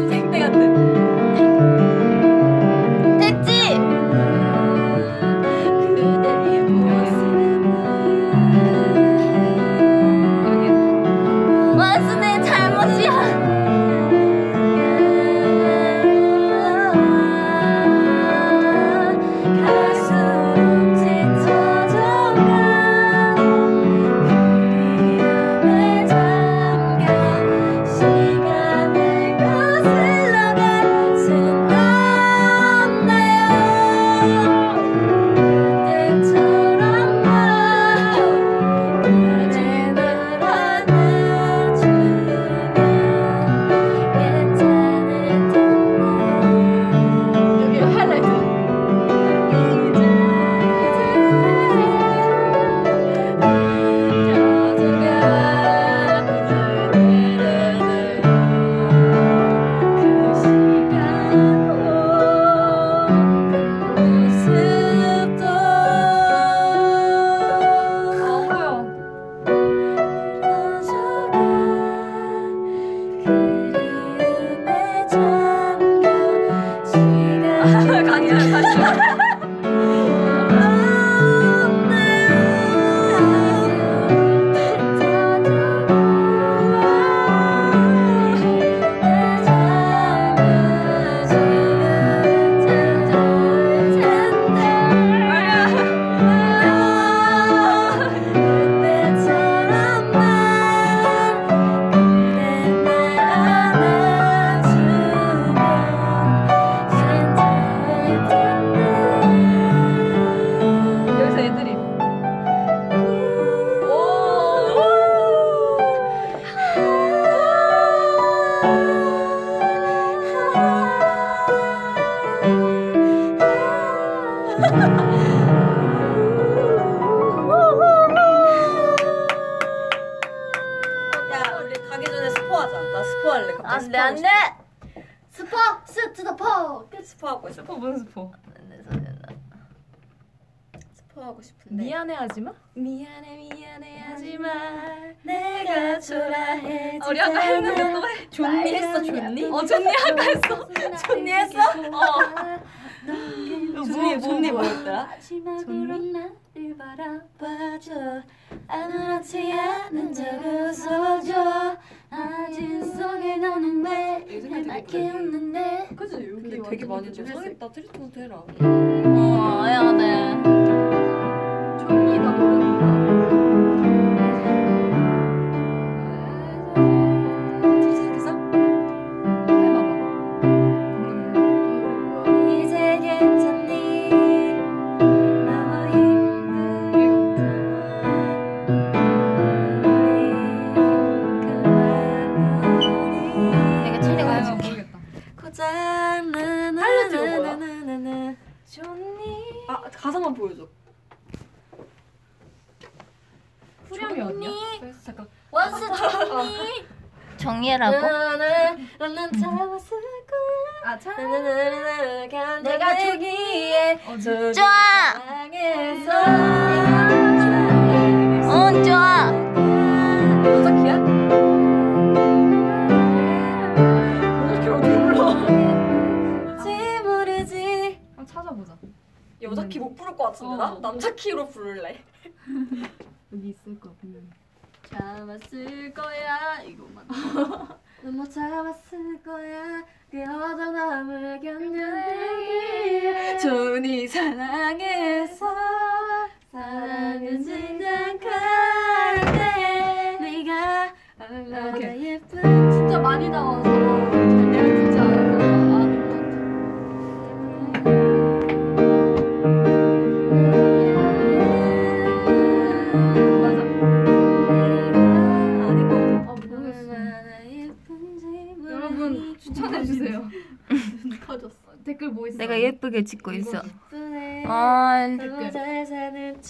[273.03, 273.63] 이렇게 찍고 있어.
[273.93, 274.45] 예쁘네.
[274.47, 276.41] 아, 혼자 사는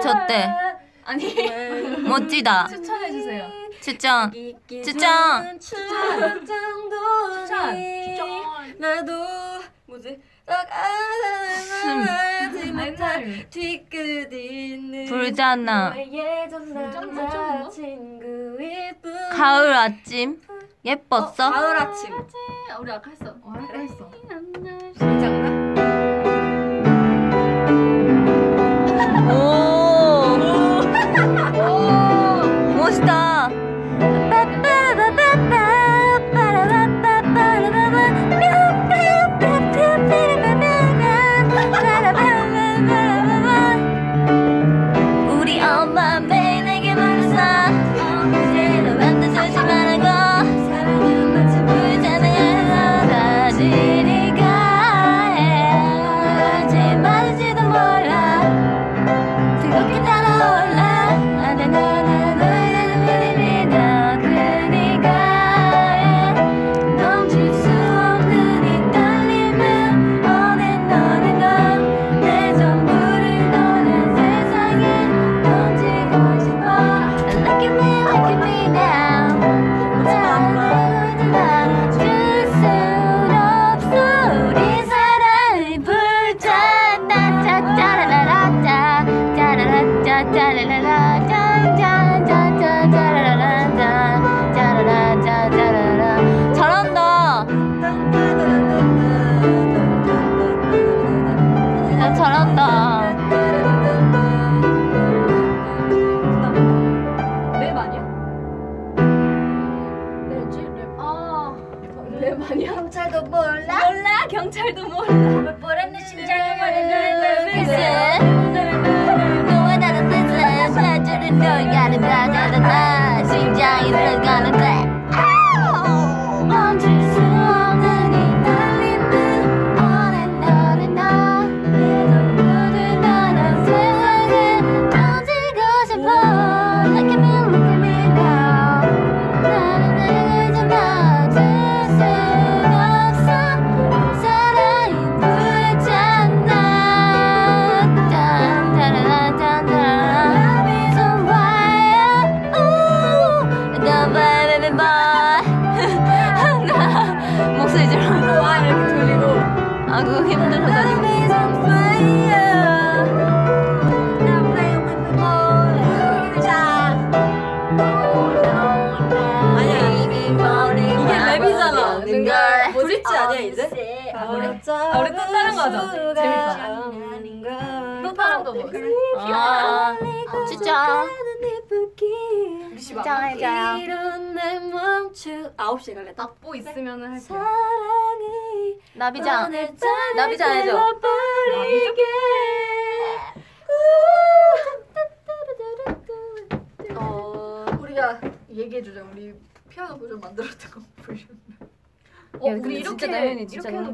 [0.00, 0.48] 저때.
[1.04, 1.34] 아니
[2.00, 2.68] 멋지다.
[2.68, 3.48] 추천해 주세요.
[3.80, 4.32] 추천.
[4.32, 5.60] 추천.
[5.60, 6.40] 추천.
[6.40, 7.46] 추천.
[7.46, 8.78] 추천.
[8.78, 9.12] 나도
[9.86, 10.20] 뭐지?
[15.08, 15.94] 불잖아.
[15.94, 17.28] 뭐?
[19.32, 20.40] 가을 아침.
[20.84, 21.46] 예뻤어?
[21.48, 22.12] 어, 가을 아침.
[22.70, 23.36] 아, 우리 아까 했어.
[23.42, 24.10] 어, 그래 했어.
[24.28, 24.92] 장난.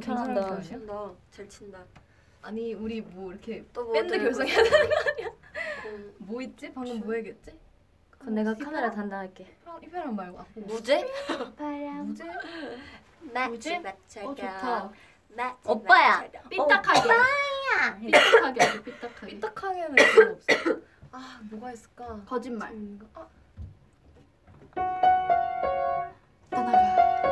[0.09, 0.61] 괜찮다.
[0.63, 1.13] 친다.
[1.31, 1.85] 잘 친다.
[2.43, 5.31] 아니 우리 뭐 이렇게 뭐 밴드 결성해야 되는 거 아니야?
[5.87, 6.15] 음.
[6.19, 6.73] 뭐 있지?
[6.73, 7.59] 방금 뭐 얘기했지?
[8.19, 9.57] 그럼 내가 뭐, 카메라 담당할게.
[9.83, 11.07] 이페랑 말고 무제?
[12.05, 12.25] 무제?
[13.49, 13.83] 무제?
[14.23, 14.93] 어 좋다.
[15.67, 16.29] 오빠야.
[16.45, 17.01] 어, 삐딱하게.
[17.01, 17.99] 오빠야.
[18.01, 19.27] 삐딱하게 삐딱하게.
[19.27, 20.81] 삐딱하게는 별로 없어.
[21.13, 22.21] 아 뭐가 있을까?
[22.27, 22.75] 거짓말.
[23.15, 23.27] 아.
[26.51, 27.28] 떠나가.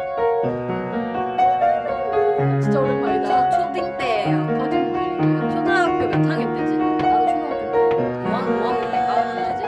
[2.60, 3.50] 진짜 오랜만이다.
[3.50, 4.46] 초, 초딩 때예요.
[4.58, 5.50] 거짓말이에요.
[5.50, 6.76] 초등학교 몇 학년 때지?
[6.76, 7.64] 나도 초등학교
[8.28, 9.10] 5학년, 5학년 때인가?
[9.16, 9.62] 언제지?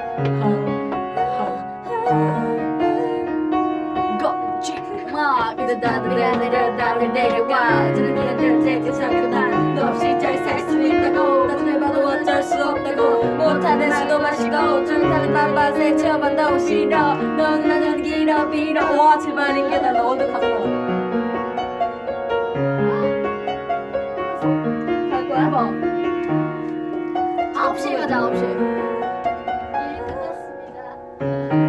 [4.20, 5.56] 거짓말.
[5.56, 7.94] 근데 나도 내려 나를 내려와.
[7.94, 11.46] 저는 니가 내려지 자꾸 난너 없이 잘 살 수 있다고.
[11.46, 13.24] 나중에 봐도 어쩔 수 없다고.
[13.24, 17.14] 못하는 수도 마시고 줄타는 밤밭에 체험한다고 싫어.
[17.14, 18.82] 넌 나는 길어 빌어.
[19.10, 20.87] 하지만 이게 나 너도 갖고.
[28.08, 28.40] 老师，
[31.20, 31.67] 再见。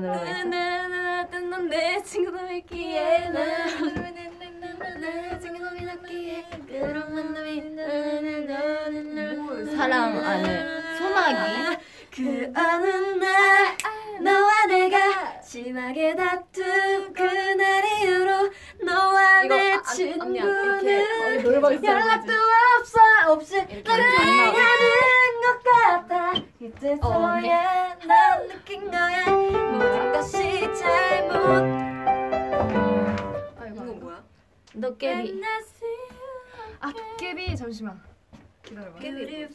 [0.00, 0.53] ならなら。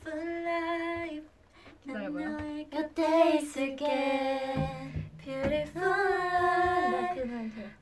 [0.05, 1.23] live a life
[1.87, 5.05] and like your days again.
[5.23, 7.25] Beautiful life,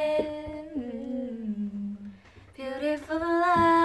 [2.55, 3.82] Beautiful life.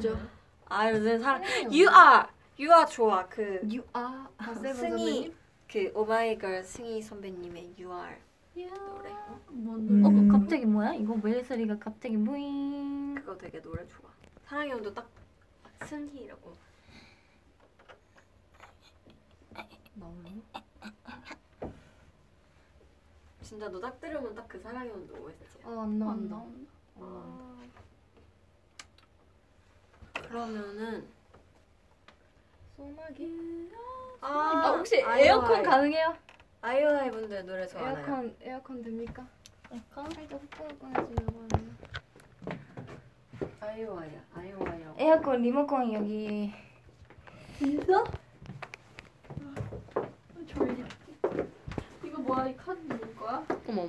[0.00, 0.18] 온도죠.
[0.66, 2.26] 아 요즘 사랑 You are
[2.58, 5.34] You are 좋아 그 You are 박세븐 승희
[5.70, 8.16] 그 오마이걸 승희 선배님의 You are
[8.56, 9.10] 노래
[9.46, 10.04] 선배님.
[10.04, 10.94] 어 갑자기 뭐야?
[10.94, 13.14] 이거 멜 소리가 갑자기 무잉.
[13.16, 14.10] 그거 되게 노래 좋아
[14.44, 15.08] 사랑의 온도 딱
[15.84, 16.56] 승희라고
[19.94, 20.42] 나오네.
[23.42, 26.36] 진짜 너 딱 들으면 딱 그 사랑의 온도 OST야 어 안 나온다.
[26.36, 26.70] 나온다.
[26.96, 27.49] 어.
[30.30, 31.08] 그러면은
[32.76, 33.68] 소나기.
[34.20, 35.26] 아, 아 혹시 아이오아이.
[35.26, 36.16] 에어컨 가능해요?
[36.62, 37.98] 아이오아이 분들 노래 좋아하나요?
[37.98, 39.26] 에어컨 에어컨 됩니까?
[39.72, 41.70] 에어컨 살짝 훅 꺼내주려고 하는데.
[43.60, 46.54] 아이오아이야 아이오아이라고 에어컨 리모컨 여기.
[47.58, 48.04] 졸려.
[52.04, 52.48] 이거 뭐야?
[52.48, 53.44] 이 카드 누구 거야?
[53.66, 53.88] 어머 어머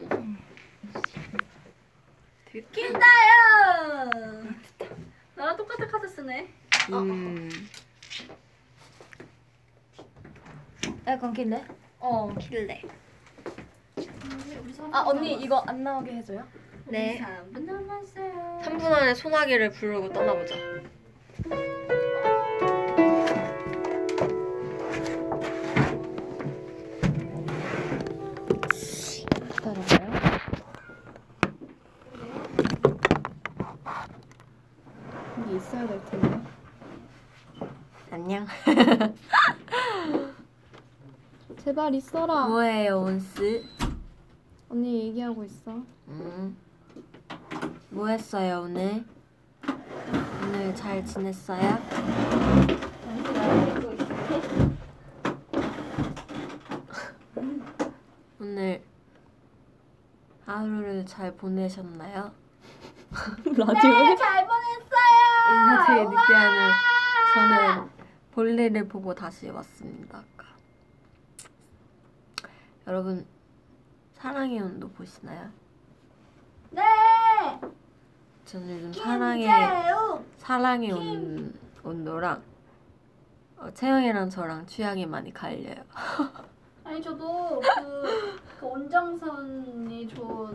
[5.36, 6.48] 나랑 똑같은 카드 쓰네.
[6.91, 7.49] 음
[11.06, 11.66] 에어컨 킬래?
[11.99, 12.34] 어.
[12.40, 12.82] 킬레
[14.91, 16.45] 아 언니 이거 안 나오게 해줘요.
[16.86, 17.20] 네
[17.53, 18.62] 3분 남았어요.
[18.64, 20.56] 3분 안에 소나기를 부르고 떠나보자
[35.72, 36.41] 있어야 될 텐데.
[38.11, 38.45] 안녕
[41.64, 42.48] 제발 있어라.
[42.48, 43.64] 뭐예요 온스?
[44.69, 45.81] 언니 얘기하고 있어.
[46.10, 46.57] 음.
[47.89, 49.06] 뭐 했어요 오늘?
[50.43, 51.61] 오늘 잘 지냈어요?
[58.41, 58.84] 오늘
[60.45, 62.40] 하루를 잘 보내셨나요?
[63.44, 64.12] 라디오에?
[65.52, 66.72] 인사 되게 늦게 하는
[67.34, 67.90] 저는
[68.32, 70.48] 볼일을 보고 다시 왔습니다 아까.
[72.88, 73.26] 여러분
[74.14, 75.50] 사랑의 온도 보시나요?
[76.70, 76.82] 네!
[78.46, 79.50] 저는 요즘 사랑의
[80.38, 82.42] 사랑의 온, 온도랑
[83.58, 85.84] 어, 채영이랑 저랑 취향이 많이 갈려요.
[86.86, 90.54] 아니 저도 그, 그 온정선이 저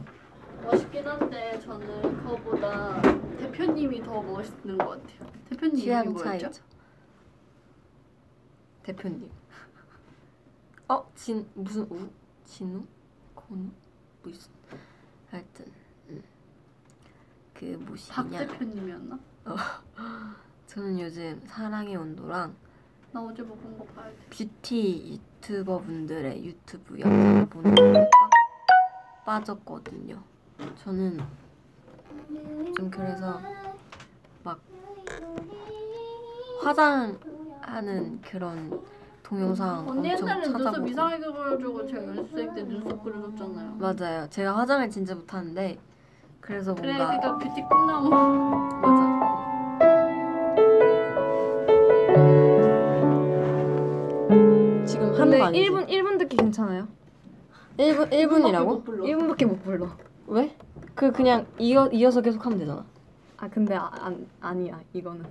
[1.06, 3.00] 한데 저는 그거보다
[3.38, 5.32] 대표님이 더 멋있는 것 같아요.
[5.50, 6.50] 대표님 취향 이름이 뭐였죠?
[6.50, 6.62] 차이죠
[8.82, 9.30] 대표님
[10.88, 11.10] 어?
[11.14, 12.08] 진 무슨 우?
[12.44, 12.84] 진우?
[13.34, 13.70] 건우?
[14.22, 14.48] 뭐 있어
[15.30, 15.66] 하여튼
[16.10, 16.22] 음.
[17.54, 19.18] 그박 뭐시냐 대표님이었나?
[20.66, 22.54] 저는 요즘 사랑의 온도랑
[23.12, 24.16] 나 어제 먹은 거 봐야 돼.
[24.30, 30.22] 뷰티 유튜버 분들의 유튜브 영상을 보는 빠- 빠졌거든요.
[30.82, 31.18] 저는
[32.76, 33.40] 좀 그래서
[34.42, 34.58] 막
[36.62, 38.80] 화장하는 그런
[39.22, 43.76] 동영상 언니 엄청 옛날에 눈썹 찾아보고 이상하게 그려가지고 제가 연습생 때 눈썹 그려줬잖아요.
[43.78, 44.28] 맞아요.
[44.30, 45.78] 제가 화장을 진짜 못하는데
[46.40, 48.10] 그래서 그래 뭔가 그러니까 뷰티 꿈나무.
[48.10, 49.16] 맞아.
[54.86, 55.70] 지금 하는 근데 거 아니지?
[55.70, 56.88] 1분 1분 듣기 괜찮아요?
[57.78, 58.84] 1분 1분이라고?
[58.84, 59.88] 1분밖에 못 불러.
[60.28, 60.56] 왜?
[60.94, 62.84] 그 그냥 이어 이어서 계속 하면 되잖아.
[63.36, 65.24] 아 근데 아, 안 아니야 이거는.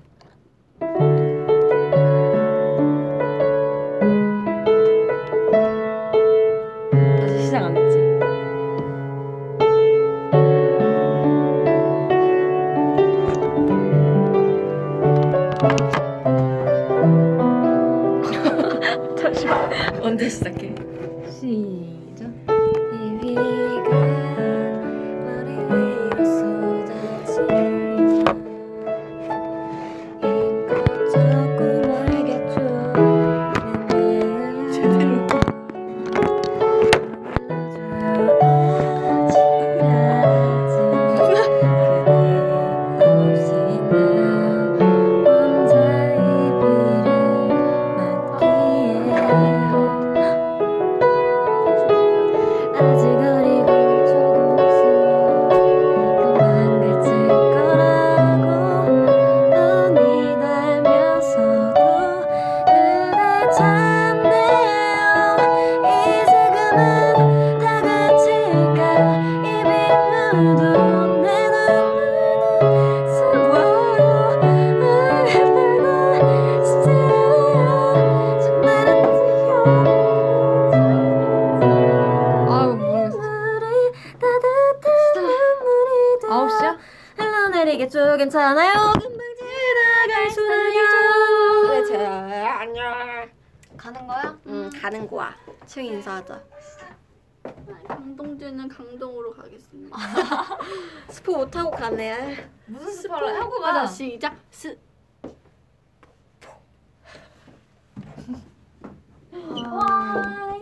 [104.56, 104.78] 스.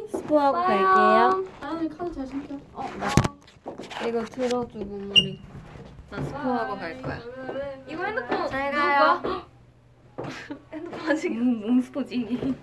[0.09, 1.45] 스포하고 갈게요.
[1.61, 2.55] 아니 카드 잘 챙겨.
[2.73, 3.07] 어 나.
[4.07, 5.39] 이거 들어주고 머리.
[6.09, 7.19] 나 스포하고 갈 거야.
[7.87, 9.21] 이거 핸드폰 잘 가요.
[10.73, 12.25] 핸드폰 아직 음, 몸스포지.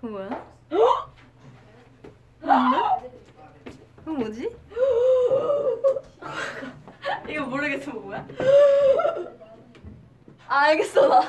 [0.00, 0.44] 그거 뭐야?
[4.04, 4.50] 그거 뭐지?
[7.28, 8.26] 이거 모르겠어 뭐야?
[10.48, 11.20] 아 알겠어 나.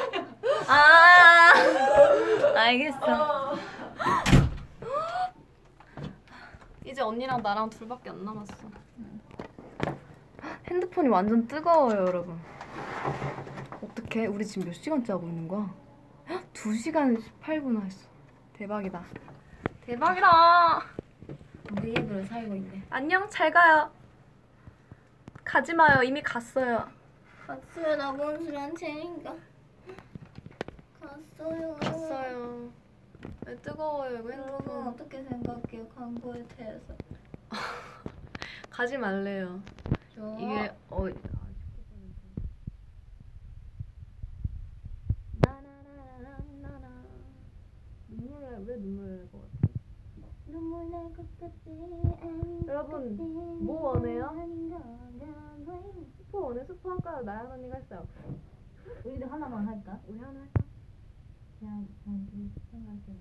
[0.67, 1.53] 아
[2.55, 3.55] 알겠어.
[6.85, 8.53] 이제 언니랑 나랑 둘밖에 안 남았어.
[10.67, 12.39] 핸드폰이 완전 뜨거워요, 여러분.
[13.83, 14.25] 어떻게?
[14.25, 15.69] 우리 지금 몇 시간째 하고 있는 거야?
[16.53, 18.07] 2시간 18분 했어.
[18.53, 19.03] 대박이다.
[19.85, 20.83] 대박이다.
[21.71, 22.81] 우리 입으로 살고 있네.
[22.89, 23.91] 안녕, 잘 가요.
[25.43, 26.01] 가지 마요.
[26.03, 26.89] 이미 갔어요.
[27.47, 29.33] 갔어요 나 원수랑 제인가
[30.99, 32.69] 갔어요 갔어요.
[33.45, 34.87] 왜 뜨거워요, 이거 여러분 핸드폰.
[34.87, 36.93] 어떻게 생각해요 광고에 대해서
[38.69, 39.61] 가지 말래요.
[40.13, 41.07] 저 이게 어
[48.09, 49.73] 눈물을 왜 눈물을 낼것 같아?
[50.47, 51.71] 눈물 날 것 같아
[52.67, 53.15] 여러분,
[53.65, 54.31] 뭐 원해요?
[56.27, 57.21] 스포 오늘 스포 할까요?
[57.23, 58.07] 나연 언니가 했어요.
[59.03, 59.99] 우리도 하나만 할까?
[60.07, 60.63] 우리 하나 할까?
[61.59, 63.17] 그냥 그냥 우리 생각해.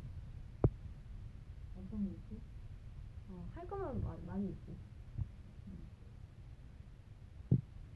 [1.79, 2.41] 어떤 게 있지?
[3.31, 4.77] 어, 할 거면 마, 많이 있지.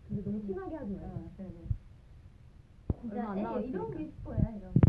[0.09, 1.13] 근데 너무 티나게 하지 마요.
[1.15, 1.69] 어, 그래 그래.
[3.13, 3.69] 얼마 안 에이, 남았으니까.
[3.79, 4.80] 이런 게 스포야 이런 게.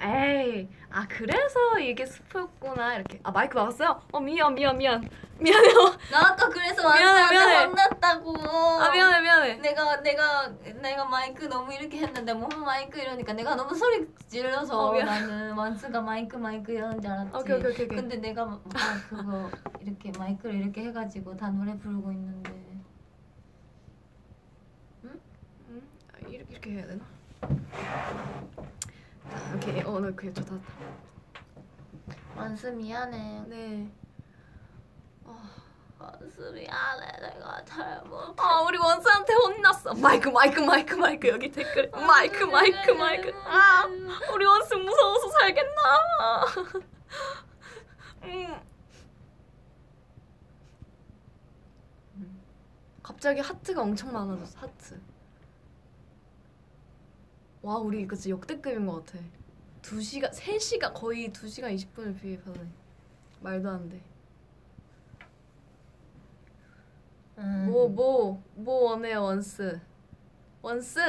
[0.00, 3.20] 에이, 아 그래서 이게 스포였구나 이렇게.
[3.22, 4.02] 아 마이크 막았어요?
[4.12, 5.00] 어 미안 미안 미안
[5.38, 5.74] 미안해요.
[6.10, 7.64] 나 아까 그래서 미안해, 미안해.
[7.66, 8.36] 혼났다고
[8.80, 9.54] 아 미안해 미안해.
[9.56, 10.48] 내가 내가
[10.82, 15.06] 내가 마이크 너무 이렇게 했는데 뭐 마이크 이러니까 내가 너무 소리 질러서 어, 미안.
[15.06, 17.86] 나는 완수가 마이크 마이크 이러는 줄 알았지 오케이 오케이 오케이.
[17.86, 17.98] 오케이.
[17.98, 18.62] 근데 내가 막
[19.08, 19.50] 그거
[19.80, 22.50] 이렇게 마이크를 이렇게 해가지고 다 노래 부르고 있는데
[25.04, 25.20] 음,
[26.12, 27.04] 아, 이렇게, 이렇게 해야 되나?
[29.34, 29.80] 자, 오케이.
[29.82, 30.54] 어, 나 그게 좋다.
[32.36, 33.90] 완수 미안해 네.
[35.98, 39.94] 완수 미안해 내가 잘못 아, 우리 원수한테 혼났어.
[39.94, 41.90] 마이크, 마이크, 마이크, 마이크 여기 댓글.
[41.90, 43.32] 마이크, 마이크, 마이크.
[43.46, 43.84] 아,
[44.32, 45.82] 우리 원수 무서워서 살겠나?
[48.24, 48.60] 음.
[53.02, 54.58] 갑자기 하트가 엄청 많아졌어.
[54.60, 55.00] 하트.
[57.64, 59.18] 와, 우리 이거 진짜 역대급인 것 같아.
[59.80, 62.60] 2시간, 3시간, 거의 2시간 20분을 V앱하네.
[63.40, 64.02] 말도 안 돼.
[67.38, 67.70] 음.
[67.70, 69.80] 뭐, 뭐, 뭐 원해요, 원스?
[70.60, 71.00] 원스!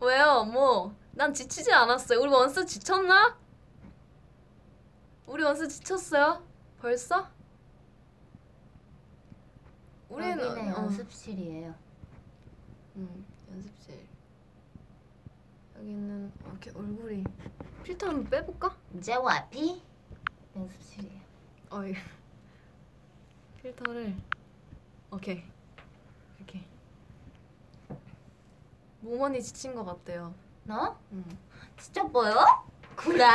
[0.00, 0.96] 왜요, 뭐?
[1.10, 2.18] 난 지치지 않았어요.
[2.18, 3.36] 우리 원스 지쳤나?
[5.26, 6.42] 우리 원스 지쳤어요?
[6.80, 7.28] 벌써?
[10.08, 10.82] 우리는 여기는 어.
[10.84, 11.74] 연습실이에요
[12.96, 13.21] 음.
[15.82, 17.24] 여기는 이렇게 얼굴이
[17.82, 18.76] 필터 한번 빼볼까?
[18.94, 19.82] 이제 와피
[20.54, 21.20] 연습실이에요
[21.70, 21.94] 어, 이
[23.60, 24.14] 필터를
[25.10, 25.42] 오케이
[26.38, 26.64] 이렇게
[29.00, 30.32] 모먼이 지친 것 같대요.
[30.62, 30.96] 너?
[31.10, 31.24] 음.
[31.76, 32.36] 진짜 보여?
[32.94, 33.26] 그래?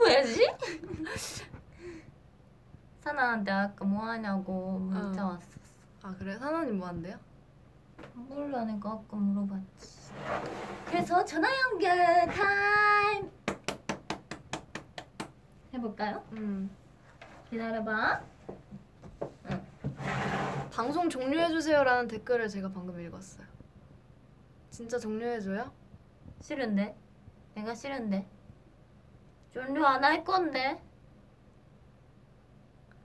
[0.00, 0.46] 왜지?
[3.02, 5.30] 사나한테 아까 뭐 하냐고 문자 어.
[5.30, 5.58] 왔었어
[6.02, 6.38] 아 그래?
[6.38, 7.18] 사나님 뭐 한대요?
[8.14, 10.12] 몰라니까 아까 물어봤지
[10.86, 11.96] 그래서 전화 연결
[12.26, 13.30] 타임
[15.74, 16.24] 해볼까요?
[16.32, 16.70] 음.
[17.50, 18.22] 기다려봐
[20.72, 23.46] 방송 종료해주세요라는 댓글을 제가 방금 읽었어요.
[24.70, 25.72] 진짜 종료해줘요?
[26.40, 26.96] 싫은데?
[27.54, 28.28] 내가 싫은데
[29.50, 30.80] 종료 안 할 건데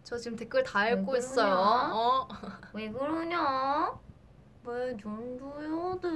[0.04, 1.16] 저 지금 댓글 다왜 읽고?
[1.18, 1.56] 있어요.
[1.56, 2.28] 어.
[2.74, 3.98] 왜 그러냐?
[4.66, 6.10] 왜 종료해야 돼?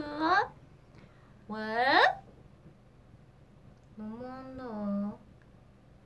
[1.50, 2.22] 왜?
[3.95, 5.17] 너무한다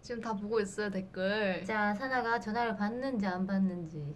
[0.01, 1.63] 지금 다 보고 있어요 댓글.
[1.65, 4.15] 자, 사나가 전화를 받는지 안 받는지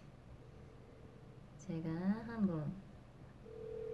[1.60, 1.90] 제가
[2.28, 2.74] 한번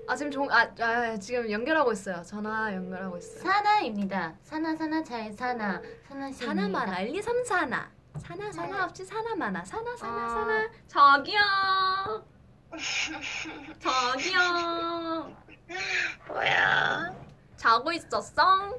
[0.08, 2.22] 아 지금 종 아, 아 지금 연결하고 있어요.
[2.24, 3.40] 전화 연결하고 있어요.
[3.44, 4.36] 사나입니다.
[4.44, 6.46] 사나 사나 잘 사나 사나 씨.
[6.46, 10.30] 사나마나 1, 2, 3, 사나 사나 사나 없이 사나마나 사나 사나 아.
[10.30, 11.40] 사나 저기요
[13.80, 15.36] 저기요
[16.28, 17.14] 뭐야?
[17.58, 18.78] 자고 있었어?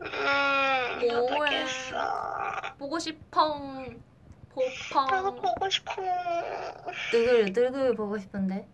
[0.00, 1.34] 음, 뭐해?
[1.34, 2.60] 모르겠어.
[2.78, 3.58] 보고 싶어.
[5.10, 5.54] 나도 보펑.
[5.54, 5.92] 보고 싶어.
[7.12, 8.68] 누굴 누굴 보고 싶은데?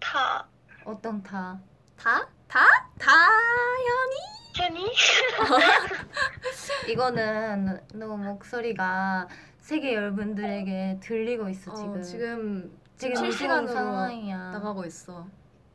[0.00, 0.46] 다.
[0.84, 1.58] 어떤 다?
[1.96, 2.28] 다?
[2.48, 2.60] 다?
[2.98, 4.16] 다현이?
[4.62, 4.86] 아니?
[6.90, 9.28] 이거는 너 목소리가
[9.58, 11.98] 세계 여러분들에게 들리고 있어 지금.
[11.98, 14.50] 어, 지금 지금 실시간으로 상황이야.
[14.52, 15.26] 나가고 있어.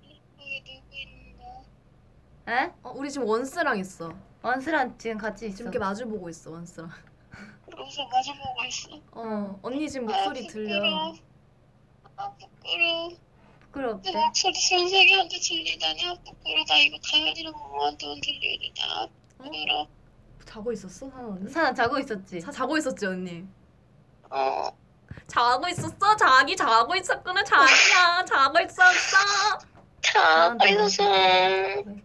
[0.04, 1.46] 여기 누구 있는데?
[2.48, 2.74] 에?
[2.84, 4.12] 어, 우리 지금 원스랑 있어.
[4.42, 5.58] 원스랑 지금 같이 있어.
[5.58, 6.90] 지금 이렇게 마주 보고 있어 원스랑.
[7.78, 9.00] 여기서 마주 보고 있어.
[9.12, 10.74] 어, 언니 지금 목소리 아, 들려.
[10.80, 11.16] 부끄러워.
[12.18, 13.10] 아, 부끄러워.
[13.10, 13.18] 내
[13.62, 14.12] 부끄럽대.
[14.12, 16.76] 목소리 전 세계한테 들리다니 아, 부끄러다.
[16.78, 19.88] 이거 다현이랑 모모한테만 들리니 나 부끄러워.
[20.44, 21.50] 자고 있었어, 하나 언니?
[21.50, 22.42] 사나 자고 있었지.
[22.42, 23.46] 자, 자고 있었지 언니.
[24.32, 24.70] 어.
[25.32, 26.16] 자고 있었어?
[26.18, 29.18] 자기 자고 있었구나 자기야 자고 있었어.
[30.02, 30.72] 자, 아, 네.
[30.72, 31.04] 있었어.
[31.84, 32.02] 음.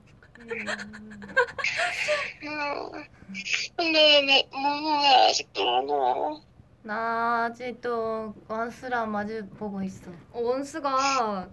[3.76, 6.40] 근데 왜 모모 왜 아직도 안 와?
[6.82, 10.08] 나 아직도 원스랑 마주 보고 있어.
[10.32, 11.48] 어, 원스가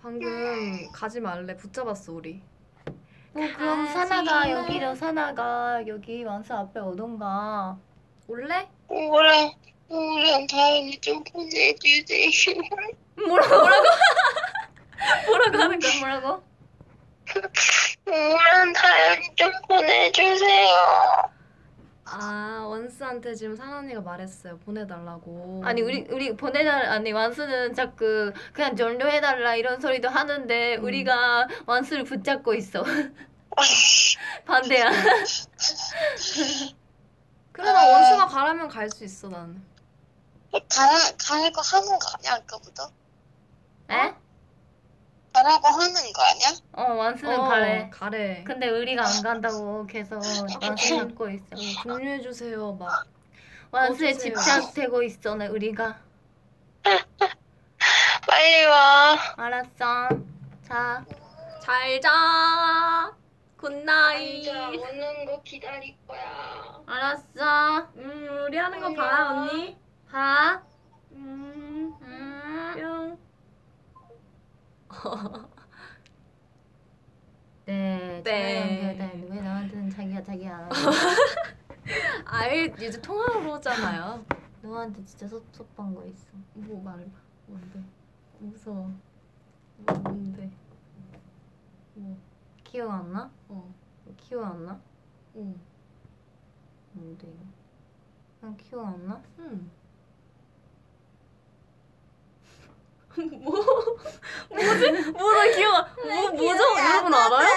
[0.00, 2.40] 방금 가지 말래 붙잡았어 우리.
[2.86, 7.76] 어, 그럼 사나가 여기로 사나가 여기 원스 앞에 오던가.
[8.26, 8.66] 올래?
[8.88, 9.10] 우
[9.90, 12.54] 랑 우랑 다현이 좀 보내주세요.
[13.16, 13.54] 뭐라고?
[13.56, 13.84] 뭐라고?
[15.26, 15.98] 뭐라고 하는 거야?
[16.00, 16.42] 뭐라고?
[18.06, 20.68] 우랑 다현이 좀 보내주세요.
[22.10, 25.60] 아 원스한테 지금 사나 언니가 말했어요 보내달라고.
[25.64, 30.84] 아니 우리 우리 보내달 아니 완수는 자꾸 그냥 전료해달라 이런 소리도 하는데 음.
[30.84, 32.82] 우리가 완수를 붙잡고 있어.
[34.46, 34.90] 반대야.
[37.52, 39.62] 그래 나 원스가 가라면 갈 수 있어 나는.
[40.52, 42.90] 가야 가는 거 하는 거 아니야 아까부터?
[43.90, 44.14] 에?
[45.32, 46.48] 가라고 하는 거 아니야?
[46.72, 47.90] 어 완수는 어, 가래.
[47.90, 48.42] 가래.
[48.44, 50.16] 근데 우리가 안 간다고 계속
[50.62, 51.44] 완수 잡고 있어.
[51.52, 53.06] 어, 공유해 주세요 막.
[53.70, 54.34] 완수에 꺼주세요.
[54.34, 55.98] 집착되고 있어 내 우리가.
[58.26, 59.16] 빨리 와.
[59.36, 60.08] 알았어.
[60.66, 61.04] 자.
[61.62, 63.12] 잘 자.
[63.58, 64.44] Good night.
[64.44, 66.80] 진짜 오는 거 기다릴 거야.
[66.86, 67.88] 알았어.
[67.96, 69.76] 음 우리 하는 거봐 언니.
[70.10, 70.62] 봐.
[71.12, 71.94] 음.
[72.00, 72.74] 음.
[72.76, 73.18] 뿅.
[77.66, 78.22] 네.
[78.24, 78.94] 네.
[78.94, 79.26] 네.
[79.30, 80.74] 왜 나한테는 자기가 자기 안 하고.
[82.24, 84.24] 아예 이제 통화로 오잖아요.
[84.62, 86.28] 너한테 진짜 섭섭한 거 있어.
[86.54, 87.10] 뭐 말해봐.
[87.46, 87.82] 뭔데?
[88.38, 88.90] 무서워.
[89.76, 90.50] 뭐, 뭔데?
[91.94, 92.16] 뭐?
[92.64, 93.30] 기억 안 나?
[93.48, 93.74] 어.
[94.16, 94.80] 기억 안 나?
[95.36, 95.60] 응.
[96.92, 97.44] 뭔데 이거?
[98.40, 99.22] 난 기억 안 나?
[99.38, 99.70] 응.
[103.16, 103.98] 뭐?
[104.50, 105.10] 뭐지?
[105.12, 106.62] 뭐나 기억 뭐 뭐죠?
[106.78, 107.48] 여러분 알아요?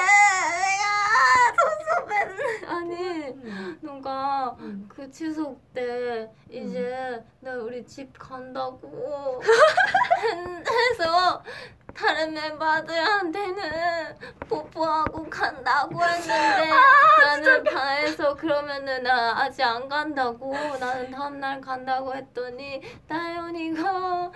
[2.68, 3.36] 아니
[3.82, 4.88] 너가 응.
[4.88, 9.42] 그 추석 때 이제 나 우리 집 간다고
[10.92, 11.44] 해서
[11.96, 14.16] 다른 멤버들한테는
[14.50, 16.70] 뽀뽀하고 간다고 했는데
[17.24, 24.32] 나는 다해서 그러면은 나 아직 안 간다고 나는 다음날 간다고 했더니 다현이가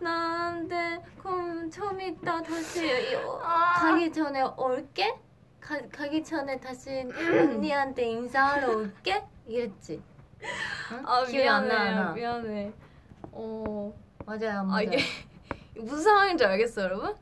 [0.00, 5.14] 나한테 그럼 좀 이따 다시 요- 가기 전에 올게?
[5.60, 9.24] 가, 가기 전에 다시 언니한테 인사하러 올게?
[9.46, 10.02] 이랬지
[10.92, 11.02] 응?
[11.06, 12.12] 아 기억이 안 나, 미안해 나.
[12.12, 12.72] 미안해.
[13.32, 13.92] 어.
[14.26, 14.98] 맞아요 맞아요 아 이게
[15.84, 17.14] 무슨 상황인지 알겠어요 여러분?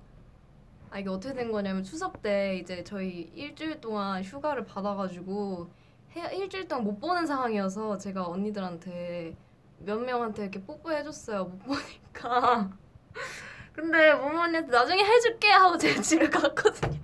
[0.90, 5.70] 아 이게 어떻게 된 거냐면 추석 때 이제 저희 일주일 동안 휴가를 받아가지고
[6.16, 9.34] 해, 일주일 동안 못 보는 상황이어서 제가 언니들한테
[9.78, 12.70] 몇 명한테 이렇게 뽀뽀해줬어요 못 보니까.
[13.72, 17.00] 근데 모모 언니한테 나중에 해줄게 하고 제가 집에 갔거든요.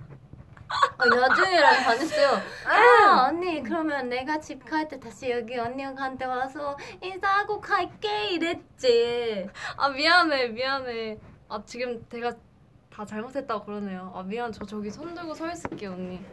[0.99, 2.41] 아, 나중에라고 반했어요.
[2.67, 9.49] 아 언니 그러면 내가 집 갈 때 다시 여기 언니한테 와서 인사하고 갈게 이랬지.
[9.77, 11.17] 아 미안해 미안해
[11.49, 12.31] 아 지금 제가
[12.91, 14.11] 다 잘못했다고 그러네요.
[14.13, 14.51] 아 미안.
[14.51, 16.23] 저 저기 손 들고 서 있을게요 언니.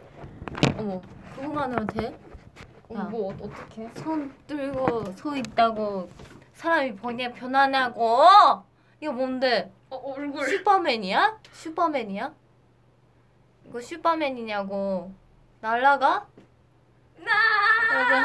[0.77, 1.01] 어머.
[1.35, 2.19] 그거만으로 돼?
[2.89, 3.03] 어, 야.
[3.05, 3.89] 뭐 어, 어떡해?
[3.95, 6.09] 손 들고 서 있다고
[6.53, 8.21] 사람이 보니 변하냐고.
[9.01, 9.71] 이거 뭔데?
[9.89, 10.45] 어 얼굴.
[10.47, 11.39] 슈퍼맨이야?
[11.51, 12.33] 슈퍼맨이야?
[13.65, 15.11] 이거 슈퍼맨이냐고.
[15.61, 16.27] 날라가?
[17.93, 18.21] 여러분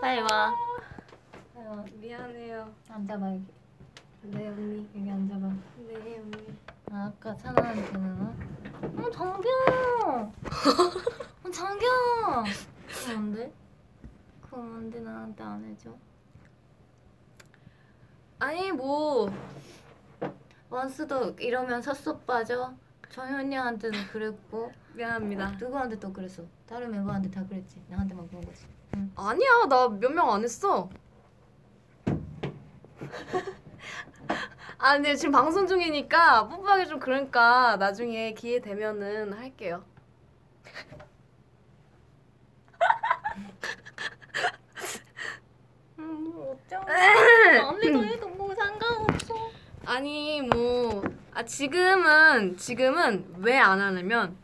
[0.00, 0.54] 빨리 와
[1.54, 1.84] 빨리 와.
[2.00, 3.44] 미안해 요 앉아봐 여기
[4.22, 5.46] 네 언니 여기 앉아봐
[5.88, 6.58] 네 언니
[6.90, 8.34] 아, 아까 찬아한테는 어?
[9.02, 10.32] 어 장경
[11.44, 12.44] 어 장경
[12.88, 13.52] 그거 뭔데?
[14.42, 15.90] 그거 뭔데 나한테 안 해줘?
[18.38, 19.30] 아니 뭐
[20.70, 22.72] 원수도 이러면 섭섭 빠져?
[23.10, 25.52] 저희 언니한테는 그랬고 미안합니다.
[25.52, 26.42] 누구한테 또 그랬어?
[26.66, 27.82] 다른 멤버한테 다 그랬지.
[27.88, 28.66] 나한테만 그런 거지.
[29.14, 30.90] 아니야 나 몇 명 안 했어.
[34.78, 39.84] 아 근데 지금 방송 중이니까 뽀뽀하기 좀 그러니까 나중에 기회 되면은 할게요.
[45.98, 46.80] 음, 어쩌?
[47.68, 49.34] 언니도 해도 뭐 상관없어.
[49.84, 51.02] 아니 뭐
[51.34, 54.38] 아 지금은 지금은 왜 안 하냐면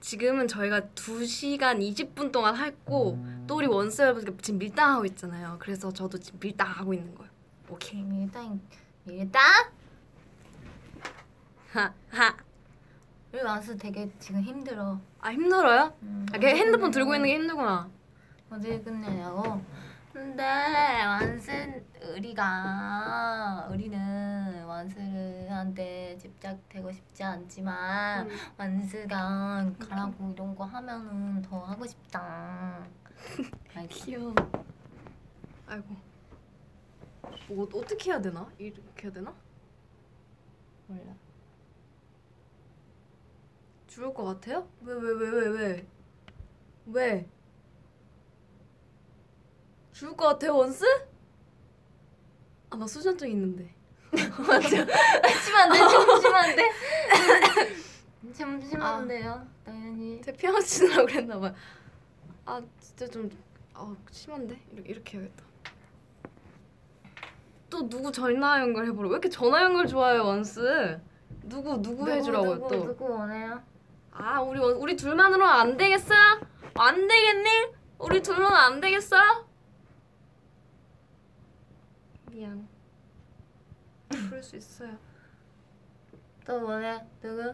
[0.00, 5.56] 지금은 저희가 2시간 20분 동안 했고 또 우리 원스 여러분 지금 밀당하고 있잖아요.
[5.58, 7.25] 그래서 저도 지금 밀당하고 있는 거예요.
[7.68, 8.02] 오케이.
[8.02, 8.60] 밀당
[9.04, 9.42] 밀당?
[11.72, 12.36] 하하.
[13.32, 14.98] 우리 와서 되게 지금 힘들어.
[15.20, 15.92] 아 힘들어요?
[16.02, 17.88] 음, 아, 걔 핸드폰 들고 있는 게 힘들구나.
[18.50, 19.60] 어제 끝내냐고?
[20.12, 20.42] 근데
[21.04, 28.36] 완슨 우리가 우리는 완스한테 집착되고 싶지 않지만 음.
[28.56, 32.86] 완스가 가라고 이런 거 하면은 더 하고 싶다.
[33.90, 34.34] 귀여워.
[35.66, 36.05] 아이고.
[37.48, 38.50] 뭐 어- 어떻게 해야 되나?
[38.58, 39.34] 이렇게 해야 되나?
[40.86, 41.14] 몰라.
[43.86, 44.68] 죽을 것 같아요?
[44.82, 45.86] 왜 왜 왜 왜 왜?
[46.86, 47.28] 왜?
[49.92, 50.84] 죽을 것 같아요 원스?
[52.70, 53.74] 아 나 수전증 있는데.
[54.12, 56.62] 심한데 심심한데
[58.22, 61.54] 심심한데요 당연히 대피하고 치느라고 그랬나 봐요.
[62.44, 63.30] 아 진짜 좀
[63.74, 64.58] 아, 심한데?
[64.72, 65.44] 이렇게, 이렇게 해야겠다.
[67.68, 69.08] 또 누구 전화 연결 해보려.
[69.08, 71.00] 왜 이렇게 전화 연결 좋아해요 원스?
[71.44, 72.84] 누구 누구 해주라고요 누구, 또?
[72.86, 73.60] 누구 원해요?
[74.12, 76.14] 아 우리 원- 우리 둘만으로는 안 되겠어?
[76.74, 77.48] 안 되겠니?
[77.98, 79.16] 우리 둘로는 안 되겠어?
[82.30, 82.66] 미안.
[84.10, 84.96] 그럴 수 있어요.
[86.46, 87.52] 또 원해 누구?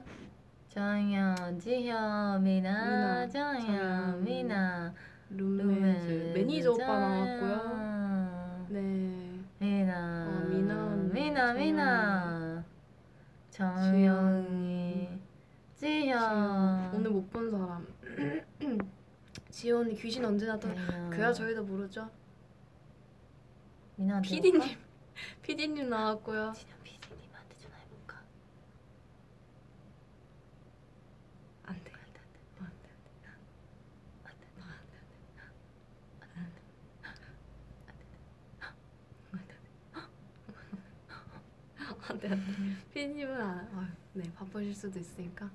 [0.69, 4.93] 정연, 지효, 미나, 정연, 미나,
[5.31, 6.87] 룸메이트 매니저 오빠.
[6.87, 8.67] 나왔고요.
[8.71, 9.22] 네.
[9.67, 12.65] 미나, 어, 미나 미나, 미나,
[13.51, 15.09] 정영이,
[15.77, 16.93] 지현.
[16.93, 17.87] 오늘 못 본 사람.
[19.51, 20.75] 지원이 귀신 언제 나타나?
[20.75, 21.11] 미나.
[21.11, 22.11] 그야 저희도 모르죠.
[23.95, 24.61] 미나한테 PD님,
[25.43, 26.53] PD님 나왔고요.
[26.57, 28.21] 진짜 PD님한테 전화해볼까?
[31.67, 31.93] 안 돼.
[42.13, 42.43] 안돼 안돼
[42.93, 45.49] 피디님은 안, 아유, 네 바쁘실 수도 있으니까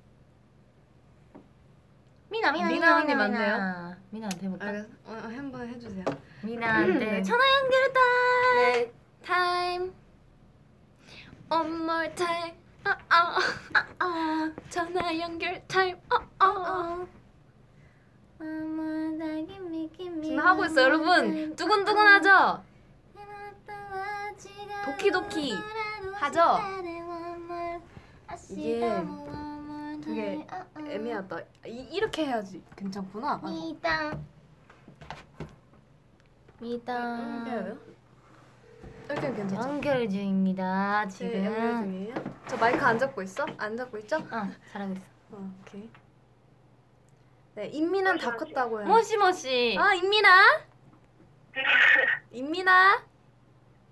[2.29, 3.53] 미나, 미나, 미나 언니 미나, 맞나요?
[3.55, 3.97] 미나.
[4.09, 4.65] 미나한테 해볼까?
[4.67, 6.05] 알겠, 어, 어, 한번 해주세요
[6.43, 7.23] 미나한테 네.
[7.23, 7.99] 전화 연결했다.
[8.55, 8.91] 네
[9.23, 9.91] time
[11.49, 13.37] one more time 아, 아,
[13.73, 14.51] 아, 아.
[14.69, 17.07] 전화 연결 time 어, 어.
[20.21, 22.63] 지금 하고 있어요 여러분 두근두근하죠?
[24.85, 25.53] 도키도키
[26.15, 26.59] 하죠?
[28.49, 28.79] 이게
[30.03, 31.39] 되게 애매하다.
[31.65, 32.63] 이, 렇게 해야지.
[32.75, 33.41] 괜찮구나.
[33.43, 34.25] 미당
[36.59, 37.79] 미당
[39.09, 39.69] 이렇게 괜찮죠?
[39.69, 41.31] 연결 중입니다 지금.
[41.31, 42.15] 네, 연결 중이에요?
[42.47, 43.45] 저 마이크 안 잡고 있어?
[43.57, 44.17] 안 잡고 있죠?
[44.17, 45.03] 어 잘하고 있어.
[45.61, 45.89] 오케이.
[47.55, 48.85] 네 인민은 다 컸다고요.
[48.85, 49.77] 모시모시.
[49.79, 50.61] 아 인민아?
[52.31, 53.03] 인민아?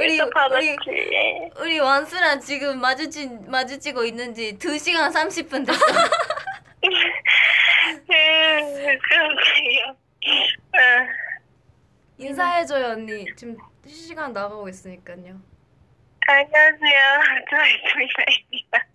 [0.00, 0.24] 우리 또
[0.56, 0.74] 우리
[1.60, 5.78] 우리 원수랑 지금 마주치 마주치고 있는지 2 시간 30분 됐어.
[6.82, 6.90] 음,
[9.10, 9.84] 깜짝이야
[10.72, 11.06] 아,
[12.16, 13.26] 인사해줘요, 언니.
[13.36, 15.38] 지금 실시간 나가고 있으니까요.
[16.26, 17.20] 안녕하세요.
[17.50, 18.86] 저희 조이사입니다.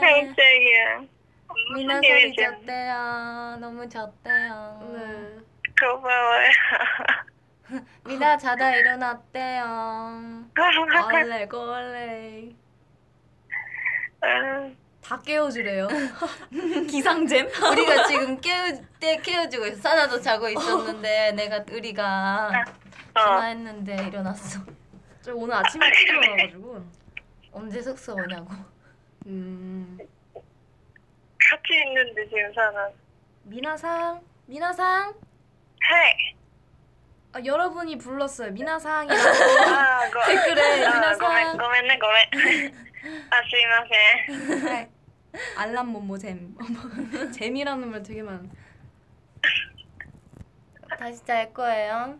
[0.00, 1.04] 깜짝이야
[1.74, 2.34] 미나 무슨 소리?
[2.34, 2.94] 졌대요.
[3.60, 4.90] 너무 졌대요.
[4.92, 4.98] 네.
[5.80, 6.50] 고마워요
[8.10, 9.64] 미나 자다 일어났대요
[10.58, 12.52] 원래, 원래.
[14.22, 15.86] 아, 다 깨워주래요.
[16.90, 17.46] 기상잼?
[17.70, 22.50] 우리가 지금 깨우 때 깨워주고 있어 사나도 자고 있었는데 내가 우리가
[23.14, 24.60] 어, 전화했는데 일어났어
[25.22, 26.84] 저 오늘 아침에 일찍 일어나가지고.
[27.52, 28.48] 언제 숙소 오냐고
[29.26, 29.98] 음.
[30.34, 32.90] 같이 있는데 지금 저는.
[33.44, 35.14] 미나상 미나상
[35.82, 36.39] はい。
[37.32, 38.50] 아, 여러분이 불렀어요.
[38.52, 39.28] 미나상이라고
[39.70, 41.18] 아, 댓글에 아, 미나상.
[41.18, 42.74] 고멘, 고멘 고멘.
[43.30, 44.64] 아, 죄송해요.
[44.64, 44.90] 네.
[45.56, 46.56] 알람 모모잼.
[47.32, 48.50] 잼이라는 말 되게 많.
[50.98, 52.18] 다시 잘 거예요.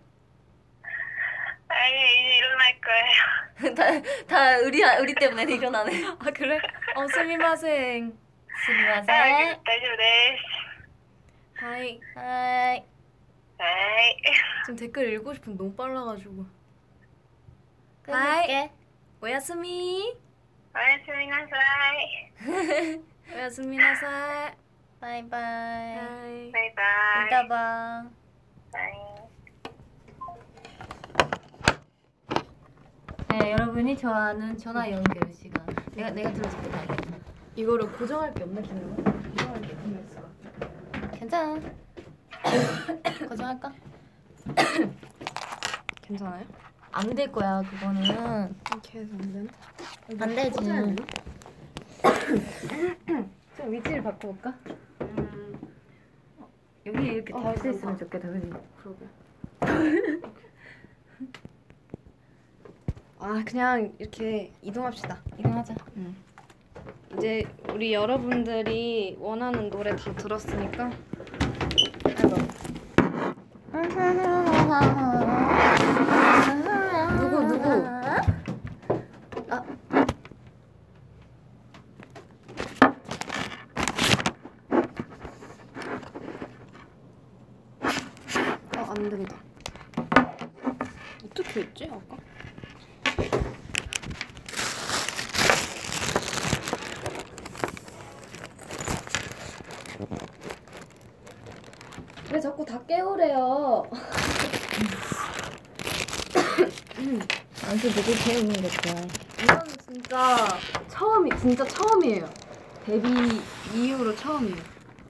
[1.68, 3.74] 아니 이제 일어날 거예요.
[3.74, 6.05] 다, 다 우리 우리 때문에 일어나네.
[6.06, 6.58] 아 그래?
[6.94, 8.16] 어 すみません.
[8.65, 9.15] すみません.
[9.14, 10.42] 아, 大丈夫です.
[11.57, 12.40] はい.
[12.40, 12.90] はい.
[13.60, 14.16] 에이.
[14.64, 16.47] 지금 댓글 읽고 싶은 너무 빨라가지고.
[18.07, 18.70] はい.
[19.23, 20.16] おやすみ.
[20.74, 23.02] おやすみなさい.
[23.34, 24.52] おやすみなさ
[25.00, 25.61] い.
[25.61, 26.79] Bye bye.
[26.79, 27.26] Bye bye.
[27.26, 28.05] 이따 봐.
[28.73, 28.92] Bye.
[33.39, 35.66] 네, 여러분이 좋아하는 전화 연결 시간.
[35.92, 36.70] 내가 내가 들어줄게
[37.56, 38.94] 이거를 고정할 게 없나 기능?
[38.97, 40.20] 고정할 게 없나 있어.
[41.12, 41.60] 괜찮아.
[43.28, 43.73] 거정할까?
[46.02, 46.44] 괜찮아요?
[46.93, 47.62] 안 될 거야.
[47.62, 49.49] 그거는 이렇게 해서 안 되나?
[50.25, 50.59] 안 되지.
[53.57, 54.52] 좀 위치를 바꿔볼까?
[56.86, 57.69] 여기 이렇게 어, 달 수?
[57.70, 58.28] 있으면 좋겠다.
[58.28, 58.51] 그지?
[58.83, 59.07] 그러게
[63.20, 65.75] 아 그냥 이렇게 이동합시다 이동하자.
[67.17, 70.91] 이제 우리 여러분들이 원하는 노래 다 들었으니까
[77.18, 77.70] 누구 누구?
[88.76, 89.36] 아, 안 된다.
[91.25, 92.17] 어떻게 했지, 아까?
[102.33, 103.83] 왜 자꾸 다 깨우래요?
[107.81, 108.91] 안수 누구 배우는 거죠?
[109.42, 110.36] 이건 진짜
[110.89, 112.28] 처음이 진짜 처음이에요.
[112.84, 113.09] 데뷔
[113.75, 114.57] 이후로 처음이에요.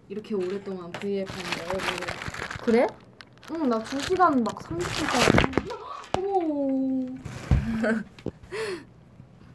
[0.08, 1.82] 이렇게 오랫동안 V앱 하는 거 여러분.
[2.62, 2.86] 그래?
[3.50, 5.72] 응, 나 2시간 막 30분까지.
[6.18, 7.06] 어머.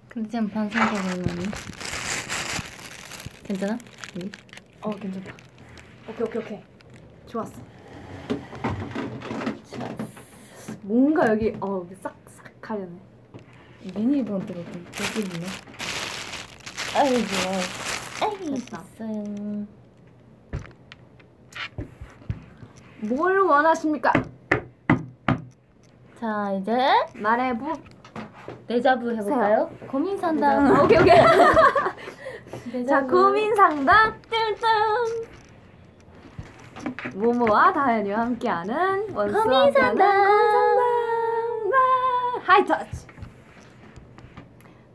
[0.10, 1.52] 근데 지금 반성하고는
[3.46, 3.78] 괜찮아?
[4.82, 5.34] 어, 괜찮다.
[6.10, 6.60] 오케이, 오케이, 오케이.
[7.28, 7.54] 좋았어.
[10.82, 13.05] 뭔가 여기 어, 여기 싹싹 가려네.
[13.94, 15.46] 미니본드로 좀 되겠네.
[16.96, 18.28] 아유 좋아.
[18.28, 18.84] 아이 됐다.
[18.96, 19.66] 있어요.
[23.02, 24.12] 뭘 원하십니까?
[26.20, 26.76] 자 이제
[27.16, 27.74] 말해보.
[28.68, 29.70] 데자부 해볼까요?
[29.88, 30.66] 고민 상담.
[30.76, 31.16] 아, 오케이, 오케이.
[32.72, 32.88] 데자부.
[32.88, 34.20] 자, 고민 상담.
[34.32, 35.26] 짠짠.
[37.16, 40.24] 모모와 다현이와 함께하는 원수와 고민 상담.
[40.24, 41.72] 고민 상담.
[41.72, 41.78] 와,
[42.44, 43.05] 하이터치.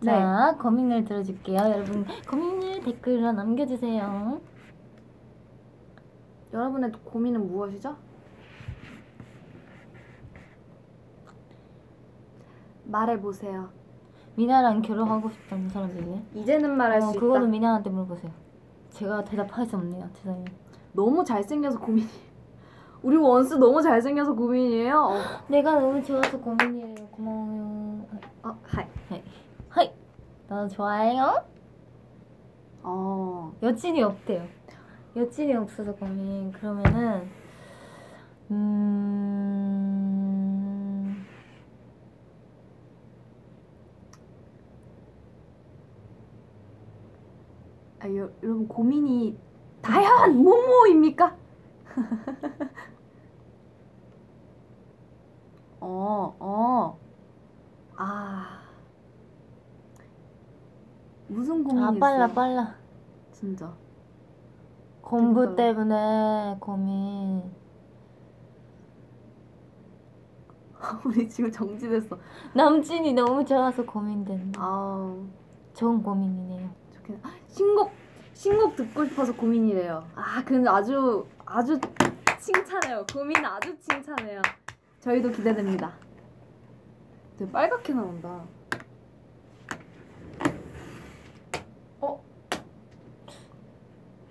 [0.02, 0.12] 네.
[0.12, 1.58] 자 고민을 들어줄게요.
[1.58, 4.40] 여러분 고민을 댓글로 남겨주세요.
[6.52, 7.96] 여러분의 고민은 무엇이죠?
[12.84, 13.68] 말해보세요.
[14.36, 16.24] 미나랑 결혼하고 싶다는 사람들이네.
[16.34, 17.20] 이제는 말할 어, 수 있다.
[17.20, 18.32] 그거는 미나한테 물어보세요.
[18.90, 20.08] 제가 대답할 수 없네요.
[20.14, 20.44] 죄송해요.
[20.92, 22.08] 너무 잘생겨서 고민이.
[23.02, 24.98] 우리 원수 너무 잘생겨서 고민이에요.
[24.98, 25.14] 어,
[25.48, 26.94] 내가 너무 좋아서 고민이에요.
[27.12, 28.06] 고마워요.
[28.42, 29.13] 어 はい.
[29.13, 29.22] はい.
[30.50, 31.44] 나 좋아해요?
[32.82, 34.48] 어, 여친이 없대요.
[35.14, 36.50] 여친이 없어서 고민.
[36.50, 37.30] 그러면은
[38.50, 39.64] 음.
[48.00, 49.38] 아, 여, 여러분 고민이
[49.82, 51.36] 다현 모모입니까?
[55.78, 56.98] 어, 어.
[57.94, 58.69] 아.
[61.30, 62.34] 무슨 고민이 아 빨라 있어요?
[62.34, 62.74] 빨라.
[63.32, 63.72] 진짜.
[65.00, 65.56] 공부 그러니까요.
[65.56, 67.42] 때문에 고민.
[71.04, 72.18] 우리 지금 정지됐어.
[72.54, 74.60] 남친이 너무 좋아서 고민된다.
[74.60, 75.16] 아,
[75.74, 76.68] 좋은 고민이네요.
[76.94, 77.20] 좋긴.
[77.46, 77.92] 신곡
[78.32, 80.02] 신곡 듣고 싶어서 고민이래요.
[80.16, 81.78] 아, 근데 아주 아주
[82.40, 83.04] 칭찬해요.
[83.12, 84.42] 고민 아주 칭찬해요.
[85.00, 85.92] 저희도 기대됩니다.
[87.36, 88.42] 되게 빨갛게 나온다.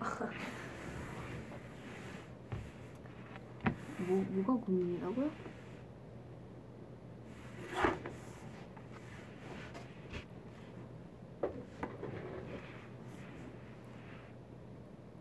[4.08, 5.30] 뭐 뭐가 고민이라고요?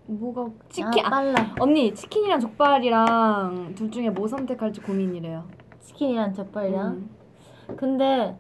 [0.07, 1.55] 뭐가 치킨 아, 아, 빨라.
[1.61, 5.47] 언니 치킨이랑 족발이랑 둘 중에 뭐 선택할지 고민이래요.
[5.81, 6.93] 치킨이랑 족발이랑.
[6.93, 7.11] 음.
[7.77, 8.39] 근데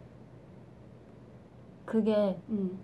[1.84, 2.78] 그게 음.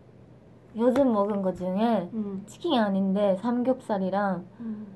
[0.77, 2.43] 요즘 먹은 것 중에 음.
[2.47, 4.87] 치킨이 아닌데 삼겹살이랑 음.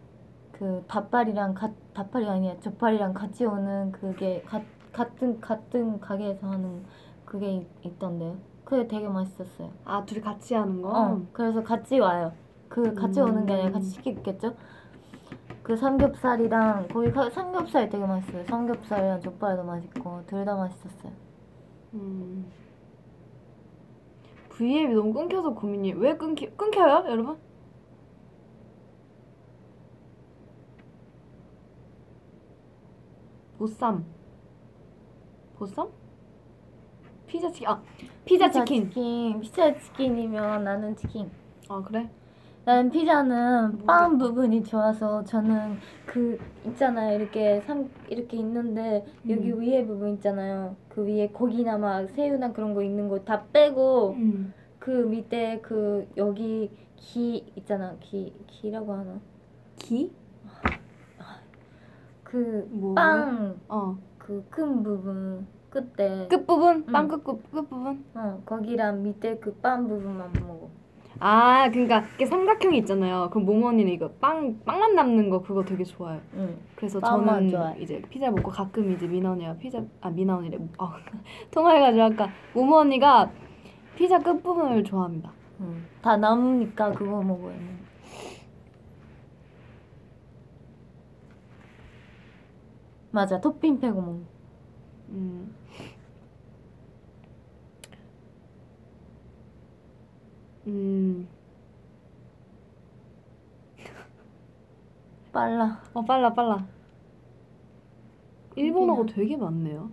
[0.53, 4.61] 그 닭발이랑 가, 닭발이 아니야 족발이랑 같이 오는 그게 가,
[4.93, 6.85] 같은 같은 가게에서 하는
[7.25, 8.37] 그게 있, 있던데요.
[8.65, 9.71] 그게 되게 맛있었어요.
[9.85, 10.91] 아 둘이 같이 하는 거.
[10.91, 12.33] 어, 그래서 같이 와요.
[12.69, 14.55] 그 같이 오는 게 아니라 같이 시키겠죠?
[15.63, 18.45] 그 삼겹살이랑 거기 가, 삼겹살 되게 맛있어요.
[18.47, 21.13] 삼겹살이랑 족발도 맛있고 둘 다 맛있었어요.
[21.95, 22.47] 음.
[24.59, 25.97] V앱이 너무 끊겨서 고민이에요.
[25.99, 27.39] 왜 끊기 끊겨요, 여러분?
[33.59, 34.05] 보쌈.
[35.57, 35.89] 보쌈?
[37.27, 37.69] 피자 치킨.
[37.69, 37.83] 아,
[38.25, 38.85] 피자 치킨.
[38.85, 39.41] 치킨.
[39.41, 41.31] 피자 치킨이면 나는 치킨.
[41.69, 42.09] 아 그래?
[42.69, 49.61] 나는 피자는 빵 부분이 좋아서 저는 그 있잖아요 이렇게 삼 이렇게 있는데 여기 음.
[49.63, 54.53] 위에 부분 있잖아요 그 위에 고기나 막 새우나 그런 거 있는 거 다 빼고 음.
[54.79, 59.19] 그 밑에 그 여기 기 있잖아 기 기라고 하나
[59.79, 60.13] 기?
[62.23, 62.95] 그 뭐?
[62.95, 63.99] 빵그 어.
[64.51, 66.85] 큰 부분 끝에 끝 부분?
[66.87, 66.93] 응.
[66.93, 68.05] 빵끝 끝 부분?
[68.15, 70.69] 어 거기랑 밑에 그 빵 부분만 먹어
[71.21, 73.29] 아, 그러니까 이게 삼각형이 있잖아요.
[73.31, 76.21] 그럼 모모 언니는 이거 빵 빵만 남는 거 그거 되게 좋아요.
[76.35, 77.81] 응 그래서 빵만 저는 좋아해.
[77.81, 80.97] 이제 피자 먹고 가끔 이제 미나 언니가 피자 아 미나 언니래 아,
[81.51, 83.31] 통화해가지고 아까 모모 언니가
[83.97, 85.33] 피자 끝 부분을 좋아합니다.
[85.61, 85.85] 응.
[86.03, 87.57] 다 남으니까 그거 먹어요
[93.11, 94.19] 맞아 토핑 빼고 먹어
[95.11, 95.55] 음.
[100.69, 101.27] 음.
[105.33, 106.67] 빨라 어 빨라 빨라.
[108.57, 109.07] 일본어가?
[109.07, 109.91] 되게 많네요.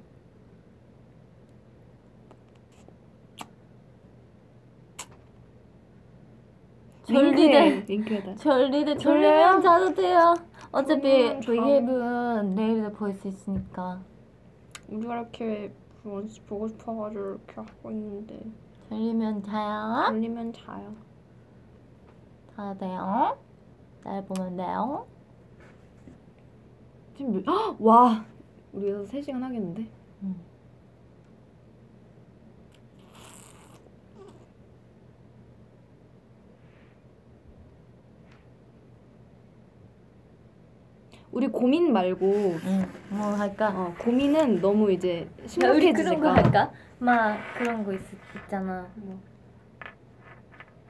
[7.07, 8.35] 링크해, 링크에다.
[8.35, 8.97] 졸려요?
[8.97, 10.33] 졸리면 자도 돼요
[10.71, 14.01] 어차피 음, 브이앱은 내일도 볼 수 있으니까
[14.89, 15.71] 우리가 이렇게
[16.03, 18.39] 보고 싶어가지고 이렇게 하고 있는데
[18.89, 20.95] 졸리면 자요 졸리면 자요.
[22.55, 23.38] 자도 돼요
[24.03, 25.05] 날 보면 돼요
[27.17, 27.75] 지금 몇- 헉!
[27.80, 28.25] 와
[28.73, 29.88] 우리 여기서 3시간 하겠는데?
[30.23, 30.35] 응.
[41.31, 42.25] 우리 고민 말고
[42.65, 46.72] 응 뭐 할까 어, 고민은 너무 이제 심각해지니까 할까?
[46.99, 47.99] 막 그런 거 있,
[48.43, 48.85] 있잖아.
[48.95, 49.19] 뭐.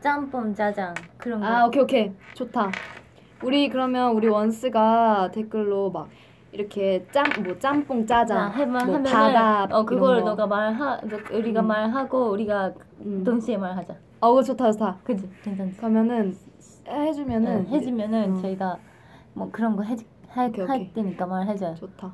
[0.02, 1.46] 짬뽕 짜장 그런 거.
[1.46, 2.12] 아 오케이 오케이.
[2.34, 2.70] 좋다.
[3.44, 6.10] 우리 그러면 우리 원스가 댓글로 막
[6.52, 10.30] 이렇게 짬 뭐 짬뽕 짜장 나 해만 뭐 하면은 밥밥 어 그걸 이런 거.
[10.32, 11.68] 너가 말하 너- 우리가 음.
[11.68, 13.24] 말하고 우리가 음.
[13.24, 13.96] 동시에 말하자.
[14.22, 14.98] 어 그거 좋다 좋다.
[15.04, 15.30] 그지?
[15.44, 15.78] 괜찮지?
[15.78, 16.36] 그러면은
[16.88, 18.42] 해주면은 응, 해주면은 어.
[18.42, 18.78] 저희가
[19.34, 19.96] 뭐 그런 거 해,
[20.30, 20.52] 할.
[20.94, 21.76] 때니까 말해줘요.
[21.76, 22.14] 좋다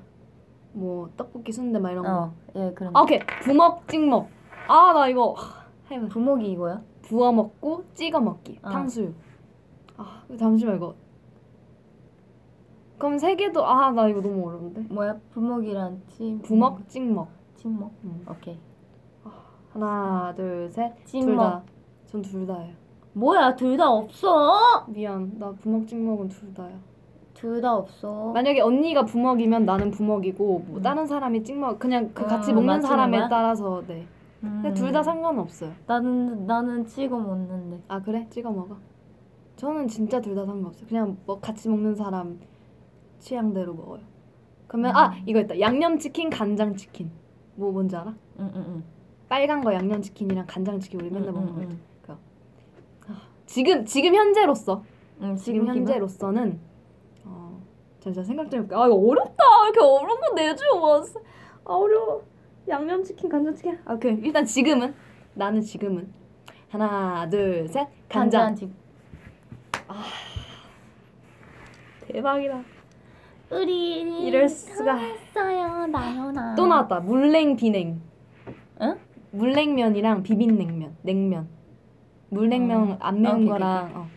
[0.74, 2.10] 뭐 떡볶이 순대 막 이런 거?
[2.24, 3.20] 어, 예 그런 아, 거 오케이.
[3.44, 4.30] 부먹 찍먹.
[4.68, 5.36] 아 나 이거
[5.90, 6.08] 해봐.
[6.08, 6.82] 부먹이 이거야?
[7.02, 8.60] 부어 먹고 찍어 먹기.
[8.64, 8.70] 어.
[8.70, 9.14] 탕수육.
[9.98, 10.96] 아 잠시만 이거.
[12.98, 14.82] 그럼 세 개도 아 나 이거 너무 어려운데.
[14.94, 15.18] 뭐야?
[15.32, 16.42] 부먹이랑 찜.
[16.42, 17.28] 부먹 찍먹.
[17.56, 17.92] 찜먹?
[18.04, 18.26] 음.
[18.30, 18.58] 오케이.
[19.74, 21.06] 하나 둘셋.
[21.06, 21.64] 찍먹.
[22.08, 22.74] 둘다전 둘 다예요.
[23.14, 23.56] 뭐야?
[23.56, 24.86] 둘 다 없어?
[24.88, 25.38] 미안.
[25.38, 26.80] 나 부먹 찍먹은 둘 다야
[27.42, 28.32] 둘 다 없어.
[28.34, 30.82] 만약에 언니가 부먹이면 나는 부먹이고 뭐 음.
[30.84, 33.30] 다른 사람이 찍먹 그냥 그 음, 같이 먹는 맞추는 사람에 거야?
[33.30, 34.06] 따라서 네.
[34.40, 34.74] 근데 음.
[34.74, 35.72] 둘다 상관없어요.
[35.88, 37.82] 나는 나는 찍어 먹는데.
[37.88, 38.28] 아 그래?
[38.30, 38.78] 찍어 먹어?
[39.56, 40.88] 저는 진짜 둘 다 상관없어요.
[40.88, 42.40] 그냥 뭐 같이 먹는 사람
[43.20, 44.02] 취향대로 먹어요.
[44.68, 45.60] 그러면 아 이거 있다.
[45.60, 47.10] 양념 치킨 간장 치킨.
[47.56, 48.14] 뭐 뭔지 알아?
[48.40, 48.84] 응응응.
[49.30, 52.18] 빨간 거 양념 치킨이랑 간장 치킨 우리 맨날 먹는 거 응, 있죠
[53.10, 54.84] 응, 지금 지금 현재로서.
[55.22, 55.78] 응, 지금 기분?
[55.78, 56.71] 현재로서는 어
[58.02, 59.44] 잠시만 생각 좀 해볼게 아 이거 어렵다.
[59.66, 60.64] 이렇게 어려운 거 내줘.
[61.66, 62.24] 아 어려워.
[62.68, 63.80] 양념치킨 간장치킨.
[63.86, 64.14] 아 오케이.
[64.24, 64.94] 일단 지금은
[65.36, 66.12] 나는 지금은.
[66.70, 67.88] 하나 둘 셋.
[68.10, 68.42] 간장.
[68.56, 68.72] 간장집.
[72.08, 72.62] 대박이다.
[73.52, 74.96] 우리 이럴 수가.
[74.96, 77.00] 어요 나연아 또 나왔다.
[77.02, 78.02] 물냉 비냉.
[78.82, 78.98] 응?
[79.32, 81.48] 물냉면이랑 비빔냉면 냉면.
[82.30, 82.98] 물냉면 어.
[83.00, 84.08] 안 매운 오케이, 거랑 어.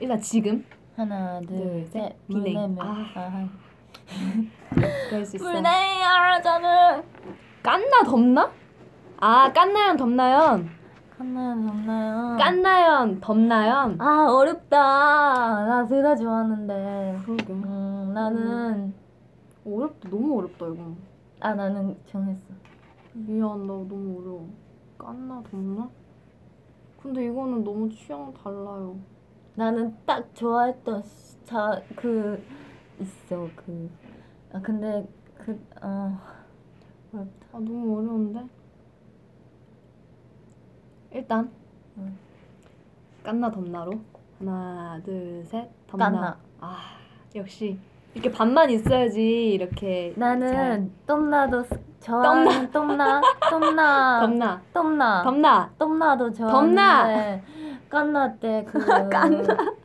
[0.00, 0.64] 일단 지금
[0.96, 1.48] 하나 둘,
[1.84, 2.16] 둘셋.
[2.26, 2.84] 물냉면 아.
[3.14, 3.48] 아하.
[5.08, 7.02] 그럴 수 있어 물냉 알아자는
[7.62, 8.50] 깐나 덥나?
[9.18, 10.68] 아 깐나연 덥나연
[11.16, 14.76] 깐나요 없나요 깐나연 덥나연 아 어렵다
[15.66, 17.52] 나 둘 다 좋아하는데 그러게.
[17.52, 18.92] 음, 나는
[19.64, 20.08] 어렵다.
[20.10, 20.92] 너무 어렵다 이거.
[21.40, 22.52] 아 나는 정했어.
[23.14, 24.48] 미안 나 너무 어려워.
[24.98, 25.88] 깐나 덥나?
[27.02, 28.96] 근데 이거는 너무 취향 달라요.
[29.54, 31.02] 나는 딱 좋아했던
[31.44, 32.42] 자 그
[33.00, 33.90] 있어 그.
[34.52, 36.18] 아 근데 그어
[37.12, 37.46] 어렵다.
[37.52, 38.46] 아 너무 어려운데?
[41.12, 41.50] 일단
[41.98, 42.16] 응.
[43.22, 43.92] 깐나 덤나로
[44.38, 46.38] 하나 둘셋 덤나 깐나.
[46.60, 46.78] 아
[47.34, 47.78] 역시
[48.14, 57.42] 이렇게 반만 있어야지 이렇게 나는 똠나도 스- 좋아하는 똠나 똠나 덤나 똠나 덤나 똠나도 좋아하는데
[58.04, 58.78] 깐나 때그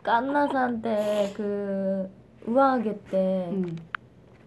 [0.01, 2.09] 깐나산 때그
[2.47, 3.75] 우아하게 때 음.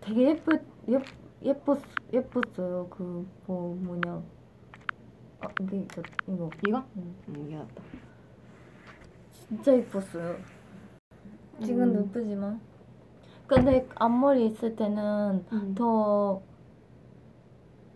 [0.00, 0.58] 되게 예쁘
[0.90, 0.98] 예
[1.44, 1.80] 예뻤
[2.12, 4.22] 예뻤어요 그 뭐 뭐냐
[5.40, 6.84] 아 이게 이거 이거 이거?
[6.96, 7.14] 응.
[7.28, 7.82] 음, 이게 낫다
[9.30, 10.36] 진짜 예뻤어요
[11.62, 12.04] 지금도 음.
[12.06, 12.60] 예쁘지만
[13.46, 15.74] 근데 앞머리 있을 때는 음.
[15.76, 16.40] 더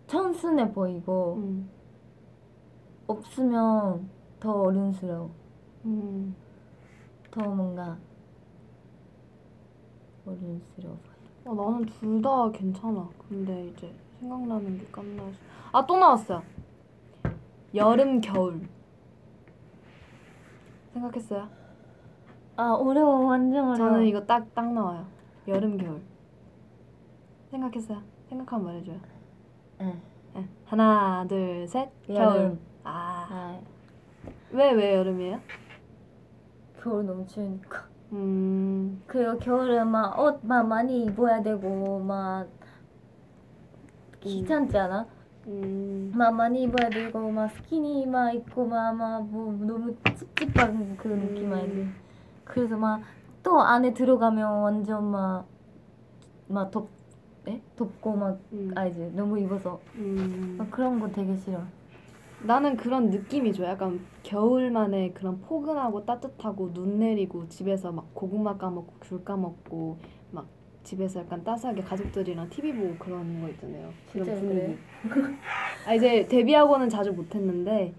[0.07, 1.69] 천순해 보이고 음.
[3.07, 5.46] 없으면 더 어른스러워
[5.87, 6.35] 음.
[7.31, 7.97] 더 뭔가
[10.25, 10.97] 어른스러워
[11.45, 15.23] 아, 나는 둘 다 괜찮아 근데 이제 생각나는 게 깐나
[15.71, 16.43] 아또 나왔어요
[17.73, 18.67] 여름 겨울
[20.93, 21.47] 생각했어요?
[22.57, 25.05] 아 어려워 완전 어려워 저는 이거 딱 딱 나와요.
[25.47, 26.01] 여름 겨울.
[27.51, 28.01] 생각했어요?
[28.29, 28.99] 생각하면 말해줘요.
[29.81, 30.01] 응.
[30.33, 30.47] 네.
[30.65, 31.89] 하나 둘 셋.
[32.07, 32.19] 겨울.
[32.19, 32.59] 여름.
[32.83, 33.27] 아.
[33.29, 33.59] 아,
[34.51, 35.39] 왜왜 여름이에요?
[36.87, 37.83] 겨울 너무 추우니까
[38.13, 39.01] 음.
[39.07, 42.47] 그리고 겨울에 막 옷 막 많이 입어야 되고 막
[44.21, 45.05] 귀찮지 않아?
[45.47, 46.11] 음.
[46.15, 51.87] 막 많이 입어야 되고 막 스키니 막 입고 막막뭐 너무 찝찝한 그 느낌 알지?
[52.45, 53.01] 그래서 막
[53.43, 55.09] 또 안에 들어가면 완전
[56.49, 56.89] 막막덥
[57.45, 57.61] 네?
[57.77, 58.71] 덥고 막 음.
[58.75, 59.11] 알지?
[59.15, 60.55] 너무 입어서 음.
[60.57, 61.61] 막 그런 거 되게 싫어.
[62.39, 63.69] 나는 그런 느낌이 좋아.
[63.69, 69.97] 약간 겨울만의 그런 포근하고 따뜻하고 눈 내리고 집에서 막 고구마 까먹고 귤 까먹고
[70.31, 70.47] 막
[70.83, 73.91] 집에서 약간 따스하게 가족들이랑 TV 보고 그런 거 있잖아요.
[74.11, 74.49] 그런 진짜요?
[74.49, 74.77] 분위기.
[75.87, 77.93] 아 이제 데뷔하고는 자주 못했는데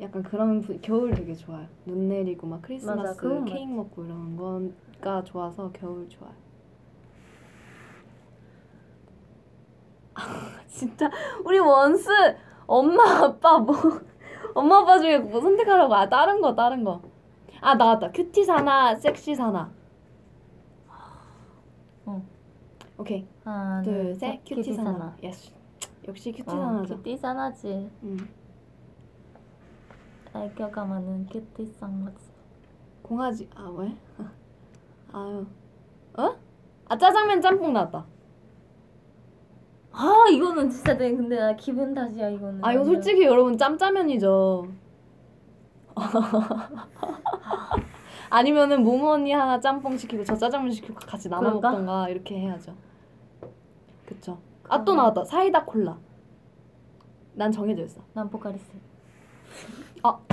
[0.00, 1.66] 약간 그런 부- 겨울 되게 좋아요.
[1.86, 6.34] 눈 내리고 막 크리스마스 맞아, 케이크 먹고 이런 거가 좋아서 겨울 좋아요.
[10.68, 11.10] 진짜
[11.44, 12.10] 우리 원스
[12.66, 13.74] 엄마 아빠 뭐
[14.54, 15.94] 엄마 아빠 중에 뭐 선택하라고?
[15.94, 17.02] 아 다른 거 다른 거.
[17.60, 18.10] 아 나왔다.
[18.12, 19.70] Cutie 사나 섹시 사나.
[22.06, 22.22] 어.
[22.98, 23.26] 오케이.
[23.44, 24.42] 하나 둘셋.
[24.46, 25.16] Cutie 사나.
[25.22, 25.52] Yes
[26.08, 26.94] 역시 cutie 사나죠.
[26.94, 27.90] 어, cutie 사나지.
[28.02, 28.28] 음.
[30.34, 32.26] 애교가 많은 cutie 사나지.
[33.02, 33.48] 강아지.
[33.54, 33.96] 아 왜?
[35.12, 35.46] 아유.
[36.18, 36.36] 어?
[36.88, 38.06] 아 짜장면 짬뽕 나왔다
[39.98, 42.62] 아 이거는 진짜 내 근데 나 기분 탓이야 이거는.
[42.64, 42.94] 아 이거 완전.
[43.02, 44.66] 솔직히 여러분 짬짜면이죠
[48.28, 51.70] 아니면은 모모 언니 하나 짬뽕 시키고 저 짜장면 시키고 같이 나눠 그럴까?
[51.70, 52.74] 먹던가 이렇게 해야죠
[54.04, 54.36] 그쵸
[54.68, 55.96] 아 또 나왔다 사이다 콜라
[57.34, 58.66] 난 정해져 있어 난 포카리스.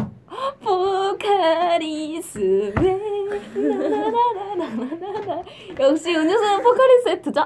[0.63, 2.73] 포카리스
[3.55, 5.43] 나나나나나나나
[5.79, 7.45] 역시 음료수는 포카리 세트죠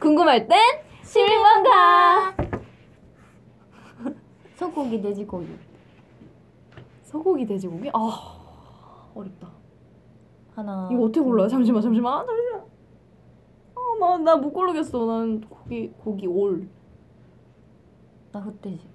[0.00, 0.58] 궁금할 땐
[1.04, 2.34] 실망가
[4.56, 5.48] 소고기 돼지고기.
[7.02, 9.50] 소고기 돼지고기 아 어렵다
[10.54, 10.88] 하나.
[10.92, 12.60] 이거 어떻게 골라요 잠시만 잠시만 아, 잠시만
[13.74, 16.68] 아 나나 못 고르겠어 난 고기 고기 올
[18.32, 18.88] 나 흑돼지.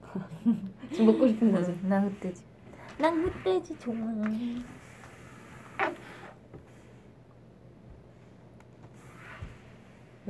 [0.90, 2.42] 지금 먹고 싶은 거지 나 흑돼지.
[2.98, 3.94] 난 흑돼지 좋아.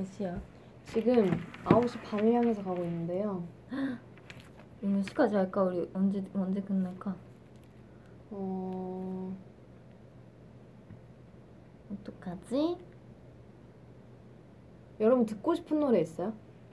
[0.00, 0.40] 몇 시야?
[0.86, 1.30] 지금
[1.66, 3.46] 9시 반을 향해서 가고 있는데요
[4.80, 5.62] 이거 몇 시까지 할까?
[5.64, 7.14] 우리 언제 언제 끝날까?
[8.30, 9.36] 어
[11.92, 12.78] 어떡하지?
[15.00, 16.32] 여러분 듣고 싶은 노래 있어요?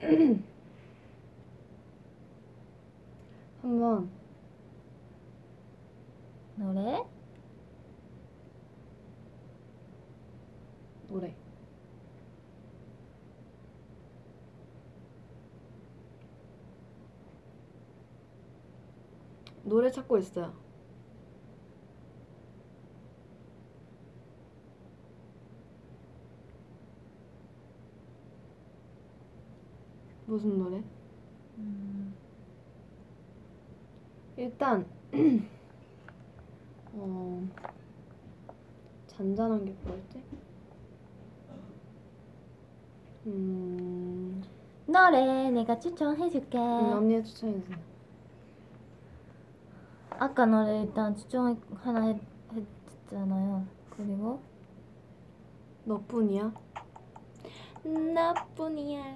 [3.60, 4.08] 한번
[6.56, 7.04] 노래?
[11.08, 11.47] 노래
[19.68, 20.52] 노래 찾고 있어요.
[30.26, 30.82] 무슨 노래?
[34.36, 34.86] 일단
[36.92, 37.42] 어
[39.08, 40.22] 잔잔한 게 뭐였지?
[43.26, 44.42] 음,
[44.86, 46.56] 노래 내가 추천해줄게.
[46.58, 47.97] 음 언니가 추천해주세요.
[50.18, 52.16] 아까 노래 일단 추천 하나 했,
[52.52, 53.66] 했잖아요.
[53.90, 54.42] 그리고
[55.84, 56.52] 너뿐이야?
[57.84, 59.14] 나뿐이야.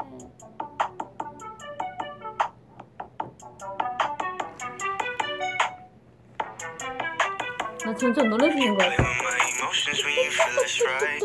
[7.84, 9.02] 나 점점 노래 부르는 거 Play 같아.
[9.02, 11.22] with my emotions when you feel it's right.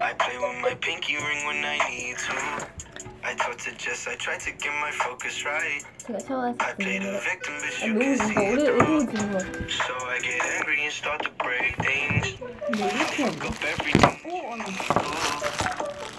[0.00, 2.81] I play with my pinky ring when I need to.
[3.24, 5.82] I talk to Jess, I try to get my focus right.
[6.06, 7.20] 제가 샤워했을 I 때 play the 노래.
[7.22, 9.06] victim, but 아, you 너무 can 뭔가 see 오래 it 오래 through.
[9.06, 9.52] 부르는 거 같아.
[9.70, 12.26] So I get angry and start to break things.
[12.66, 14.18] 근데 이렇게 Fuck up everything.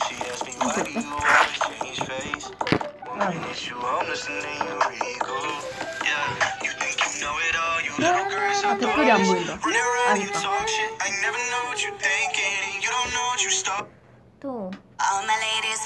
[0.07, 2.45] She asked me why do you always change face?
[3.03, 5.37] One minute you homeless and then you ego.
[6.07, 8.53] Yeah, you think you know it all, you little girl.
[8.55, 9.59] So 아 댓글이 안 보인다.
[9.59, 10.39] Run around, you 알겠다.
[10.39, 10.91] talk shit.
[11.03, 12.79] I never know what you're thinking.
[12.79, 13.85] You don't know what you start.
[14.39, 14.71] 또
[15.03, 15.83] All my ladies.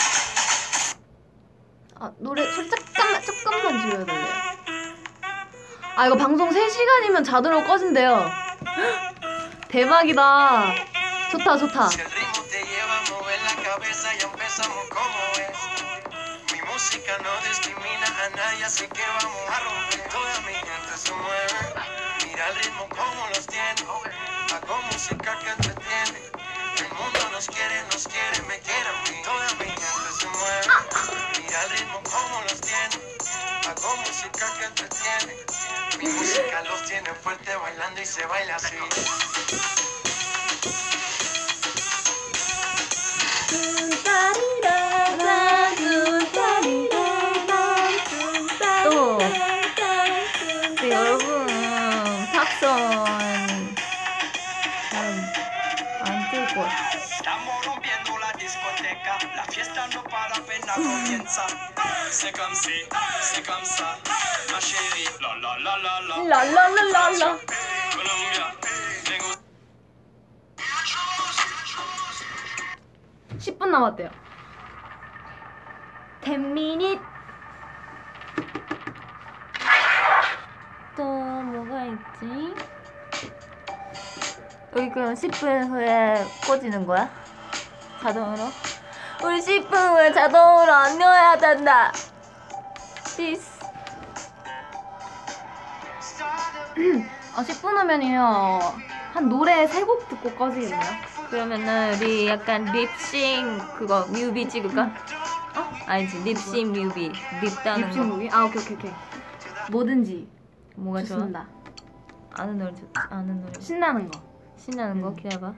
[1.99, 4.27] 아 노래 살짝 조금만 조금만 줄여달래요.
[5.95, 8.29] 아 이거 방송 3시간이면 자동으로 꺼진대요.
[9.67, 10.75] 대박이다.
[11.31, 11.89] 좋다 좋다.
[30.97, 31.26] Si
[31.57, 33.17] al ritmo como los tiene.
[33.67, 35.35] Hago música que entretiene.
[35.99, 38.77] Mi música los tiene fuerte bailando y se baila así.
[59.57, 61.45] Discoteca, la fiesta no para apenas comienza.
[62.11, 62.71] C'est comme si,
[63.21, 63.97] c'est comme ça,
[64.51, 65.07] ma chérie.
[65.21, 66.15] La la la la la.
[66.27, 67.37] 랄랄랄랄라.
[67.93, 68.45] Colombia,
[69.03, 69.27] tengo
[73.39, 74.09] 10분 남았대요.
[76.21, 76.99] 10미닛
[80.95, 82.53] 또 뭐가 있지?
[84.75, 87.09] 여기 그럼 10분 후에 꺼지는 거야?
[88.01, 88.51] 자동으로?
[89.23, 91.91] 우리 10분 후에 자동으로 안녕해야 된다
[93.15, 93.57] です
[97.35, 98.59] 아 10분 후면이요.
[99.13, 100.79] 한 노래 3곡 듣고 꺼지겠네요.
[101.29, 104.83] 그러면은 우리 약간 립싱 그거 뮤비 찍을까?
[104.83, 105.69] 어?
[105.87, 108.29] 아니지 립싱 뮤비 립 따는 립싱 거 무비?
[108.31, 108.91] 아 오케이 오케이 오케이.
[109.71, 110.27] 뭐든지
[110.75, 111.17] 뭐가 좋아?
[111.17, 111.47] 좋습니다.
[112.33, 114.19] 아는 노래 좋지 아는 노래 신나는 거.
[114.57, 115.15] 신나는 거 음.
[115.15, 115.53] 기다려봐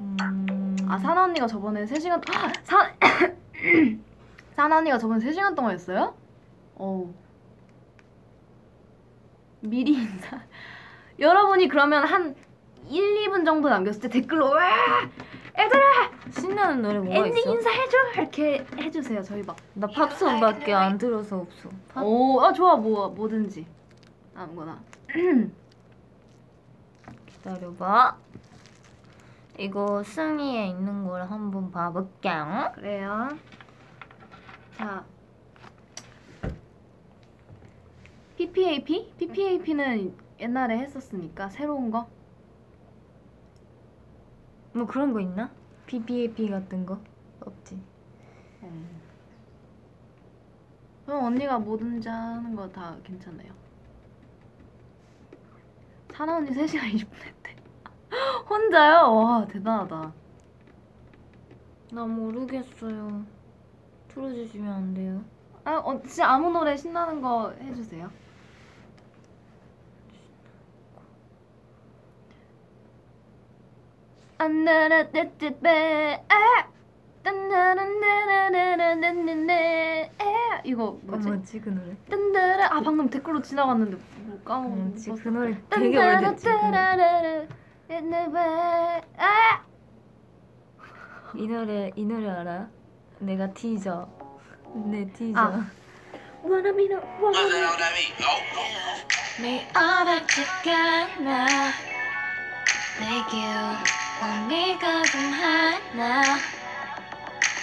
[0.00, 0.76] 음...
[0.88, 2.92] 아 사나 언니가 저번에 3시간 아, 사
[4.56, 6.14] 사나 언니가 저번에 3시간 동안 했어요?
[6.76, 7.12] 어우.
[9.60, 10.40] 미리 인사.
[11.18, 12.34] 여러분이 그러면 한
[12.88, 14.70] 1, 2분 정도 남겼을 때 댓글로 와!
[15.58, 16.10] 얘들아!
[16.30, 17.52] 신나는 노래 뭐가 엔딩 있어?
[17.52, 17.96] 인사해줘!
[18.16, 19.42] 이렇게 해주세요 저희
[19.74, 21.68] 나 팝송밖에 안 들어서 없어.
[21.88, 22.00] 팝?
[22.00, 22.76] 막오아 좋아.
[22.76, 23.66] 뭐 뭐든지.
[24.34, 24.80] 아무거나.
[27.26, 28.16] 기다려봐
[29.60, 33.28] 이거 승리에 있는 걸 한번 봐볼게요 그래요
[34.76, 35.04] 자
[38.36, 39.12] PPAP?
[39.18, 42.08] PPAP는 옛날에 했었으니까 새로운 거
[44.72, 45.50] 뭐 그런 거 있나?
[45.86, 47.00] PPAP 같은 거?
[47.40, 47.76] 없지
[51.04, 53.52] 그럼 언니가 뭐든지 하는 거 다 괜찮아요.
[56.14, 57.56] 사나 언니 3시간 20분 했대.
[58.48, 59.14] 혼자요?
[59.14, 60.12] 와 대단하다.
[61.92, 63.24] 나 모르겠어요
[64.08, 65.24] 틀어주시면 안 돼요?
[65.64, 68.10] 아, 어, 진짜 아무 노래 신나는 거 해주세요.
[74.38, 76.68] 안나라 떼떼빼 아
[77.22, 81.28] 딴나란나라라라라라라 아 이거 뭐지?
[81.28, 81.94] 뭐지 그 노래?
[82.08, 85.14] 딴따라 아 방금 댓글로 지나갔는데 뭐 까먹었어.
[85.16, 86.48] 그 노래 되게 오래됐지.
[87.92, 89.62] 아!
[91.34, 92.68] 이 노래 이 노래 알아?
[93.18, 94.08] 내가 티저
[94.86, 95.66] 내 티저 아.
[96.44, 97.34] Wanna be the one.
[99.42, 101.46] 네 알아채가나
[103.00, 103.42] 내게
[104.22, 106.22] 언니가 좀 하나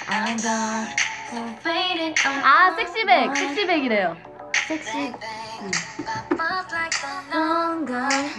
[0.07, 4.17] I'm gone waiting on 아 섹시백 섹시백이래요.
[4.67, 5.13] 섹시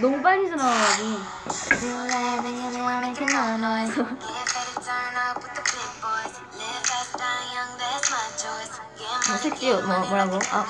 [0.01, 1.03] 너무 빨리 지나가고.
[9.29, 10.39] 뭐 섹시 뭐 뭐라고?
[10.51, 10.67] 아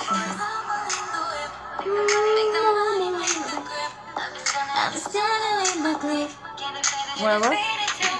[7.20, 7.46] 뭐라고?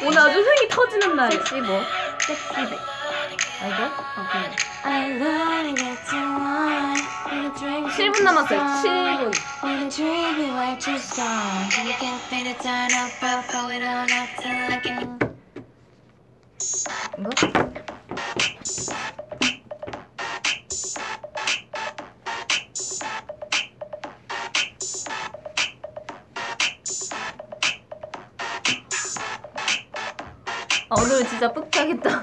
[0.03, 1.33] 오늘 아주 흥이 터지는 날.
[1.33, 1.83] 섹시 뭐?
[2.27, 2.98] 섹시백.
[3.61, 3.91] 알죠?
[4.85, 7.03] I love you tonight.
[7.27, 8.61] Wanna drink 7분 남았어요.
[8.83, 9.33] 7분.
[9.63, 11.67] Wanna drink it way too strong.
[11.85, 15.19] You can feel it turn up, up, pull it on up till I can.
[17.19, 17.31] 이거?
[30.91, 32.23] 아, 오늘 진짜 뿌듯하겠다.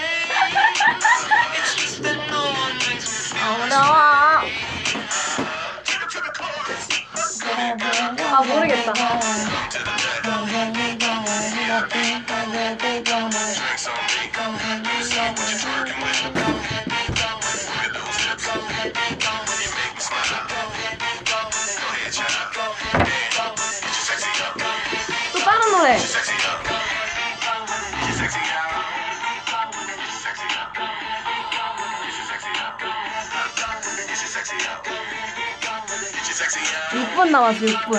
[7.63, 8.91] 아 모르겠다.
[25.33, 25.97] 또 다른 노래.
[36.93, 37.93] 육분 남았어, 6분.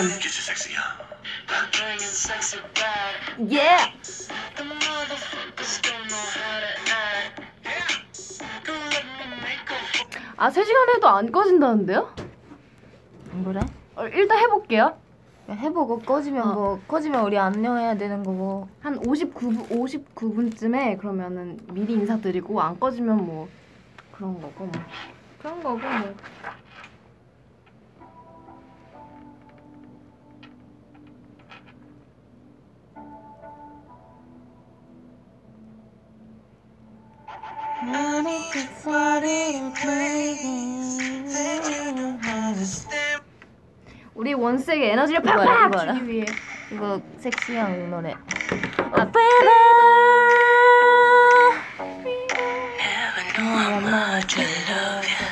[3.52, 3.70] 예!
[10.36, 12.14] 아, 3시간 해도 안 꺼진다는데요?
[13.32, 13.60] 뭐래?
[13.96, 14.98] 어, 일단 해볼게요.
[15.48, 16.54] 해보고 꺼지면 어.
[16.54, 23.48] 뭐 꺼지면 우리 안녕해야 되는 거고 한 59분, 59분쯤에 그러면은 미리 인사드리고 안 꺼지면 뭐
[24.12, 24.72] 그런 거고 뭐.
[25.38, 26.14] 그런 거고 뭐
[44.14, 45.94] 우리 원색의 에너지를 이거 알아, 팍팍 이거 알아?
[45.94, 46.26] 주기 위해.
[46.70, 48.14] 이거 섹시한 노래.
[48.92, 49.10] 아,
[53.84, 55.31] Never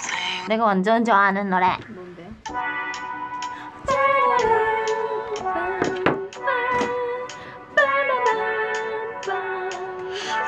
[0.47, 2.31] 내가 완전 좋아하는 노래 뭔데요?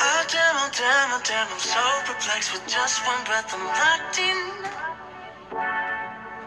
[0.06, 4.20] Oh damn, oh damn, oh damn, I'm so perplexed with just one breath I'm locked
[4.20, 4.38] in.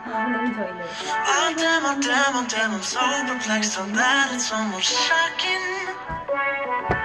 [0.09, 6.96] Oh damn, oh damn, oh damn, I'm so perplexed on that it's almost shocking.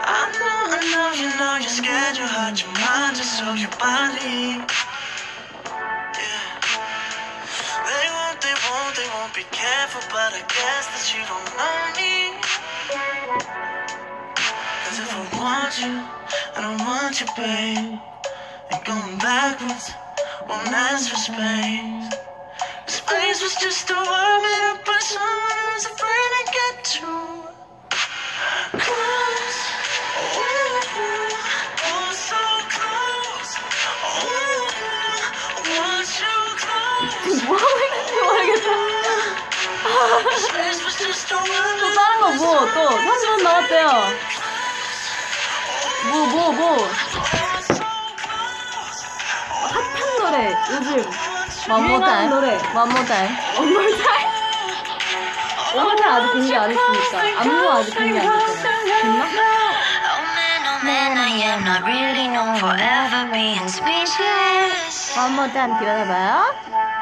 [0.00, 1.58] I know, I know, you know,
[3.14, 4.62] just so your body.
[6.14, 6.50] Yeah.
[7.86, 11.78] They won't, they won't, they won't be careful, but I guess that you don't know
[15.00, 15.94] if I want you,
[16.56, 17.98] I don't want you, babe.
[18.70, 19.92] And going backwards
[20.48, 22.18] won't ask for space.
[23.40, 27.42] Was just up by someone who's afraid to get too
[28.80, 29.27] close.
[41.78, 42.66] 또 다른 거 뭐?
[42.74, 43.88] 또 3분 나왔대요.
[46.10, 46.88] 뭐, 뭐, 뭐.
[49.68, 50.88] 핫한 노래, 요즘.
[51.68, 52.30] 유행하는.
[52.30, 52.46] 노래.
[52.74, 53.36] One more time.
[53.58, 54.28] 원몰 타임.
[55.74, 57.40] 원몰 타임 아직 공개 안 했으니까.
[57.40, 58.84] 안무 아직 공개 안 했잖아.
[58.84, 59.42] 됐나?
[60.08, 65.16] Oh man, oh man, I am not really known for ever being speechless.
[65.16, 66.97] One more time 기다려봐요.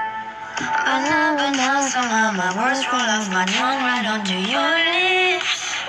[0.58, 5.84] I never know somehow my words roll off my tongue right onto your lips.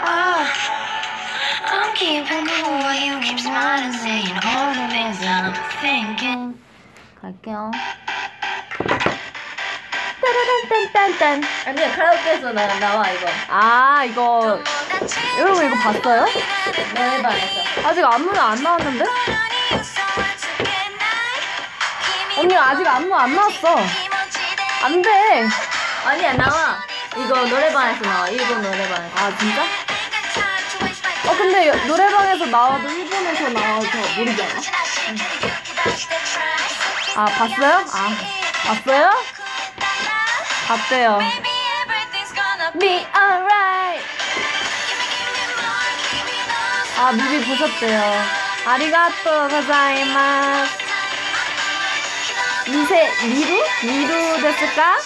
[0.00, 0.48] Oh,
[1.68, 6.56] I'm keeping cool while you keep smiling, saying all the things I'm thinking.
[7.20, 7.70] 갈게요.
[10.92, 11.44] 딴딴딴딴.
[11.66, 13.26] 아니야, 카라오케에서 나, 나와, 이거.
[13.48, 14.58] 아 이거
[15.38, 16.26] 여러분 이거 봤어요?
[16.94, 17.88] 노래방에서.
[17.88, 19.04] 아직 안무는 안 나왔는데?
[22.36, 23.76] 언니 아직 안무 안 나왔어.
[24.82, 25.46] 안 돼.
[26.04, 26.78] 아니야, 나와.
[27.16, 29.16] 이거 노래방에서 나와, 일본 노래방에서.
[29.18, 29.62] 아 진짜?
[31.26, 34.60] 어 근데 여- 노래방에서 나와도 일본에서 나와서 모르지 않아?
[37.16, 37.84] 아 봤어요?
[37.92, 38.16] 아
[38.66, 39.10] 봤어요?
[40.68, 41.18] 봤대요.
[42.78, 44.04] Be alright.
[46.98, 48.24] 아 뮤비 보셨대요.
[48.66, 50.85] 아리가또 고자이마스.
[52.68, 53.64] 미세 미루?
[53.84, 54.96] 미루 됐을까?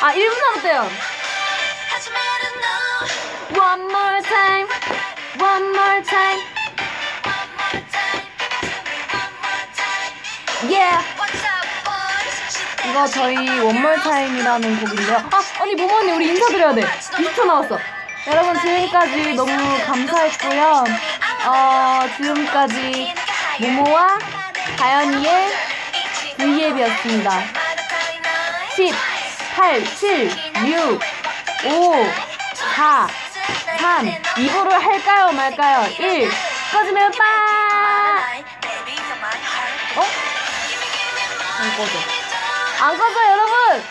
[0.00, 1.14] 아 1분 남았대요.
[3.56, 4.68] One more time.
[5.40, 6.42] One more time.
[10.70, 11.04] Yeah.
[12.86, 15.16] 이거 저희 원몰 타임이라는 곡인데요.
[15.16, 16.82] 아, 언니 모모 언니 우리 인사드려야 돼.
[16.82, 17.78] 20초 남았어.
[18.28, 19.52] 여러분 지금까지 너무
[19.84, 20.84] 감사했고요.
[21.46, 23.14] 어, 지금까지
[23.60, 24.18] 모모와
[24.78, 25.52] 가연이의
[26.36, 27.30] V앱이었습니다.
[28.74, 28.94] 10,
[29.54, 30.30] 8, 7,
[30.66, 31.00] 6,
[31.64, 32.06] 5,
[32.54, 33.08] 4,
[33.78, 35.86] 3, 2부를 할까요 말까요?
[35.98, 36.30] 1,
[36.72, 37.24] 꺼지면 빠!
[39.96, 40.04] 어?
[41.60, 41.92] 안 꺼져.
[42.80, 43.82] 안 꺼져 여러분!